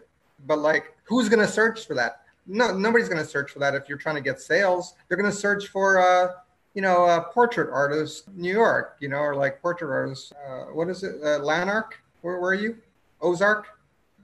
but 0.48 0.60
like 0.60 0.96
who's 1.04 1.30
gonna 1.30 1.48
search 1.48 1.86
for 1.86 1.94
that? 1.96 2.22
No, 2.46 2.76
nobody's 2.76 3.08
going 3.08 3.24
to 3.24 3.30
search 3.30 3.52
for 3.52 3.60
that 3.60 3.74
if 3.74 3.88
you're 3.88 3.98
trying 3.98 4.16
to 4.16 4.22
get 4.22 4.42
sales. 4.42 4.96
They're 5.08 5.18
going 5.18 5.32
to 5.32 5.38
search 5.38 5.68
for 5.68 6.02
uh, 6.02 6.34
you 6.74 6.82
know, 6.82 7.06
a 7.06 7.22
portrait 7.22 7.72
artist, 7.72 8.28
New 8.34 8.52
York, 8.52 8.98
you 9.00 9.08
know, 9.08 9.20
or 9.20 9.36
like 9.36 9.62
portrait 9.62 9.92
artist. 9.92 10.34
Uh, 10.34 10.66
what 10.66 10.90
is 10.90 11.04
it? 11.04 11.16
Uh, 11.24 11.40
Lanark? 11.40 12.02
Where 12.22 12.40
were 12.40 12.54
you? 12.54 12.78
Ozark? 13.22 13.68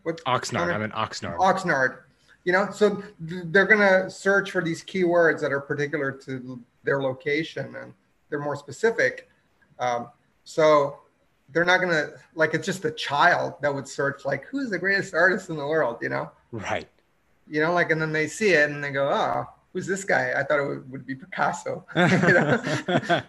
What? 0.03 0.23
Oxnard. 0.25 0.73
I'm 0.73 0.81
in 0.81 0.91
Oxnard. 0.91 1.37
Oxnard. 1.37 1.99
You 2.49 2.53
know, 2.53 2.71
so 2.71 3.03
they're 3.19 3.67
going 3.67 3.77
to 3.77 4.09
search 4.09 4.49
for 4.49 4.63
these 4.63 4.83
keywords 4.83 5.39
that 5.41 5.51
are 5.51 5.59
particular 5.61 6.11
to 6.11 6.59
their 6.83 6.99
location 6.99 7.75
and 7.75 7.93
they're 8.27 8.39
more 8.39 8.55
specific. 8.55 9.29
Um, 9.77 10.07
so 10.45 10.97
they're 11.51 11.63
not 11.63 11.79
gonna 11.79 12.07
like 12.33 12.55
it's 12.55 12.65
just 12.65 12.85
a 12.85 12.91
child 12.91 13.53
that 13.61 13.71
would 13.71 13.87
search 13.87 14.25
like 14.25 14.45
who's 14.45 14.71
the 14.71 14.79
greatest 14.79 15.13
artist 15.13 15.51
in 15.51 15.57
the 15.57 15.67
world, 15.67 15.99
you 16.01 16.09
know? 16.09 16.31
Right. 16.51 16.89
You 17.47 17.61
know, 17.61 17.71
like 17.71 17.91
and 17.91 18.01
then 18.01 18.11
they 18.11 18.25
see 18.25 18.53
it 18.53 18.71
and 18.71 18.83
they 18.83 18.89
go, 18.89 19.07
oh, 19.09 19.45
who's 19.71 19.85
this 19.85 20.03
guy? 20.03 20.33
I 20.35 20.41
thought 20.41 20.59
it 20.59 20.67
would, 20.67 20.91
would 20.91 21.05
be 21.05 21.13
Picasso. 21.13 21.85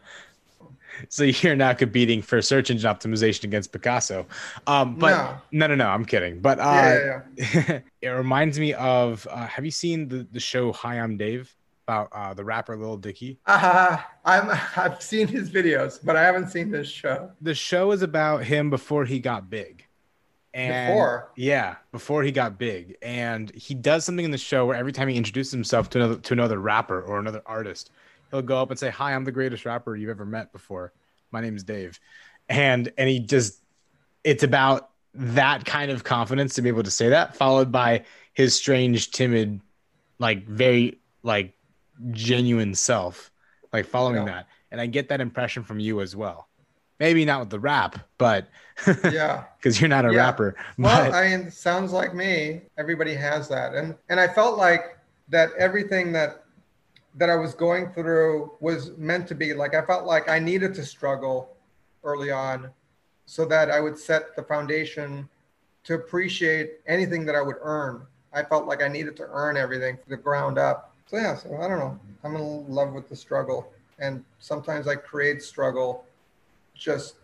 so 1.09 1.24
you're 1.24 1.57
not 1.57 1.78
competing 1.78 2.22
for 2.22 2.40
search 2.42 2.70
engine 2.70 2.90
optimization 2.90 3.44
against 3.44 3.72
Picasso. 3.72 4.26
Um, 4.66 4.96
but 4.96 5.11
no. 5.11 5.38
no, 5.53 5.66
no, 5.68 5.74
no, 5.74 5.88
I'm 5.88 6.05
kidding. 6.05 6.40
But 6.40 6.59
uh, 6.59 6.62
yeah, 6.62 7.20
yeah, 7.36 7.53
yeah. 7.66 7.80
it 8.03 8.09
reminds 8.09 8.59
me 8.59 8.74
of. 8.74 9.26
Uh, 9.30 9.46
have 9.46 9.64
you 9.64 9.70
seen 9.70 10.09
the 10.09 10.26
the 10.32 10.40
show 10.40 10.72
Hi, 10.72 11.01
I'm 11.01 11.16
Dave 11.16 11.55
about 11.86 12.09
uh, 12.12 12.34
the 12.34 12.44
rapper 12.44 12.76
Lil 12.76 12.96
Dicky? 12.96 13.38
Uh, 13.46 13.98
I'm 14.24 14.51
I've 14.76 15.03
seen 15.03 15.26
his 15.26 15.51
videos, 15.51 15.98
but 16.03 16.16
I 16.16 16.22
haven't 16.22 16.48
seen 16.48 16.70
this 16.70 16.88
show. 16.88 17.30
The 17.40 17.55
show 17.55 17.92
is 17.92 18.03
about 18.03 18.44
him 18.44 18.70
before 18.70 19.05
he 19.05 19.18
got 19.18 19.51
big. 19.51 19.86
And 20.53 20.88
before 20.88 21.30
yeah 21.36 21.76
before 21.92 22.24
he 22.24 22.32
got 22.32 22.59
big 22.59 22.96
and 23.03 23.55
he 23.55 23.72
does 23.72 24.05
something 24.05 24.24
in 24.24 24.32
the 24.32 24.38
show 24.38 24.66
where 24.66 24.76
every 24.76 24.90
time 24.90 25.07
he 25.07 25.14
introduces 25.14 25.53
himself 25.53 25.88
to 25.90 25.98
another 25.98 26.16
to 26.16 26.32
another 26.32 26.59
rapper 26.59 27.01
or 27.01 27.20
another 27.20 27.40
artist 27.46 27.92
he'll 28.30 28.42
go 28.42 28.60
up 28.60 28.70
and 28.70 28.78
say, 28.78 28.90
"Hi, 28.90 29.14
I'm 29.14 29.24
the 29.24 29.32
greatest 29.32 29.64
rapper 29.64 29.96
you've 29.96 30.10
ever 30.10 30.26
met 30.26 30.52
before. 30.52 30.92
My 31.30 31.40
name 31.40 31.56
is 31.56 31.64
Dave," 31.64 31.98
and 32.48 32.92
and 32.98 33.08
he 33.08 33.20
just 33.20 33.60
it's 34.24 34.42
about 34.42 34.90
that 35.14 35.64
kind 35.64 35.90
of 35.90 36.04
confidence 36.04 36.54
to 36.54 36.62
be 36.62 36.68
able 36.68 36.82
to 36.82 36.90
say 36.90 37.08
that, 37.08 37.36
followed 37.36 37.72
by 37.72 38.04
his 38.32 38.54
strange, 38.54 39.10
timid, 39.10 39.60
like 40.18 40.46
very 40.46 40.98
like 41.22 41.54
genuine 42.12 42.74
self, 42.74 43.30
like 43.72 43.86
following 43.86 44.26
yeah. 44.26 44.32
that. 44.32 44.46
And 44.70 44.80
I 44.80 44.86
get 44.86 45.08
that 45.08 45.20
impression 45.20 45.62
from 45.64 45.80
you 45.80 46.00
as 46.00 46.14
well. 46.14 46.48
Maybe 47.00 47.24
not 47.24 47.40
with 47.40 47.50
the 47.50 47.58
rap, 47.58 47.98
but 48.18 48.48
yeah, 49.04 49.44
because 49.56 49.80
you're 49.80 49.88
not 49.88 50.04
a 50.04 50.12
yeah. 50.12 50.18
rapper. 50.18 50.54
Well, 50.76 51.14
I 51.14 51.36
mean, 51.36 51.50
sounds 51.50 51.92
like 51.92 52.14
me. 52.14 52.62
Everybody 52.76 53.14
has 53.14 53.48
that, 53.48 53.74
and 53.74 53.94
and 54.10 54.20
I 54.20 54.28
felt 54.28 54.58
like 54.58 54.98
that 55.30 55.50
everything 55.58 56.12
that 56.12 56.44
that 57.14 57.28
I 57.28 57.36
was 57.36 57.54
going 57.54 57.92
through 57.92 58.52
was 58.61 58.96
meant 58.96 59.26
to 59.28 59.34
be 59.34 59.52
like 59.54 59.74
I 59.74 59.82
felt 59.82 60.06
like 60.06 60.28
I 60.28 60.38
needed 60.38 60.74
to 60.74 60.84
struggle 60.84 61.56
early 62.04 62.30
on 62.30 62.70
so 63.26 63.44
that 63.46 63.70
I 63.70 63.80
would 63.80 63.98
set 63.98 64.34
the 64.36 64.42
foundation 64.42 65.28
to 65.84 65.94
appreciate 65.94 66.80
anything 66.86 67.24
that 67.26 67.34
I 67.34 67.42
would 67.42 67.56
earn. 67.62 68.02
I 68.32 68.42
felt 68.42 68.66
like 68.66 68.82
I 68.82 68.88
needed 68.88 69.16
to 69.16 69.26
earn 69.30 69.56
everything 69.56 69.96
from 69.96 70.11
the 70.11 70.16
ground 70.16 70.58
up. 70.58 70.94
So 71.06 71.16
yeah, 71.16 71.36
so 71.36 71.56
I 71.56 71.68
don't 71.68 71.78
know. 71.78 71.98
I'm 72.22 72.36
in 72.36 72.72
love 72.72 72.92
with 72.92 73.08
the 73.08 73.16
struggle. 73.16 73.72
And 73.98 74.24
sometimes 74.38 74.86
I 74.86 74.94
create 74.94 75.42
struggle 75.42 76.04
just 76.74 77.16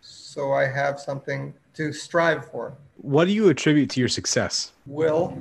so 0.00 0.52
I 0.52 0.66
have 0.66 1.00
something 1.00 1.54
to 1.74 1.92
strive 1.92 2.50
for. 2.50 2.72
What 2.96 3.26
do 3.26 3.32
you 3.32 3.48
attribute 3.48 3.90
to 3.90 4.00
your 4.00 4.08
success? 4.08 4.72
Will, 4.86 5.38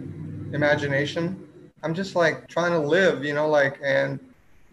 imagination, 0.54 1.47
I'm 1.84 1.94
just 1.94 2.16
like 2.16 2.48
trying 2.48 2.72
to 2.72 2.80
live, 2.80 3.24
you 3.24 3.34
know, 3.34 3.48
like 3.48 3.80
and 3.84 4.20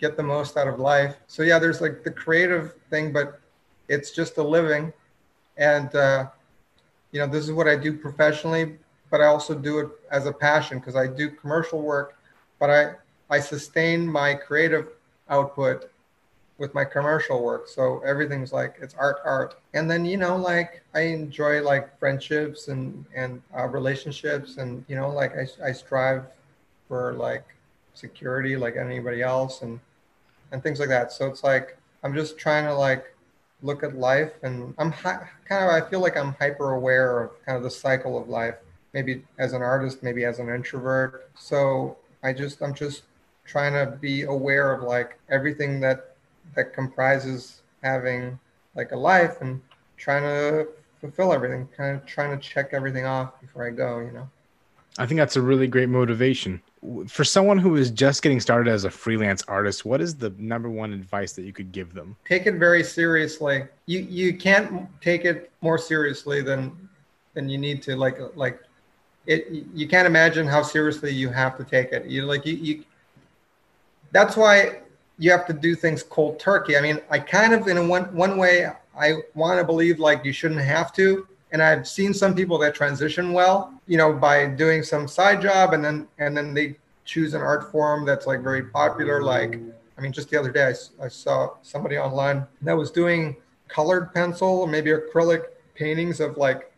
get 0.01 0.17
the 0.17 0.23
most 0.23 0.57
out 0.57 0.69
of 0.69 0.79
life. 0.79 1.17
So 1.27 1.43
yeah, 1.43 1.59
there's 1.59 1.81
like 1.81 2.03
the 2.05 2.11
creative 2.11 2.75
thing, 2.91 3.13
but 3.13 3.41
it's 3.89 4.11
just 4.11 4.39
a 4.39 4.43
living. 4.43 4.93
And 5.57 5.95
uh, 5.95 6.27
you 7.13 7.21
know, 7.21 7.27
this 7.27 7.45
is 7.45 7.53
what 7.53 7.69
I 7.69 7.77
do 7.77 7.93
professionally, 7.93 8.77
but 9.11 9.21
I 9.21 9.27
also 9.27 9.55
do 9.55 9.79
it 9.79 9.89
as 10.11 10.27
a 10.27 10.33
passion 10.33 10.79
because 10.79 10.97
I 10.97 11.07
do 11.07 11.31
commercial 11.31 11.81
work, 11.81 12.17
but 12.59 12.71
I 12.71 12.95
I 13.31 13.41
sustain 13.41 14.07
my 14.07 14.35
creative 14.35 14.89
output 15.29 15.91
with 16.59 16.75
my 16.75 16.85
commercial 16.85 17.43
work. 17.43 17.69
So 17.69 18.01
everything's 18.01 18.53
like 18.53 18.77
it's 18.81 18.95
art, 18.95 19.19
art. 19.25 19.61
And 19.75 19.91
then 19.91 20.05
you 20.05 20.17
know, 20.17 20.37
like 20.37 20.83
I 20.95 21.01
enjoy 21.01 21.63
like 21.63 21.99
friendships 21.99 22.69
and 22.69 23.05
and 23.15 23.43
uh, 23.57 23.67
relationships, 23.67 24.57
and 24.57 24.85
you 24.89 24.97
know, 24.97 25.11
like 25.11 25.33
I 25.37 25.69
I 25.69 25.73
strive 25.73 26.25
for 26.89 27.14
like 27.14 27.45
security 27.95 28.57
like 28.57 28.76
anybody 28.76 29.22
else 29.22 29.62
and 29.62 29.80
and 30.53 30.62
things 30.62 30.78
like 30.80 30.89
that. 30.89 31.12
So 31.12 31.26
it's 31.26 31.43
like 31.45 31.78
i'm 32.05 32.14
just 32.14 32.39
trying 32.39 32.66
to 32.66 32.74
like 32.74 33.14
look 33.62 33.82
at 33.82 33.97
life 33.97 34.32
and 34.43 34.74
i'm 34.78 34.93
hi- 34.93 35.26
kind 35.49 35.64
of 35.64 35.70
i 35.70 35.80
feel 35.89 36.01
like 36.01 36.16
i'm 36.16 36.35
hyper 36.35 36.72
aware 36.72 37.22
of 37.22 37.45
kind 37.45 37.57
of 37.57 37.64
the 37.64 37.70
cycle 37.70 38.20
of 38.20 38.28
life 38.28 38.57
maybe 38.93 39.24
as 39.39 39.55
an 39.55 39.62
artist 39.62 40.03
maybe 40.03 40.24
as 40.24 40.39
an 40.39 40.49
introvert. 40.49 41.30
So 41.35 41.97
i 42.22 42.32
just 42.32 42.62
i'm 42.62 42.74
just 42.74 43.03
trying 43.45 43.72
to 43.72 43.97
be 43.97 44.22
aware 44.22 44.72
of 44.72 44.82
like 44.82 45.18
everything 45.30 45.80
that 45.80 46.14
that 46.55 46.72
comprises 46.74 47.62
having 47.82 48.39
like 48.74 48.93
a 48.93 48.97
life 48.97 49.41
and 49.41 49.61
trying 49.97 50.22
to 50.22 50.68
fulfill 51.01 51.32
everything 51.32 51.68
kind 51.76 51.97
of 51.97 52.07
trying 52.07 52.39
to 52.39 52.43
check 52.43 52.70
everything 52.72 53.07
off 53.07 53.41
before 53.41 53.66
i 53.66 53.70
go 53.70 54.01
you 54.01 54.12
know 54.12 54.28
i 54.99 55.07
think 55.07 55.18
that's 55.18 55.36
a 55.36 55.42
really 55.42 55.66
great 55.66 55.88
motivation 55.88 56.61
for 57.09 57.24
someone 57.24 57.59
who 57.59 57.76
is 57.76 57.90
just 57.90 58.22
getting 58.22 58.40
started 58.40 58.70
as 58.70 58.84
a 58.84 58.90
freelance 58.90 59.42
artist, 59.49 59.84
what 59.84 60.01
is 60.01 60.16
the 60.16 60.30
number 60.38 60.68
one 60.68 60.92
advice 60.92 61.32
that 61.32 61.42
you 61.42 61.53
could 61.53 61.72
give 61.72 61.95
them? 61.95 62.16
Take 62.26 62.47
it 62.47 62.57
very 62.57 62.84
seriously. 62.84 63.64
You 63.86 64.01
you 64.01 64.36
can't 64.36 64.88
take 65.01 65.24
it 65.24 65.51
more 65.62 65.78
seriously 65.78 66.42
than 66.42 66.88
than 67.32 67.49
you 67.49 67.59
need 67.59 67.82
to. 67.82 67.97
Like 67.97 68.18
like 68.36 68.61
it. 69.26 69.47
You 69.74 69.88
can't 69.88 70.07
imagine 70.07 70.47
how 70.47 70.62
seriously 70.62 71.12
you 71.12 71.30
have 71.30 71.57
to 71.57 71.64
take 71.64 71.92
it. 71.92 72.05
You 72.07 72.26
like 72.26 72.45
you. 72.45 72.55
you 72.55 72.84
that's 74.12 74.36
why 74.36 74.80
you 75.18 75.30
have 75.30 75.47
to 75.47 75.53
do 75.53 75.74
things 75.74 76.03
cold 76.03 76.38
turkey. 76.38 76.76
I 76.76 76.80
mean, 76.80 77.01
I 77.11 77.18
kind 77.18 77.55
of 77.55 77.66
in 77.66 77.88
one 77.88 78.14
one 78.14 78.36
way 78.36 78.70
I 78.99 79.14
want 79.34 79.59
to 79.59 79.64
believe 79.64 80.01
like 80.01 80.24
you 80.24 80.32
shouldn't 80.32 80.61
have 80.61 80.92
to, 80.95 81.26
and 81.55 81.63
I've 81.63 81.87
seen 81.87 82.13
some 82.13 82.35
people 82.35 82.59
that 82.59 82.75
transition 82.75 83.33
well, 83.33 83.73
you 83.87 83.97
know, 83.97 84.13
by 84.13 84.47
doing 84.47 84.83
some 84.83 85.07
side 85.07 85.41
job 85.41 85.73
and 85.73 85.85
then 85.85 86.09
and 86.19 86.37
then 86.37 86.53
they 86.53 86.77
choose 87.05 87.33
an 87.33 87.43
art 87.43 87.71
form 87.71 88.05
that's 88.05 88.27
like 88.27 88.41
very 88.41 88.65
popular. 88.65 89.23
Like, 89.23 89.61
I 89.97 90.01
mean, 90.01 90.11
just 90.11 90.29
the 90.31 90.37
other 90.37 90.51
day 90.51 90.75
I, 91.01 91.05
I 91.05 91.09
saw 91.09 91.51
somebody 91.63 91.97
online 91.97 92.45
that 92.63 92.77
was 92.77 92.91
doing 92.91 93.37
colored 93.69 94.13
pencil 94.13 94.49
or 94.49 94.67
maybe 94.67 94.91
acrylic 94.91 95.45
paintings 95.77 96.19
of 96.19 96.37
like 96.37 96.73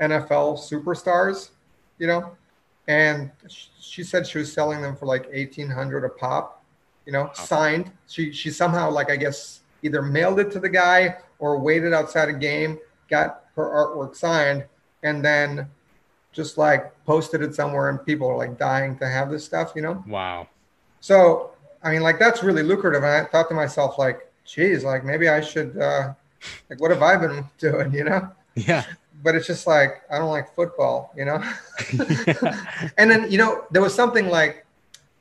NFL 0.00 0.58
superstars, 0.58 1.50
you 1.98 2.08
know, 2.08 2.36
and 2.88 3.30
she 3.78 4.02
said 4.02 4.26
she 4.26 4.38
was 4.38 4.52
selling 4.52 4.82
them 4.82 4.96
for 4.96 5.06
like 5.06 5.28
eighteen 5.30 5.70
hundred 5.70 6.04
a 6.04 6.08
pop, 6.08 6.64
you 7.06 7.12
know, 7.12 7.30
signed. 7.32 7.92
She 8.08 8.32
she 8.32 8.50
somehow 8.50 8.90
like 8.90 9.08
I 9.08 9.16
guess 9.16 9.60
either 9.84 10.02
mailed 10.02 10.40
it 10.40 10.50
to 10.50 10.58
the 10.58 10.68
guy 10.68 11.18
or 11.38 11.60
waited 11.60 11.92
outside 11.92 12.28
a 12.28 12.32
game, 12.32 12.76
got 13.08 13.44
her 13.56 13.64
artwork 13.64 14.16
signed 14.16 14.64
and 15.02 15.24
then 15.24 15.68
just 16.32 16.58
like 16.58 16.92
posted 17.04 17.42
it 17.42 17.54
somewhere 17.54 17.88
and 17.88 18.04
people 18.04 18.28
are 18.28 18.36
like 18.36 18.58
dying 18.58 18.98
to 18.98 19.08
have 19.08 19.30
this 19.30 19.44
stuff, 19.44 19.72
you 19.76 19.82
know? 19.82 20.02
Wow. 20.06 20.48
So, 21.00 21.52
I 21.82 21.92
mean, 21.92 22.02
like 22.02 22.18
that's 22.18 22.42
really 22.42 22.62
lucrative. 22.62 23.02
And 23.02 23.12
I 23.12 23.24
thought 23.24 23.48
to 23.50 23.54
myself, 23.54 23.98
like, 23.98 24.30
geez, 24.44 24.84
like 24.84 25.04
maybe 25.04 25.28
I 25.28 25.40
should, 25.40 25.78
uh, 25.78 26.14
like, 26.68 26.80
what 26.80 26.90
have 26.90 27.02
I 27.02 27.16
been 27.16 27.44
doing, 27.58 27.92
you 27.92 28.04
know? 28.04 28.30
Yeah. 28.54 28.84
But 29.22 29.34
it's 29.36 29.46
just 29.46 29.66
like, 29.66 30.02
I 30.10 30.18
don't 30.18 30.30
like 30.30 30.54
football, 30.54 31.12
you 31.16 31.24
know? 31.24 31.36
and 32.98 33.10
then, 33.10 33.30
you 33.30 33.38
know, 33.38 33.64
there 33.70 33.80
was 33.80 33.94
something 33.94 34.28
like, 34.28 34.63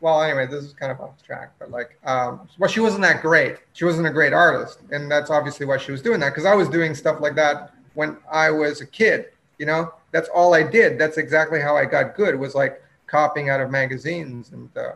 well, 0.04 0.22
anyway, 0.22 0.46
this 0.46 0.66
is 0.66 0.74
kind 0.74 0.92
of 0.92 1.00
off 1.00 1.24
track, 1.24 1.54
but 1.58 1.72
like, 1.72 1.98
um, 2.04 2.46
well, 2.60 2.70
she 2.70 2.82
wasn't 2.82 3.04
that 3.04 3.22
great. 3.22 3.60
She 3.72 3.86
wasn't 3.86 4.06
a 4.06 4.10
great 4.10 4.34
artist. 4.34 4.80
And 4.92 5.10
that's 5.10 5.30
obviously 5.30 5.66
why 5.66 5.78
she 5.78 5.94
was 5.94 6.02
doing 6.02 6.20
that. 6.20 6.36
Cause 6.36 6.44
I 6.44 6.54
was 6.54 6.68
doing 6.68 6.94
stuff 6.94 7.22
like 7.22 7.36
that 7.36 7.74
when 7.94 8.18
I 8.30 8.50
was 8.50 8.82
a 8.82 8.86
kid. 8.86 9.28
You 9.60 9.66
know, 9.66 9.94
that's 10.12 10.28
all 10.28 10.54
I 10.54 10.62
did. 10.62 11.00
That's 11.00 11.18
exactly 11.18 11.62
how 11.62 11.78
I 11.78 11.86
got 11.86 12.18
good. 12.18 12.38
Was 12.38 12.54
like 12.54 12.84
copying 13.08 13.48
out 13.50 13.62
of 13.62 13.72
magazines 13.72 14.52
and 14.52 14.70
uh, 14.76 14.96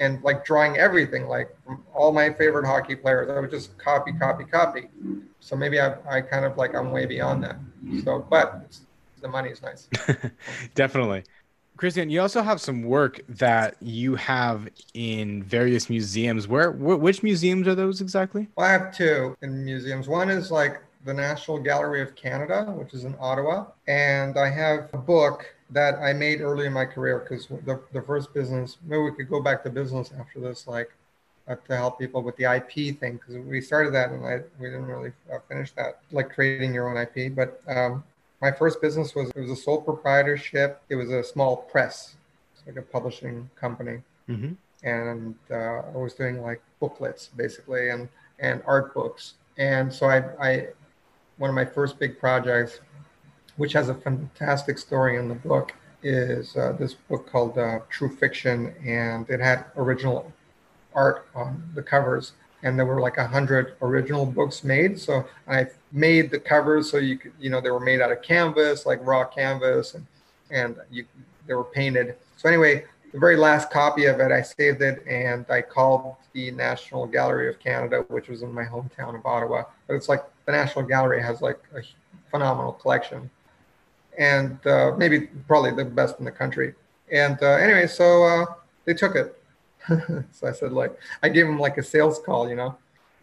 and 0.00 0.22
like 0.22 0.42
drawing 0.42 0.78
everything. 0.78 1.28
Like 1.28 1.54
all 1.92 2.12
my 2.12 2.32
favorite 2.32 2.64
hockey 2.64 2.96
players, 2.96 3.28
I 3.28 3.40
would 3.40 3.50
just 3.50 3.76
copy, 3.76 4.12
copy, 4.12 4.44
copy. 4.44 4.88
So 5.40 5.54
maybe 5.54 5.78
I, 5.78 5.96
I 6.08 6.22
kind 6.22 6.46
of 6.46 6.56
like 6.56 6.74
I'm 6.74 6.92
way 6.92 7.04
beyond 7.04 7.44
that. 7.44 7.56
So, 8.04 8.24
but 8.30 8.74
the 9.20 9.28
money 9.28 9.50
is 9.50 9.60
nice. 9.60 9.88
Definitely. 10.74 11.24
Cristian, 11.82 12.12
you 12.12 12.20
also 12.20 12.42
have 12.42 12.60
some 12.60 12.84
work 12.84 13.20
that 13.28 13.74
you 13.80 14.14
have 14.14 14.68
in 14.94 15.42
various 15.42 15.90
museums. 15.90 16.46
Where, 16.46 16.70
wh- 16.70 17.02
which 17.02 17.24
museums 17.24 17.66
are 17.66 17.74
those 17.74 18.00
exactly? 18.00 18.46
Well, 18.54 18.68
I 18.68 18.70
have 18.70 18.96
two 18.96 19.36
in 19.42 19.64
museums. 19.64 20.06
One 20.06 20.30
is 20.30 20.52
like 20.52 20.80
the 21.04 21.12
National 21.12 21.58
Gallery 21.58 22.00
of 22.00 22.14
Canada, 22.14 22.66
which 22.66 22.94
is 22.94 23.02
in 23.02 23.16
Ottawa. 23.18 23.66
And 23.88 24.38
I 24.38 24.48
have 24.48 24.90
a 24.92 24.96
book 24.96 25.52
that 25.70 25.96
I 25.96 26.12
made 26.12 26.40
early 26.40 26.66
in 26.66 26.72
my 26.72 26.84
career 26.84 27.18
because 27.18 27.48
the, 27.48 27.80
the 27.92 28.02
first 28.02 28.32
business, 28.32 28.76
maybe 28.84 29.02
we 29.02 29.10
could 29.10 29.28
go 29.28 29.42
back 29.42 29.64
to 29.64 29.70
business 29.70 30.12
after 30.16 30.38
this, 30.38 30.68
like 30.68 30.92
uh, 31.48 31.56
to 31.66 31.76
help 31.76 31.98
people 31.98 32.22
with 32.22 32.36
the 32.36 32.44
IP 32.44 32.96
thing, 33.00 33.14
because 33.14 33.34
we 33.44 33.60
started 33.60 33.92
that 33.94 34.10
and 34.10 34.24
I, 34.24 34.38
we 34.60 34.68
didn't 34.68 34.86
really 34.86 35.10
uh, 35.32 35.38
finish 35.48 35.72
that, 35.72 35.98
like 36.12 36.30
creating 36.32 36.72
your 36.74 36.88
own 36.88 36.96
IP. 36.96 37.34
But 37.34 37.60
um, 37.66 38.04
my 38.42 38.50
first 38.50 38.82
business 38.82 39.14
was, 39.14 39.30
it 39.30 39.40
was 39.40 39.50
a 39.50 39.56
sole 39.56 39.80
proprietorship. 39.80 40.82
It 40.88 40.96
was 40.96 41.10
a 41.10 41.22
small 41.22 41.56
press, 41.56 42.16
like 42.66 42.76
a 42.76 42.82
publishing 42.82 43.48
company. 43.54 44.02
Mm-hmm. 44.28 44.52
And 44.84 45.36
uh, 45.48 45.82
I 45.94 45.96
was 45.96 46.14
doing 46.14 46.42
like 46.42 46.60
booklets 46.80 47.28
basically 47.28 47.90
and, 47.90 48.08
and 48.40 48.60
art 48.66 48.92
books. 48.94 49.34
And 49.58 49.92
so 49.92 50.06
I, 50.06 50.24
I 50.44 50.68
one 51.38 51.50
of 51.50 51.54
my 51.54 51.64
first 51.64 52.00
big 52.00 52.18
projects, 52.18 52.80
which 53.56 53.72
has 53.74 53.88
a 53.88 53.94
fantastic 53.94 54.76
story 54.76 55.18
in 55.18 55.28
the 55.28 55.34
book, 55.36 55.72
is 56.02 56.56
uh, 56.56 56.72
this 56.78 56.94
book 56.94 57.30
called 57.30 57.56
uh, 57.58 57.78
True 57.88 58.14
Fiction, 58.14 58.74
and 58.84 59.28
it 59.30 59.40
had 59.40 59.66
original 59.76 60.32
art 60.94 61.28
on 61.34 61.62
the 61.74 61.82
covers, 61.82 62.32
and 62.62 62.78
there 62.78 62.86
were 62.86 63.00
like 63.00 63.18
a 63.18 63.26
hundred 63.26 63.74
original 63.82 64.24
books 64.24 64.64
made. 64.64 64.98
So 64.98 65.24
I 65.48 65.66
made 65.90 66.30
the 66.30 66.38
covers 66.38 66.90
so 66.90 66.98
you 66.98 67.18
could, 67.18 67.32
you 67.40 67.50
know, 67.50 67.60
they 67.60 67.70
were 67.70 67.80
made 67.80 68.00
out 68.00 68.12
of 68.12 68.22
canvas, 68.22 68.86
like 68.86 69.04
raw 69.04 69.24
canvas, 69.24 69.94
and 69.94 70.06
and 70.50 70.76
you 70.90 71.04
they 71.46 71.54
were 71.54 71.64
painted. 71.64 72.16
So 72.36 72.48
anyway, 72.48 72.84
the 73.12 73.18
very 73.18 73.36
last 73.36 73.70
copy 73.70 74.06
of 74.06 74.20
it, 74.20 74.30
I 74.32 74.42
saved 74.42 74.80
it 74.80 75.04
and 75.06 75.44
I 75.50 75.60
called 75.62 76.16
the 76.32 76.50
National 76.52 77.06
Gallery 77.06 77.48
of 77.48 77.58
Canada, 77.58 78.04
which 78.08 78.28
was 78.28 78.42
in 78.42 78.52
my 78.52 78.64
hometown 78.64 79.14
of 79.16 79.26
Ottawa. 79.26 79.64
But 79.86 79.94
it's 79.94 80.08
like 80.08 80.24
the 80.46 80.52
National 80.52 80.84
Gallery 80.84 81.22
has 81.22 81.42
like 81.42 81.60
a 81.74 81.82
phenomenal 82.30 82.72
collection, 82.72 83.30
and 84.18 84.64
uh, 84.66 84.92
maybe 84.96 85.28
probably 85.48 85.72
the 85.72 85.84
best 85.84 86.18
in 86.18 86.24
the 86.24 86.30
country. 86.30 86.74
And 87.10 87.38
uh, 87.42 87.56
anyway, 87.56 87.86
so 87.86 88.24
uh, 88.24 88.46
they 88.84 88.94
took 88.94 89.16
it. 89.16 89.41
so 90.32 90.46
I 90.46 90.52
said 90.52 90.72
like 90.72 90.96
I 91.22 91.28
gave 91.28 91.46
him 91.46 91.58
like 91.58 91.78
a 91.78 91.82
sales 91.82 92.20
call, 92.24 92.48
you 92.48 92.56
know. 92.56 92.76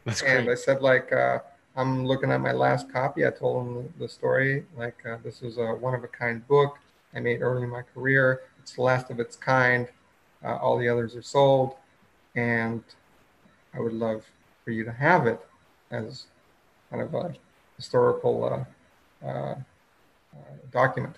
That's 0.05 0.21
and 0.21 0.45
great. 0.45 0.53
I 0.53 0.55
said 0.55 0.81
like 0.81 1.11
uh, 1.11 1.39
I'm 1.75 2.05
looking 2.05 2.31
at 2.31 2.41
my 2.41 2.51
last 2.51 2.91
copy. 2.91 3.25
I 3.25 3.31
told 3.31 3.67
him 3.67 3.93
the 3.99 4.09
story 4.09 4.65
like 4.75 4.97
uh, 5.05 5.17
this 5.23 5.41
was 5.41 5.57
a 5.57 5.67
one 5.67 5.93
of 5.93 6.03
a 6.03 6.07
kind 6.07 6.45
book 6.47 6.77
I 7.13 7.19
made 7.19 7.41
early 7.41 7.63
in 7.63 7.69
my 7.69 7.81
career. 7.81 8.41
It's 8.61 8.73
the 8.73 8.81
last 8.81 9.09
of 9.09 9.19
its 9.19 9.35
kind. 9.35 9.87
Uh, 10.43 10.57
all 10.57 10.77
the 10.77 10.87
others 10.87 11.15
are 11.15 11.21
sold, 11.21 11.75
and 12.35 12.83
I 13.73 13.79
would 13.79 13.93
love 13.93 14.25
for 14.63 14.71
you 14.71 14.83
to 14.85 14.91
have 14.91 15.27
it 15.27 15.39
as 15.91 16.25
kind 16.89 17.01
of 17.01 17.13
a 17.13 17.33
historical 17.75 18.43
uh, 18.43 19.25
uh, 19.25 19.29
uh, 19.29 19.55
document. 20.71 21.15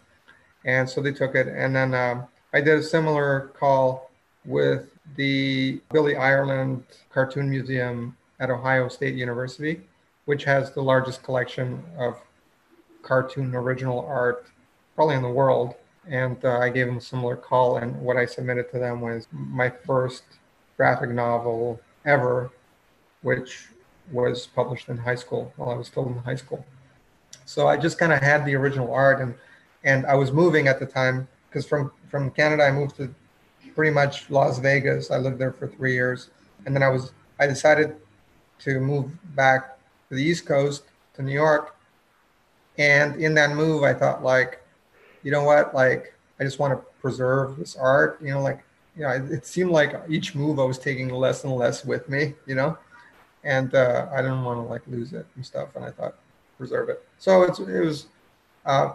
And 0.66 0.89
so 0.89 1.02
they 1.02 1.12
took 1.12 1.36
it, 1.36 1.48
and 1.48 1.76
then 1.76 1.94
um, 1.94 2.28
I 2.54 2.62
did 2.62 2.80
a 2.80 2.84
similar 2.84 3.52
call 3.60 4.12
with 4.46 4.91
the 5.16 5.82
Billy 5.91 6.16
Ireland 6.16 6.84
Cartoon 7.10 7.49
Museum 7.49 8.16
at 8.39 8.49
Ohio 8.49 8.88
State 8.88 9.16
University, 9.16 9.82
which 10.26 10.43
has 10.43 10.72
the 10.72 10.82
largest 10.82 11.24
collection 11.24 11.84
of 11.97 12.20
cartoon 13.02 13.56
original 13.56 14.06
art 14.06 14.45
probably 14.95 15.16
in 15.16 15.22
the 15.22 15.30
world. 15.30 15.76
And 16.08 16.43
uh, 16.43 16.58
I 16.58 16.70
gave 16.70 16.88
them 16.88 16.97
a 16.97 17.02
similar 17.02 17.36
call, 17.36 17.78
and 17.78 17.95
what 18.02 18.18
I 18.18 18.26
submitted 18.26 18.72
to 18.72 18.80
them 18.80 19.02
was 19.02 19.28
my 19.32 19.70
first 19.70 20.24
graphic 20.76 21.12
novel 21.12 21.80
ever, 22.06 22.52
which 23.22 23.68
was 24.12 24.47
published 24.47 24.89
in 24.89 24.97
high 24.97 25.16
school 25.16 25.54
while 25.58 25.70
I 25.70 25.76
was 25.76 25.88
still 25.88 26.08
in 26.08 26.18
high 26.18 26.36
school. 26.36 26.66
So 27.45 27.68
I 27.68 27.78
just 27.78 27.99
kind 27.99 28.12
of 28.12 28.20
had 28.20 28.45
the 28.45 28.56
original 28.56 28.91
art, 28.91 29.22
and 29.22 29.36
and 29.84 30.06
I 30.08 30.16
was 30.16 30.32
moving 30.32 30.68
at 30.68 30.80
the 30.80 30.88
time 30.88 31.28
because 31.49 31.68
from 31.68 31.91
from 32.10 32.32
Canada 32.32 32.64
I 32.64 32.72
moved 32.72 32.95
to 32.97 33.14
pretty 33.76 33.92
much 33.92 34.30
Las 34.30 34.60
Vegas. 34.60 35.12
I 35.12 35.18
lived 35.18 35.40
there 35.40 35.52
for 35.52 35.68
three 35.68 35.94
years, 35.94 36.30
and 36.66 36.76
then 36.76 36.84
I 36.84 36.90
was 36.90 37.14
I 37.40 37.48
decided 37.48 37.96
to 38.60 38.80
move 38.80 39.12
back 39.36 39.78
to 40.10 40.16
the 40.16 40.24
East 40.24 40.46
Coast 40.46 40.84
to 41.16 41.24
New 41.24 41.34
York. 41.34 41.76
And 42.78 43.22
in 43.22 43.34
that 43.36 43.52
move, 43.52 43.84
I 43.84 43.94
thought 43.94 44.24
like, 44.24 44.62
you 45.24 45.32
know 45.32 45.44
what, 45.44 45.74
like 45.74 46.14
I 46.40 46.44
just 46.44 46.60
want 46.60 46.74
to 46.74 46.86
preserve 47.02 47.58
this 47.58 47.76
art. 47.76 48.20
You 48.22 48.32
know, 48.32 48.42
like 48.42 48.64
you 48.96 49.04
know, 49.04 49.10
it, 49.10 49.32
it 49.32 49.46
seemed 49.46 49.72
like 49.72 49.94
each 50.10 50.36
move 50.36 50.60
I 50.60 50.64
was 50.64 50.78
taking 50.78 51.10
less 51.10 51.44
and 51.44 51.54
less 51.54 51.86
with 51.86 52.10
me. 52.10 52.34
You 52.46 52.56
know, 52.56 52.78
and 53.44 53.74
uh, 53.74 54.08
I 54.14 54.22
didn't 54.22 54.44
want 54.44 54.58
to 54.58 54.64
like 54.64 54.82
lose 54.88 55.14
it 55.14 55.26
and 55.36 55.46
stuff. 55.46 55.70
And 55.76 55.86
I 55.86 55.92
thought 55.92 56.16
preserve 56.58 56.90
it. 56.90 57.04
So 57.18 57.44
it's 57.44 57.60
it 57.60 57.80
was, 57.80 58.08
uh, 58.66 58.94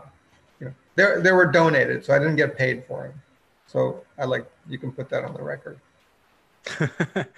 you 0.60 0.66
know, 0.66 0.74
they 0.94 1.20
they 1.20 1.32
were 1.32 1.46
donated, 1.46 2.04
so 2.04 2.14
I 2.14 2.18
didn't 2.18 2.36
get 2.36 2.56
paid 2.56 2.84
for 2.86 3.08
them. 3.08 3.22
So 3.66 4.04
I 4.18 4.24
like 4.24 4.50
you 4.68 4.78
can 4.78 4.92
put 4.92 5.08
that 5.10 5.24
on 5.24 5.34
the 5.34 5.42
record. 5.42 5.78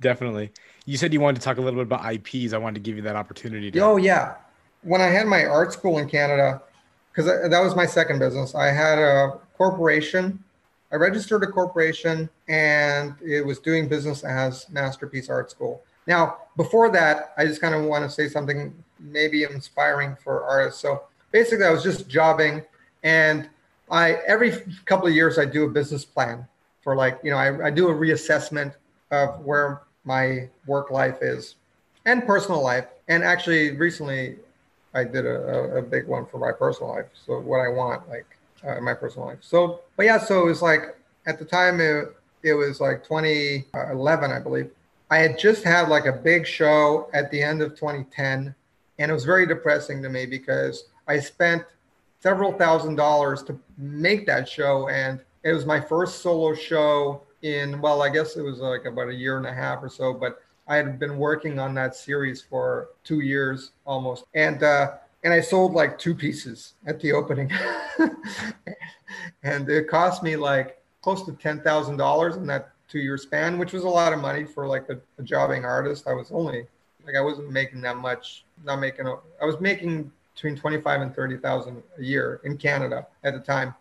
Definitely. 0.00 0.50
You 0.86 0.96
said 0.96 1.12
you 1.12 1.20
wanted 1.20 1.40
to 1.40 1.42
talk 1.42 1.58
a 1.58 1.60
little 1.60 1.82
bit 1.82 1.92
about 1.92 2.12
IPs. 2.12 2.52
I 2.52 2.58
wanted 2.58 2.76
to 2.76 2.80
give 2.80 2.96
you 2.96 3.02
that 3.02 3.16
opportunity. 3.16 3.70
To... 3.70 3.80
Oh 3.80 3.96
yeah, 3.96 4.36
when 4.82 5.00
I 5.00 5.06
had 5.06 5.26
my 5.26 5.44
art 5.44 5.72
school 5.72 5.98
in 5.98 6.08
Canada, 6.08 6.62
because 7.10 7.26
that 7.26 7.60
was 7.60 7.74
my 7.74 7.86
second 7.86 8.18
business, 8.18 8.54
I 8.54 8.66
had 8.66 8.98
a 8.98 9.38
corporation. 9.56 10.42
I 10.90 10.96
registered 10.96 11.42
a 11.42 11.46
corporation, 11.46 12.30
and 12.48 13.14
it 13.20 13.44
was 13.44 13.58
doing 13.58 13.88
business 13.88 14.24
as 14.24 14.68
Masterpiece 14.70 15.28
Art 15.28 15.50
School. 15.50 15.82
Now, 16.06 16.38
before 16.56 16.90
that, 16.90 17.34
I 17.36 17.44
just 17.44 17.60
kind 17.60 17.74
of 17.74 17.84
want 17.84 18.04
to 18.04 18.10
say 18.10 18.28
something 18.28 18.72
maybe 18.98 19.42
inspiring 19.42 20.16
for 20.16 20.44
artists. 20.44 20.80
So 20.80 21.02
basically, 21.30 21.66
I 21.66 21.70
was 21.70 21.82
just 21.82 22.08
jobbing, 22.08 22.62
and 23.02 23.50
I 23.90 24.14
every 24.26 24.52
couple 24.84 25.06
of 25.06 25.14
years 25.14 25.38
I 25.38 25.44
do 25.44 25.64
a 25.64 25.68
business 25.68 26.04
plan 26.04 26.46
for 26.82 26.96
like 26.96 27.18
you 27.22 27.30
know 27.30 27.36
I, 27.36 27.66
I 27.66 27.70
do 27.70 27.88
a 27.88 27.94
reassessment 27.94 28.74
of 29.10 29.40
where 29.44 29.82
my 30.04 30.48
work 30.66 30.90
life 30.90 31.18
is 31.22 31.56
and 32.08 32.26
personal 32.26 32.62
life. 32.62 32.86
And 33.08 33.22
actually, 33.22 33.76
recently 33.76 34.36
I 34.94 35.04
did 35.04 35.26
a, 35.26 35.76
a 35.76 35.82
big 35.82 36.08
one 36.08 36.26
for 36.26 36.38
my 36.38 36.52
personal 36.52 36.90
life. 36.94 37.06
So 37.26 37.38
what 37.38 37.58
I 37.58 37.68
want, 37.68 38.08
like 38.08 38.26
uh, 38.66 38.80
my 38.80 38.94
personal 38.94 39.28
life. 39.28 39.38
So, 39.42 39.80
but 39.96 40.06
yeah, 40.06 40.18
so 40.18 40.42
it 40.42 40.46
was 40.46 40.62
like 40.62 40.96
at 41.26 41.38
the 41.38 41.44
time 41.44 41.80
it, 41.80 42.16
it 42.42 42.54
was 42.54 42.80
like 42.80 43.02
2011, 43.04 44.32
I 44.32 44.38
believe. 44.38 44.70
I 45.10 45.18
had 45.18 45.38
just 45.38 45.64
had 45.64 45.88
like 45.88 46.06
a 46.06 46.12
big 46.12 46.46
show 46.46 47.08
at 47.12 47.30
the 47.30 47.42
end 47.42 47.62
of 47.62 47.70
2010, 47.70 48.54
and 48.98 49.10
it 49.10 49.14
was 49.14 49.24
very 49.24 49.46
depressing 49.46 50.02
to 50.02 50.08
me 50.08 50.26
because 50.26 50.84
I 51.06 51.20
spent 51.20 51.64
several 52.20 52.52
thousand 52.52 52.96
dollars 52.96 53.42
to 53.44 53.58
make 53.78 54.26
that 54.26 54.48
show, 54.48 54.88
and 54.88 55.20
it 55.44 55.52
was 55.52 55.64
my 55.64 55.80
first 55.80 56.20
solo 56.20 56.54
show 56.54 57.22
in 57.42 57.80
well, 57.80 58.02
I 58.02 58.08
guess 58.08 58.36
it 58.36 58.42
was 58.42 58.58
like 58.58 58.84
about 58.84 59.08
a 59.08 59.14
year 59.14 59.38
and 59.38 59.46
a 59.46 59.54
half 59.54 59.82
or 59.82 59.88
so, 59.88 60.12
but 60.12 60.42
I 60.66 60.76
had 60.76 60.98
been 60.98 61.16
working 61.16 61.58
on 61.58 61.72
that 61.74 61.94
series 61.94 62.42
for 62.42 62.90
two 63.04 63.20
years 63.20 63.70
almost, 63.86 64.24
and 64.34 64.62
uh, 64.62 64.94
and 65.24 65.32
I 65.32 65.40
sold 65.40 65.72
like 65.72 65.98
two 65.98 66.14
pieces 66.14 66.74
at 66.86 67.00
the 67.00 67.12
opening, 67.12 67.50
and 69.42 69.68
it 69.68 69.88
cost 69.88 70.22
me 70.22 70.36
like 70.36 70.80
close 71.00 71.24
to 71.26 71.32
ten 71.32 71.60
thousand 71.60 71.96
dollars 71.96 72.36
in 72.36 72.46
that 72.48 72.72
two 72.88 72.98
year 72.98 73.16
span, 73.16 73.58
which 73.58 73.72
was 73.72 73.84
a 73.84 73.88
lot 73.88 74.12
of 74.12 74.20
money 74.20 74.44
for 74.44 74.66
like 74.66 74.88
a, 74.88 74.98
a 75.18 75.22
jobbing 75.22 75.64
artist. 75.64 76.06
I 76.06 76.12
was 76.12 76.30
only 76.32 76.66
like 77.04 77.16
I 77.16 77.20
wasn't 77.20 77.50
making 77.50 77.80
that 77.82 77.96
much, 77.96 78.44
not 78.64 78.76
making. 78.76 79.06
A, 79.06 79.14
I 79.40 79.46
was 79.46 79.60
making 79.60 80.12
between 80.38 80.56
twenty 80.56 80.80
five 80.80 81.00
and 81.00 81.12
thirty 81.14 81.36
thousand 81.36 81.82
a 81.98 82.02
year 82.02 82.40
in 82.44 82.56
Canada 82.56 83.06
at 83.24 83.34
the 83.34 83.40
time, 83.40 83.74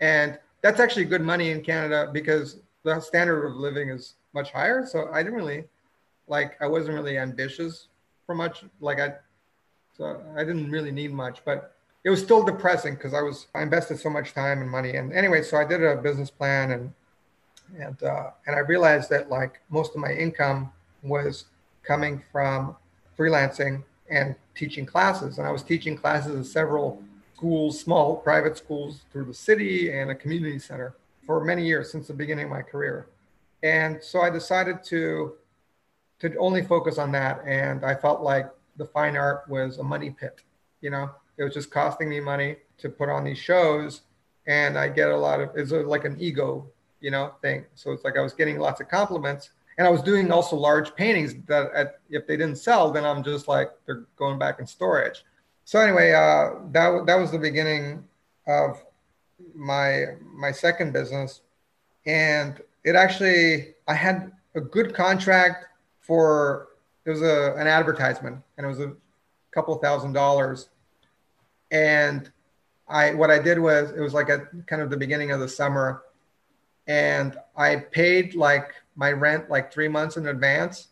and 0.00 0.38
that's 0.62 0.78
actually 0.78 1.04
good 1.04 1.20
money 1.20 1.50
in 1.50 1.60
Canada 1.62 2.08
because 2.12 2.60
the 2.84 3.00
standard 3.00 3.44
of 3.44 3.56
living 3.56 3.88
is 3.88 4.14
much 4.32 4.52
higher. 4.52 4.86
So 4.86 5.10
I 5.12 5.24
didn't 5.24 5.36
really 5.36 5.64
like 6.28 6.56
I 6.62 6.68
wasn't 6.68 6.94
really 6.94 7.18
ambitious 7.18 7.88
for 8.24 8.36
much. 8.36 8.62
Like 8.80 9.00
I, 9.00 9.14
so 9.96 10.22
I 10.36 10.44
didn't 10.44 10.70
really 10.70 10.92
need 10.92 11.12
much, 11.12 11.40
but 11.44 11.74
it 12.04 12.10
was 12.10 12.22
still 12.22 12.44
depressing 12.44 12.94
because 12.94 13.12
I 13.12 13.22
was 13.22 13.48
I 13.52 13.62
invested 13.62 13.98
so 13.98 14.08
much 14.08 14.32
time 14.32 14.60
and 14.60 14.70
money. 14.70 14.94
And 14.94 15.12
anyway, 15.12 15.42
so 15.42 15.56
I 15.56 15.64
did 15.64 15.82
a 15.82 15.96
business 15.96 16.30
plan 16.30 16.70
and 16.70 16.92
and 17.80 18.00
uh, 18.04 18.30
and 18.46 18.54
I 18.54 18.60
realized 18.60 19.10
that 19.10 19.28
like 19.28 19.60
most 19.70 19.96
of 19.96 20.00
my 20.00 20.12
income 20.12 20.72
was 21.02 21.46
coming 21.82 22.22
from 22.30 22.76
freelancing 23.18 23.82
and 24.08 24.36
teaching 24.56 24.86
classes. 24.86 25.38
And 25.38 25.46
I 25.46 25.50
was 25.50 25.62
teaching 25.62 25.96
classes 25.96 26.38
at 26.38 26.46
several 26.46 27.02
schools, 27.36 27.78
small 27.80 28.16
private 28.16 28.56
schools 28.56 29.02
through 29.12 29.26
the 29.26 29.34
city 29.34 29.92
and 29.92 30.10
a 30.10 30.14
community 30.14 30.58
center 30.58 30.94
for 31.24 31.44
many 31.44 31.66
years 31.66 31.90
since 31.90 32.06
the 32.06 32.14
beginning 32.14 32.46
of 32.46 32.50
my 32.50 32.62
career. 32.62 33.06
And 33.62 34.02
so 34.02 34.20
I 34.20 34.30
decided 34.30 34.82
to 34.84 35.34
to 36.18 36.34
only 36.38 36.62
focus 36.62 36.96
on 36.98 37.12
that. 37.12 37.42
And 37.46 37.84
I 37.84 37.94
felt 37.94 38.22
like 38.22 38.48
the 38.76 38.86
fine 38.86 39.16
art 39.16 39.44
was 39.48 39.78
a 39.78 39.82
money 39.82 40.10
pit. 40.10 40.40
You 40.80 40.90
know, 40.90 41.10
it 41.36 41.44
was 41.44 41.52
just 41.52 41.70
costing 41.70 42.08
me 42.08 42.20
money 42.20 42.56
to 42.78 42.88
put 42.88 43.08
on 43.08 43.24
these 43.24 43.38
shows. 43.38 44.02
And 44.46 44.78
I 44.78 44.88
get 44.88 45.10
a 45.10 45.16
lot 45.16 45.40
of 45.40 45.50
it's 45.56 45.72
like 45.72 46.04
an 46.04 46.16
ego, 46.18 46.66
you 47.00 47.10
know, 47.10 47.32
thing. 47.42 47.64
So 47.74 47.92
it's 47.92 48.04
like 48.04 48.16
I 48.16 48.22
was 48.22 48.32
getting 48.32 48.58
lots 48.58 48.80
of 48.80 48.88
compliments. 48.88 49.50
And 49.78 49.86
I 49.86 49.90
was 49.90 50.02
doing 50.02 50.30
also 50.32 50.56
large 50.56 50.94
paintings 50.94 51.34
that 51.46 51.70
at, 51.74 52.00
if 52.08 52.26
they 52.26 52.36
didn't 52.36 52.56
sell, 52.56 52.90
then 52.90 53.04
I'm 53.04 53.22
just 53.22 53.46
like 53.46 53.70
they're 53.84 54.06
going 54.16 54.38
back 54.38 54.58
in 54.58 54.66
storage. 54.66 55.24
So 55.64 55.80
anyway, 55.80 56.12
uh, 56.12 56.60
that 56.72 57.04
that 57.06 57.16
was 57.16 57.30
the 57.30 57.38
beginning 57.38 58.04
of 58.46 58.82
my 59.54 60.04
my 60.22 60.52
second 60.52 60.92
business, 60.92 61.42
and 62.06 62.60
it 62.84 62.94
actually 62.94 63.74
I 63.86 63.94
had 63.94 64.32
a 64.54 64.60
good 64.60 64.94
contract 64.94 65.66
for 66.00 66.68
it 67.04 67.10
was 67.10 67.22
a 67.22 67.54
an 67.56 67.66
advertisement 67.66 68.42
and 68.56 68.64
it 68.64 68.68
was 68.68 68.80
a 68.80 68.94
couple 69.52 69.74
thousand 69.76 70.12
dollars. 70.12 70.68
And 71.70 72.30
i 72.88 73.12
what 73.12 73.30
i 73.32 73.38
did 73.38 73.58
was 73.58 73.90
it 73.90 74.00
was 74.00 74.14
like 74.14 74.30
at 74.30 74.42
kind 74.68 74.80
of 74.80 74.90
the 74.90 74.96
beginning 74.96 75.32
of 75.32 75.40
the 75.40 75.48
summer. 75.48 76.02
And 76.86 77.36
i 77.56 77.76
paid 77.76 78.34
like 78.34 78.72
my 78.96 79.12
rent 79.12 79.48
like 79.48 79.72
three 79.72 79.88
months 79.88 80.16
in 80.16 80.26
advance 80.26 80.88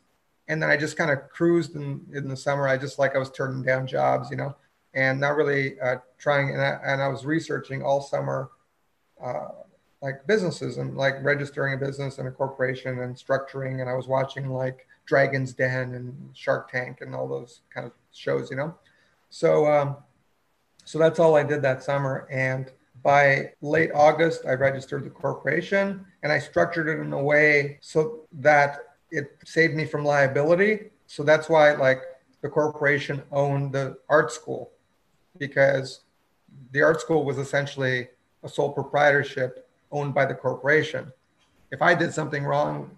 and 0.49 0.63
then 0.63 0.71
i 0.71 0.77
just 0.77 0.97
kind 0.97 1.11
of 1.11 1.29
cruised 1.31 1.75
in, 1.75 2.01
in 2.13 2.29
the 2.29 2.37
summer 2.37 2.69
i 2.69 2.77
just 2.77 2.99
like 2.99 3.17
i 3.17 3.19
was 3.19 3.31
turning 3.31 3.63
down 3.63 3.87
jobs 3.87 4.31
you 4.31 4.37
know 4.37 4.55
and 4.95 5.21
not 5.21 5.37
really 5.37 5.79
uh, 5.81 5.97
trying. 6.19 6.51
And 6.51 6.63
I, 6.63 6.79
and 6.87 7.03
I 7.03 7.09
was 7.09 7.27
researching 7.27 7.83
all 7.83 8.01
summer, 8.01 8.51
uh, 9.23 9.49
like 10.01 10.27
businesses 10.27 10.79
and 10.79 10.97
like 10.97 11.17
registering 11.23 11.75
a 11.75 11.77
business 11.77 12.19
and 12.19 12.29
a 12.29 12.31
corporation 12.31 13.01
and 13.01 13.17
structuring. 13.17 13.81
And 13.81 13.91
I 13.91 13.95
was 13.95 14.07
watching 14.07 14.51
like 14.51 14.87
Dragon's 15.07 15.53
Den 15.53 15.95
and 15.95 16.31
Shark 16.35 16.71
Tank 16.71 16.99
and 17.01 17.15
all 17.15 17.29
those 17.29 17.61
kind 17.73 17.87
of 17.87 17.93
shows, 18.13 18.51
you 18.51 18.57
know. 18.57 18.75
So, 19.31 19.67
um, 19.67 19.97
so 20.85 20.99
that's 20.99 21.19
all 21.19 21.37
I 21.37 21.43
did 21.43 21.63
that 21.63 21.83
summer. 21.83 22.29
And 22.31 22.71
by 23.05 23.53
late 23.61 23.91
August, 23.95 24.47
I 24.47 24.55
registered 24.55 25.05
the 25.05 25.11
corporation 25.11 26.05
and 26.23 26.33
I 26.33 26.39
structured 26.39 26.89
it 26.89 26.99
in 27.01 27.13
a 27.13 27.23
way 27.23 27.79
so 27.81 28.23
that 28.33 28.79
it 29.11 29.37
saved 29.45 29.75
me 29.75 29.85
from 29.85 30.05
liability. 30.05 30.91
So 31.07 31.23
that's 31.23 31.51
why, 31.51 31.75
like, 31.75 32.01
the 32.41 32.49
corporation 32.49 33.23
owned 33.31 33.75
the 33.75 33.99
art 34.09 34.33
school 34.33 34.73
because 35.39 36.01
the 36.73 36.81
art 36.81 37.01
school 37.01 37.25
was 37.25 37.37
essentially 37.37 38.09
a 38.43 38.49
sole 38.49 38.73
proprietorship 38.73 39.69
owned 39.93 40.15
by 40.15 40.25
the 40.25 40.35
corporation. 40.35 41.13
If 41.71 41.83
I 41.83 41.95
did 41.95 42.13
something 42.13 42.43
wrong 42.43 42.91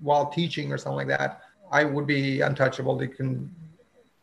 while 0.00 0.30
teaching 0.30 0.72
or 0.72 0.78
something 0.78 1.06
like 1.06 1.18
that, 1.18 1.42
I 1.70 1.84
would 1.84 2.06
be 2.06 2.40
untouchable. 2.40 3.00
You 3.02 3.08
can 3.08 3.54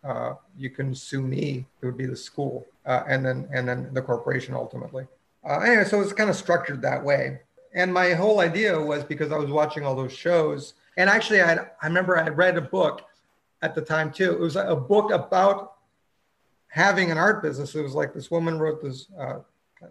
uh, 0.03 0.35
you 0.57 0.69
can 0.69 0.95
sue 0.95 1.21
me. 1.21 1.65
It 1.81 1.85
would 1.85 1.97
be 1.97 2.05
the 2.05 2.15
school, 2.15 2.65
uh, 2.85 3.03
and 3.07 3.25
then 3.25 3.47
and 3.53 3.67
then 3.67 3.89
the 3.93 4.01
corporation 4.01 4.53
ultimately. 4.53 5.05
Uh, 5.47 5.59
anyway, 5.59 5.85
so 5.85 6.01
it's 6.01 6.11
kind 6.11 6.29
of 6.29 6.35
structured 6.35 6.81
that 6.81 7.03
way. 7.03 7.39
And 7.73 7.93
my 7.93 8.13
whole 8.13 8.41
idea 8.41 8.79
was 8.79 9.03
because 9.03 9.31
I 9.31 9.37
was 9.37 9.49
watching 9.49 9.85
all 9.85 9.95
those 9.95 10.11
shows, 10.11 10.73
and 10.97 11.09
actually, 11.09 11.41
I 11.41 11.53
I 11.81 11.87
remember 11.87 12.17
I 12.17 12.27
read 12.29 12.57
a 12.57 12.61
book 12.61 13.03
at 13.61 13.75
the 13.75 13.81
time 13.81 14.11
too. 14.11 14.31
It 14.31 14.39
was 14.39 14.55
a 14.55 14.75
book 14.75 15.11
about 15.11 15.73
having 16.67 17.11
an 17.11 17.17
art 17.17 17.41
business. 17.41 17.75
It 17.75 17.81
was 17.81 17.93
like 17.93 18.13
this 18.13 18.29
woman 18.29 18.59
wrote 18.59 18.81
this 18.81 19.07
uh, 19.17 19.39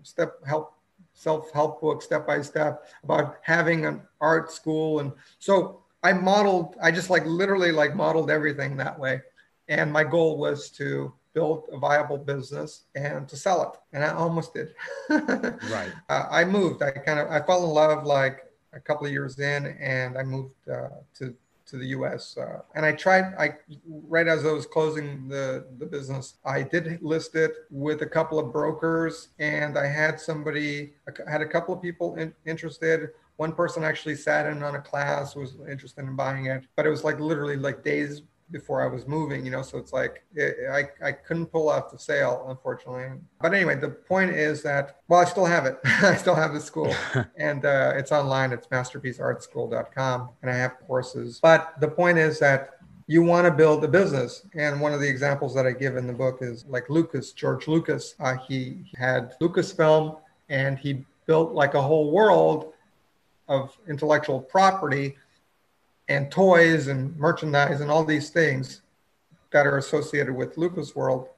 step 0.03 0.45
help 0.47 0.75
self 1.15 1.51
help 1.53 1.81
book 1.81 2.03
step 2.03 2.27
by 2.27 2.43
step 2.43 2.89
about 3.03 3.39
having 3.43 3.87
an 3.87 4.03
art 4.21 4.53
school, 4.53 5.01
and 5.01 5.13
so 5.39 5.83
I 6.03 6.13
modeled. 6.13 6.77
I 6.83 6.91
just 6.91 7.09
like 7.09 7.25
literally 7.25 7.73
like 7.73 7.95
modeled 7.95 8.31
everything 8.31 8.77
that 8.77 8.99
way, 8.99 9.23
and 9.69 9.91
my 9.93 10.05
goal 10.05 10.39
was 10.39 10.71
to 10.71 11.15
build 11.37 11.69
a 11.71 11.77
viable 11.79 12.17
business 12.17 12.85
and 12.95 13.29
to 13.29 13.37
sell 13.37 13.63
it, 13.63 13.79
and 13.93 14.03
I 14.03 14.09
almost 14.09 14.55
did. 14.55 14.75
right. 15.11 15.93
Uh, 16.09 16.25
I 16.31 16.47
moved. 16.47 16.83
I 16.83 16.91
kind 16.91 17.21
of 17.21 17.29
I 17.31 17.41
fell 17.43 17.63
in 17.65 17.71
love 17.71 18.07
like 18.07 18.39
a 18.73 18.81
couple 18.81 19.05
of 19.07 19.13
years 19.13 19.39
in, 19.39 19.67
and 19.79 20.17
I 20.17 20.23
moved 20.23 20.55
uh, 20.67 20.89
to 21.19 21.35
to 21.67 21.77
the 21.77 21.89
U.S. 21.99 22.39
Uh, 22.39 22.63
and 22.75 22.87
I 22.87 22.93
tried. 22.93 23.35
I 23.39 23.57
right 24.09 24.27
as 24.27 24.47
I 24.47 24.53
was 24.53 24.65
closing 24.65 25.29
the 25.29 25.67
the 25.79 25.85
business, 25.85 26.37
I 26.47 26.63
did 26.63 27.03
list 27.03 27.35
it 27.35 27.53
with 27.71 28.01
a 28.01 28.11
couple 28.17 28.39
of 28.39 28.51
brokers, 28.51 29.29
and 29.39 29.77
I 29.77 29.87
had 29.87 30.19
somebody. 30.19 30.95
I 31.07 31.31
had 31.31 31.43
a 31.43 31.51
couple 31.55 31.75
of 31.75 31.83
people 31.83 32.17
in, 32.17 32.35
interested. 32.47 33.11
One 33.37 33.53
person 33.53 33.85
actually 33.85 34.15
sat 34.15 34.47
in 34.47 34.63
on 34.63 34.77
a 34.77 34.81
class, 34.81 35.37
was 35.37 35.57
interested 35.71 36.07
in 36.07 36.17
buying 36.17 36.47
it, 36.47 36.65
but 36.77 36.87
it 36.87 36.89
was 36.89 37.05
like 37.05 37.21
literally 37.21 37.57
like 37.57 37.85
days 37.85 38.23
before 38.51 38.83
I 38.83 38.87
was 38.87 39.07
moving, 39.07 39.45
you 39.45 39.51
know, 39.51 39.63
so 39.63 39.79
it's 39.79 39.93
like 39.93 40.25
it, 40.35 40.57
I, 40.71 41.07
I 41.07 41.13
couldn't 41.13 41.47
pull 41.47 41.69
off 41.69 41.91
the 41.91 41.99
sale, 41.99 42.47
unfortunately. 42.49 43.19
But 43.41 43.55
anyway, 43.55 43.77
the 43.77 43.91
point 43.91 44.31
is 44.31 44.63
that, 44.63 45.01
well, 45.09 45.21
I 45.21 45.25
still 45.25 45.47
have 45.47 45.67
it. 45.67 45.79
I 45.85 46.17
still 46.17 46.35
have 46.35 46.53
the 46.55 46.61
school 46.61 46.95
and 47.37 47.65
uh, 47.65 47.93
it's 47.97 48.13
online. 48.13 48.53
It's 48.53 48.69
masterpieceartschool.com 48.69 50.29
and 50.43 50.51
I 50.51 50.55
have 50.55 50.79
courses. 50.87 51.41
But 51.43 51.75
the 51.81 51.89
point 51.89 52.19
is 52.19 52.39
that 52.39 52.71
you 53.09 53.23
want 53.23 53.47
to 53.47 53.53
build 53.53 53.85
a 53.85 53.89
business. 53.89 54.47
And 54.55 54.81
one 54.81 54.93
of 54.93 55.01
the 55.01 55.09
examples 55.09 55.55
that 55.55 55.67
I 55.67 55.73
give 55.73 55.97
in 55.97 56.07
the 56.07 56.13
book 56.13 56.39
is 56.41 56.65
like 56.67 56.89
Lucas, 56.91 57.33
George 57.33 57.69
Lucas. 57.69 58.15
Uh, 58.19 58.37
he 58.49 58.91
had 58.97 59.35
Lucasfilm 59.41 60.19
and 60.49 60.79
he 60.79 61.05
built 61.27 61.53
like 61.53 61.75
a 61.75 61.83
whole 61.83 62.11
world 62.11 62.73
of 63.49 63.77
intellectual 63.89 64.41
property 64.41 65.17
and 66.09 66.31
toys 66.31 66.89
and 66.89 67.17
merchandise 67.17 67.81
and 67.81 67.91
all 67.91 68.05
these 68.05 68.31
things 68.31 68.83
that 69.51 69.67
are 69.67 69.79
associated 69.79 70.35
with 70.35 70.57
Lucas 70.57 70.95
World, 70.95 71.29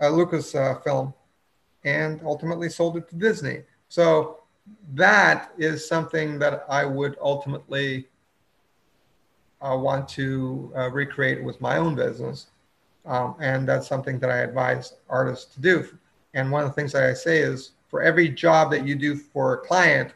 uh, 0.00 0.08
Lucas 0.08 0.54
uh, 0.54 0.78
Film, 0.84 1.14
and 1.84 2.20
ultimately 2.24 2.68
sold 2.68 2.96
it 2.96 3.08
to 3.08 3.16
Disney. 3.16 3.62
So 3.88 4.40
that 4.94 5.52
is 5.58 5.86
something 5.86 6.38
that 6.38 6.64
I 6.68 6.84
would 6.84 7.16
ultimately 7.20 8.08
uh, 9.60 9.76
want 9.76 10.08
to 10.10 10.72
uh, 10.76 10.90
recreate 10.90 11.42
with 11.42 11.60
my 11.60 11.76
own 11.78 11.94
business. 11.94 12.48
Um, 13.04 13.34
and 13.40 13.68
that's 13.68 13.88
something 13.88 14.18
that 14.20 14.30
I 14.30 14.38
advise 14.38 14.94
artists 15.08 15.54
to 15.54 15.60
do. 15.60 15.98
And 16.34 16.50
one 16.50 16.62
of 16.62 16.68
the 16.70 16.74
things 16.74 16.92
that 16.92 17.04
I 17.04 17.14
say 17.14 17.38
is 17.38 17.72
for 17.88 18.02
every 18.02 18.28
job 18.28 18.70
that 18.70 18.86
you 18.86 18.94
do 18.94 19.16
for 19.16 19.54
a 19.54 19.58
client, 19.58 20.14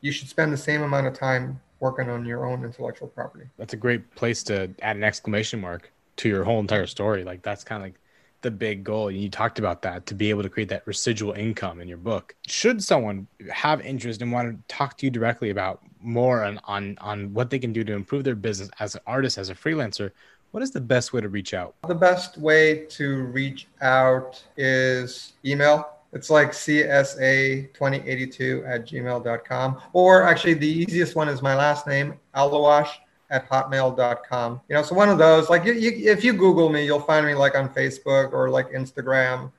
you 0.00 0.12
should 0.12 0.28
spend 0.28 0.52
the 0.52 0.58
same 0.58 0.82
amount 0.82 1.06
of 1.06 1.14
time 1.14 1.60
working 1.80 2.08
on 2.08 2.24
your 2.24 2.46
own 2.46 2.64
intellectual 2.64 3.08
property. 3.08 3.46
That's 3.56 3.72
a 3.72 3.78
great 3.78 4.14
place 4.14 4.42
to 4.44 4.70
add 4.82 4.96
an 4.96 5.02
exclamation 5.02 5.60
mark 5.60 5.90
to 6.16 6.28
your 6.28 6.44
whole 6.44 6.60
entire 6.60 6.86
story. 6.86 7.24
Like 7.24 7.42
that's 7.42 7.64
kind 7.64 7.82
of 7.82 7.86
like 7.86 7.94
the 8.42 8.50
big 8.50 8.84
goal. 8.84 9.08
And 9.08 9.18
you 9.18 9.28
talked 9.28 9.58
about 9.58 9.82
that 9.82 10.06
to 10.06 10.14
be 10.14 10.30
able 10.30 10.42
to 10.42 10.48
create 10.48 10.68
that 10.68 10.86
residual 10.86 11.32
income 11.32 11.80
in 11.80 11.88
your 11.88 11.98
book. 11.98 12.34
Should 12.46 12.82
someone 12.82 13.26
have 13.50 13.80
interest 13.80 14.22
and 14.22 14.30
want 14.30 14.50
to 14.50 14.74
talk 14.74 14.96
to 14.98 15.06
you 15.06 15.10
directly 15.10 15.50
about 15.50 15.80
more 16.00 16.44
on 16.44 16.60
on, 16.64 16.96
on 17.00 17.32
what 17.34 17.50
they 17.50 17.58
can 17.58 17.72
do 17.72 17.84
to 17.84 17.92
improve 17.92 18.24
their 18.24 18.34
business 18.34 18.70
as 18.78 18.94
an 18.94 19.00
artist, 19.06 19.38
as 19.38 19.50
a 19.50 19.54
freelancer, 19.54 20.12
what 20.50 20.62
is 20.62 20.70
the 20.70 20.80
best 20.80 21.12
way 21.12 21.20
to 21.20 21.28
reach 21.28 21.54
out? 21.54 21.74
The 21.86 21.94
best 21.94 22.36
way 22.38 22.86
to 22.86 23.22
reach 23.24 23.68
out 23.80 24.42
is 24.56 25.34
email 25.44 25.88
it's 26.12 26.30
like 26.30 26.50
csa2082 26.50 28.68
at 28.68 28.84
gmail.com. 28.86 29.80
Or 29.92 30.24
actually, 30.24 30.54
the 30.54 30.66
easiest 30.66 31.14
one 31.14 31.28
is 31.28 31.42
my 31.42 31.54
last 31.54 31.86
name, 31.86 32.14
aluas 32.34 32.88
at 33.30 33.48
hotmail.com. 33.48 34.60
You 34.68 34.74
know, 34.74 34.82
so 34.82 34.94
one 34.94 35.08
of 35.08 35.18
those, 35.18 35.48
like 35.48 35.64
you, 35.64 35.74
you, 35.74 36.10
if 36.10 36.24
you 36.24 36.32
Google 36.32 36.68
me, 36.68 36.84
you'll 36.84 37.00
find 37.00 37.26
me 37.26 37.34
like 37.34 37.54
on 37.54 37.68
Facebook 37.68 38.32
or 38.32 38.50
like 38.50 38.70
Instagram. 38.70 39.52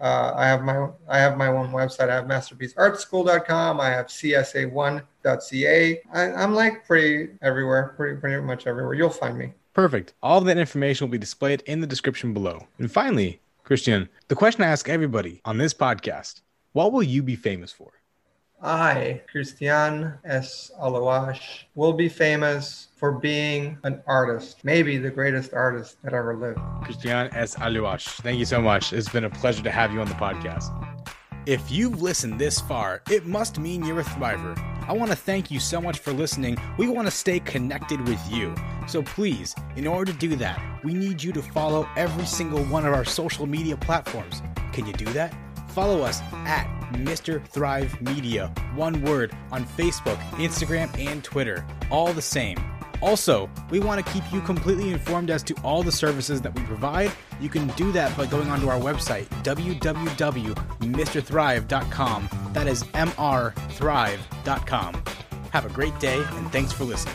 Uh, 0.00 0.32
I 0.36 0.46
have 0.46 0.62
my 0.62 0.88
I 1.08 1.18
have 1.18 1.38
my 1.38 1.46
own 1.46 1.70
website. 1.70 2.10
I 2.10 2.16
have 2.16 2.26
masterpieceartschool.com. 2.26 3.80
I 3.80 3.88
have 3.88 4.06
csa1.ca. 4.06 6.00
I, 6.12 6.32
I'm 6.32 6.54
like 6.54 6.86
pretty 6.86 7.30
everywhere, 7.40 7.94
pretty 7.96 8.20
pretty 8.20 8.42
much 8.42 8.66
everywhere. 8.66 8.94
You'll 8.94 9.08
find 9.08 9.38
me. 9.38 9.52
Perfect. 9.72 10.12
All 10.22 10.40
that 10.42 10.58
information 10.58 11.06
will 11.06 11.12
be 11.12 11.18
displayed 11.18 11.62
in 11.66 11.80
the 11.80 11.86
description 11.86 12.34
below. 12.34 12.66
And 12.78 12.90
finally, 12.90 13.40
Cristian, 13.64 14.08
the 14.28 14.34
question 14.34 14.62
I 14.62 14.66
ask 14.66 14.90
everybody 14.90 15.40
on 15.44 15.56
this 15.56 15.72
podcast 15.72 16.42
what 16.72 16.92
will 16.92 17.02
you 17.02 17.22
be 17.22 17.36
famous 17.36 17.72
for? 17.72 17.92
I, 18.60 19.22
Cristian 19.32 20.18
S. 20.24 20.70
Aluas, 20.80 21.38
will 21.74 21.92
be 21.92 22.08
famous 22.08 22.88
for 22.96 23.12
being 23.12 23.78
an 23.84 24.02
artist, 24.06 24.64
maybe 24.64 24.98
the 24.98 25.10
greatest 25.10 25.54
artist 25.54 25.96
that 26.02 26.12
ever 26.12 26.36
lived. 26.36 26.58
Cristian 26.82 27.34
S. 27.34 27.54
Aluas, 27.56 28.04
thank 28.22 28.38
you 28.38 28.44
so 28.44 28.60
much. 28.60 28.92
It's 28.92 29.08
been 29.08 29.24
a 29.24 29.30
pleasure 29.30 29.62
to 29.62 29.70
have 29.70 29.92
you 29.92 30.00
on 30.00 30.08
the 30.08 30.14
podcast. 30.14 31.03
If 31.46 31.70
you've 31.70 32.00
listened 32.00 32.38
this 32.38 32.58
far, 32.58 33.02
it 33.10 33.26
must 33.26 33.58
mean 33.58 33.84
you're 33.84 34.00
a 34.00 34.04
thriver. 34.04 34.56
I 34.88 34.94
want 34.94 35.10
to 35.10 35.16
thank 35.16 35.50
you 35.50 35.60
so 35.60 35.78
much 35.78 35.98
for 35.98 36.10
listening. 36.10 36.56
We 36.78 36.88
want 36.88 37.06
to 37.06 37.10
stay 37.10 37.38
connected 37.38 38.00
with 38.08 38.20
you. 38.32 38.54
So 38.88 39.02
please, 39.02 39.54
in 39.76 39.86
order 39.86 40.10
to 40.10 40.18
do 40.18 40.36
that, 40.36 40.62
we 40.82 40.94
need 40.94 41.22
you 41.22 41.32
to 41.32 41.42
follow 41.42 41.86
every 41.96 42.24
single 42.24 42.64
one 42.64 42.86
of 42.86 42.94
our 42.94 43.04
social 43.04 43.44
media 43.44 43.76
platforms. 43.76 44.40
Can 44.72 44.86
you 44.86 44.94
do 44.94 45.04
that? 45.12 45.36
Follow 45.68 46.00
us 46.00 46.22
at 46.46 46.66
Mr. 46.94 47.46
Thrive 47.48 48.00
Media, 48.00 48.50
one 48.74 49.02
word, 49.02 49.36
on 49.52 49.66
Facebook, 49.66 50.16
Instagram, 50.38 50.98
and 50.98 51.22
Twitter. 51.22 51.66
All 51.90 52.14
the 52.14 52.22
same. 52.22 52.56
Also, 53.02 53.50
we 53.70 53.80
want 53.80 54.04
to 54.04 54.12
keep 54.12 54.22
you 54.32 54.40
completely 54.40 54.92
informed 54.92 55.30
as 55.30 55.42
to 55.44 55.54
all 55.62 55.82
the 55.82 55.92
services 55.92 56.40
that 56.42 56.54
we 56.54 56.62
provide. 56.62 57.10
You 57.40 57.48
can 57.48 57.68
do 57.68 57.90
that 57.92 58.14
by 58.16 58.26
going 58.26 58.48
onto 58.48 58.68
our 58.68 58.78
website, 58.78 59.26
www.mrthrive.com. 59.42 62.28
That 62.52 62.66
is 62.66 62.84
mrthrive.com. 62.84 65.02
Have 65.50 65.66
a 65.66 65.70
great 65.70 65.98
day, 66.00 66.24
and 66.32 66.50
thanks 66.50 66.72
for 66.72 66.82
listening. 66.84 67.14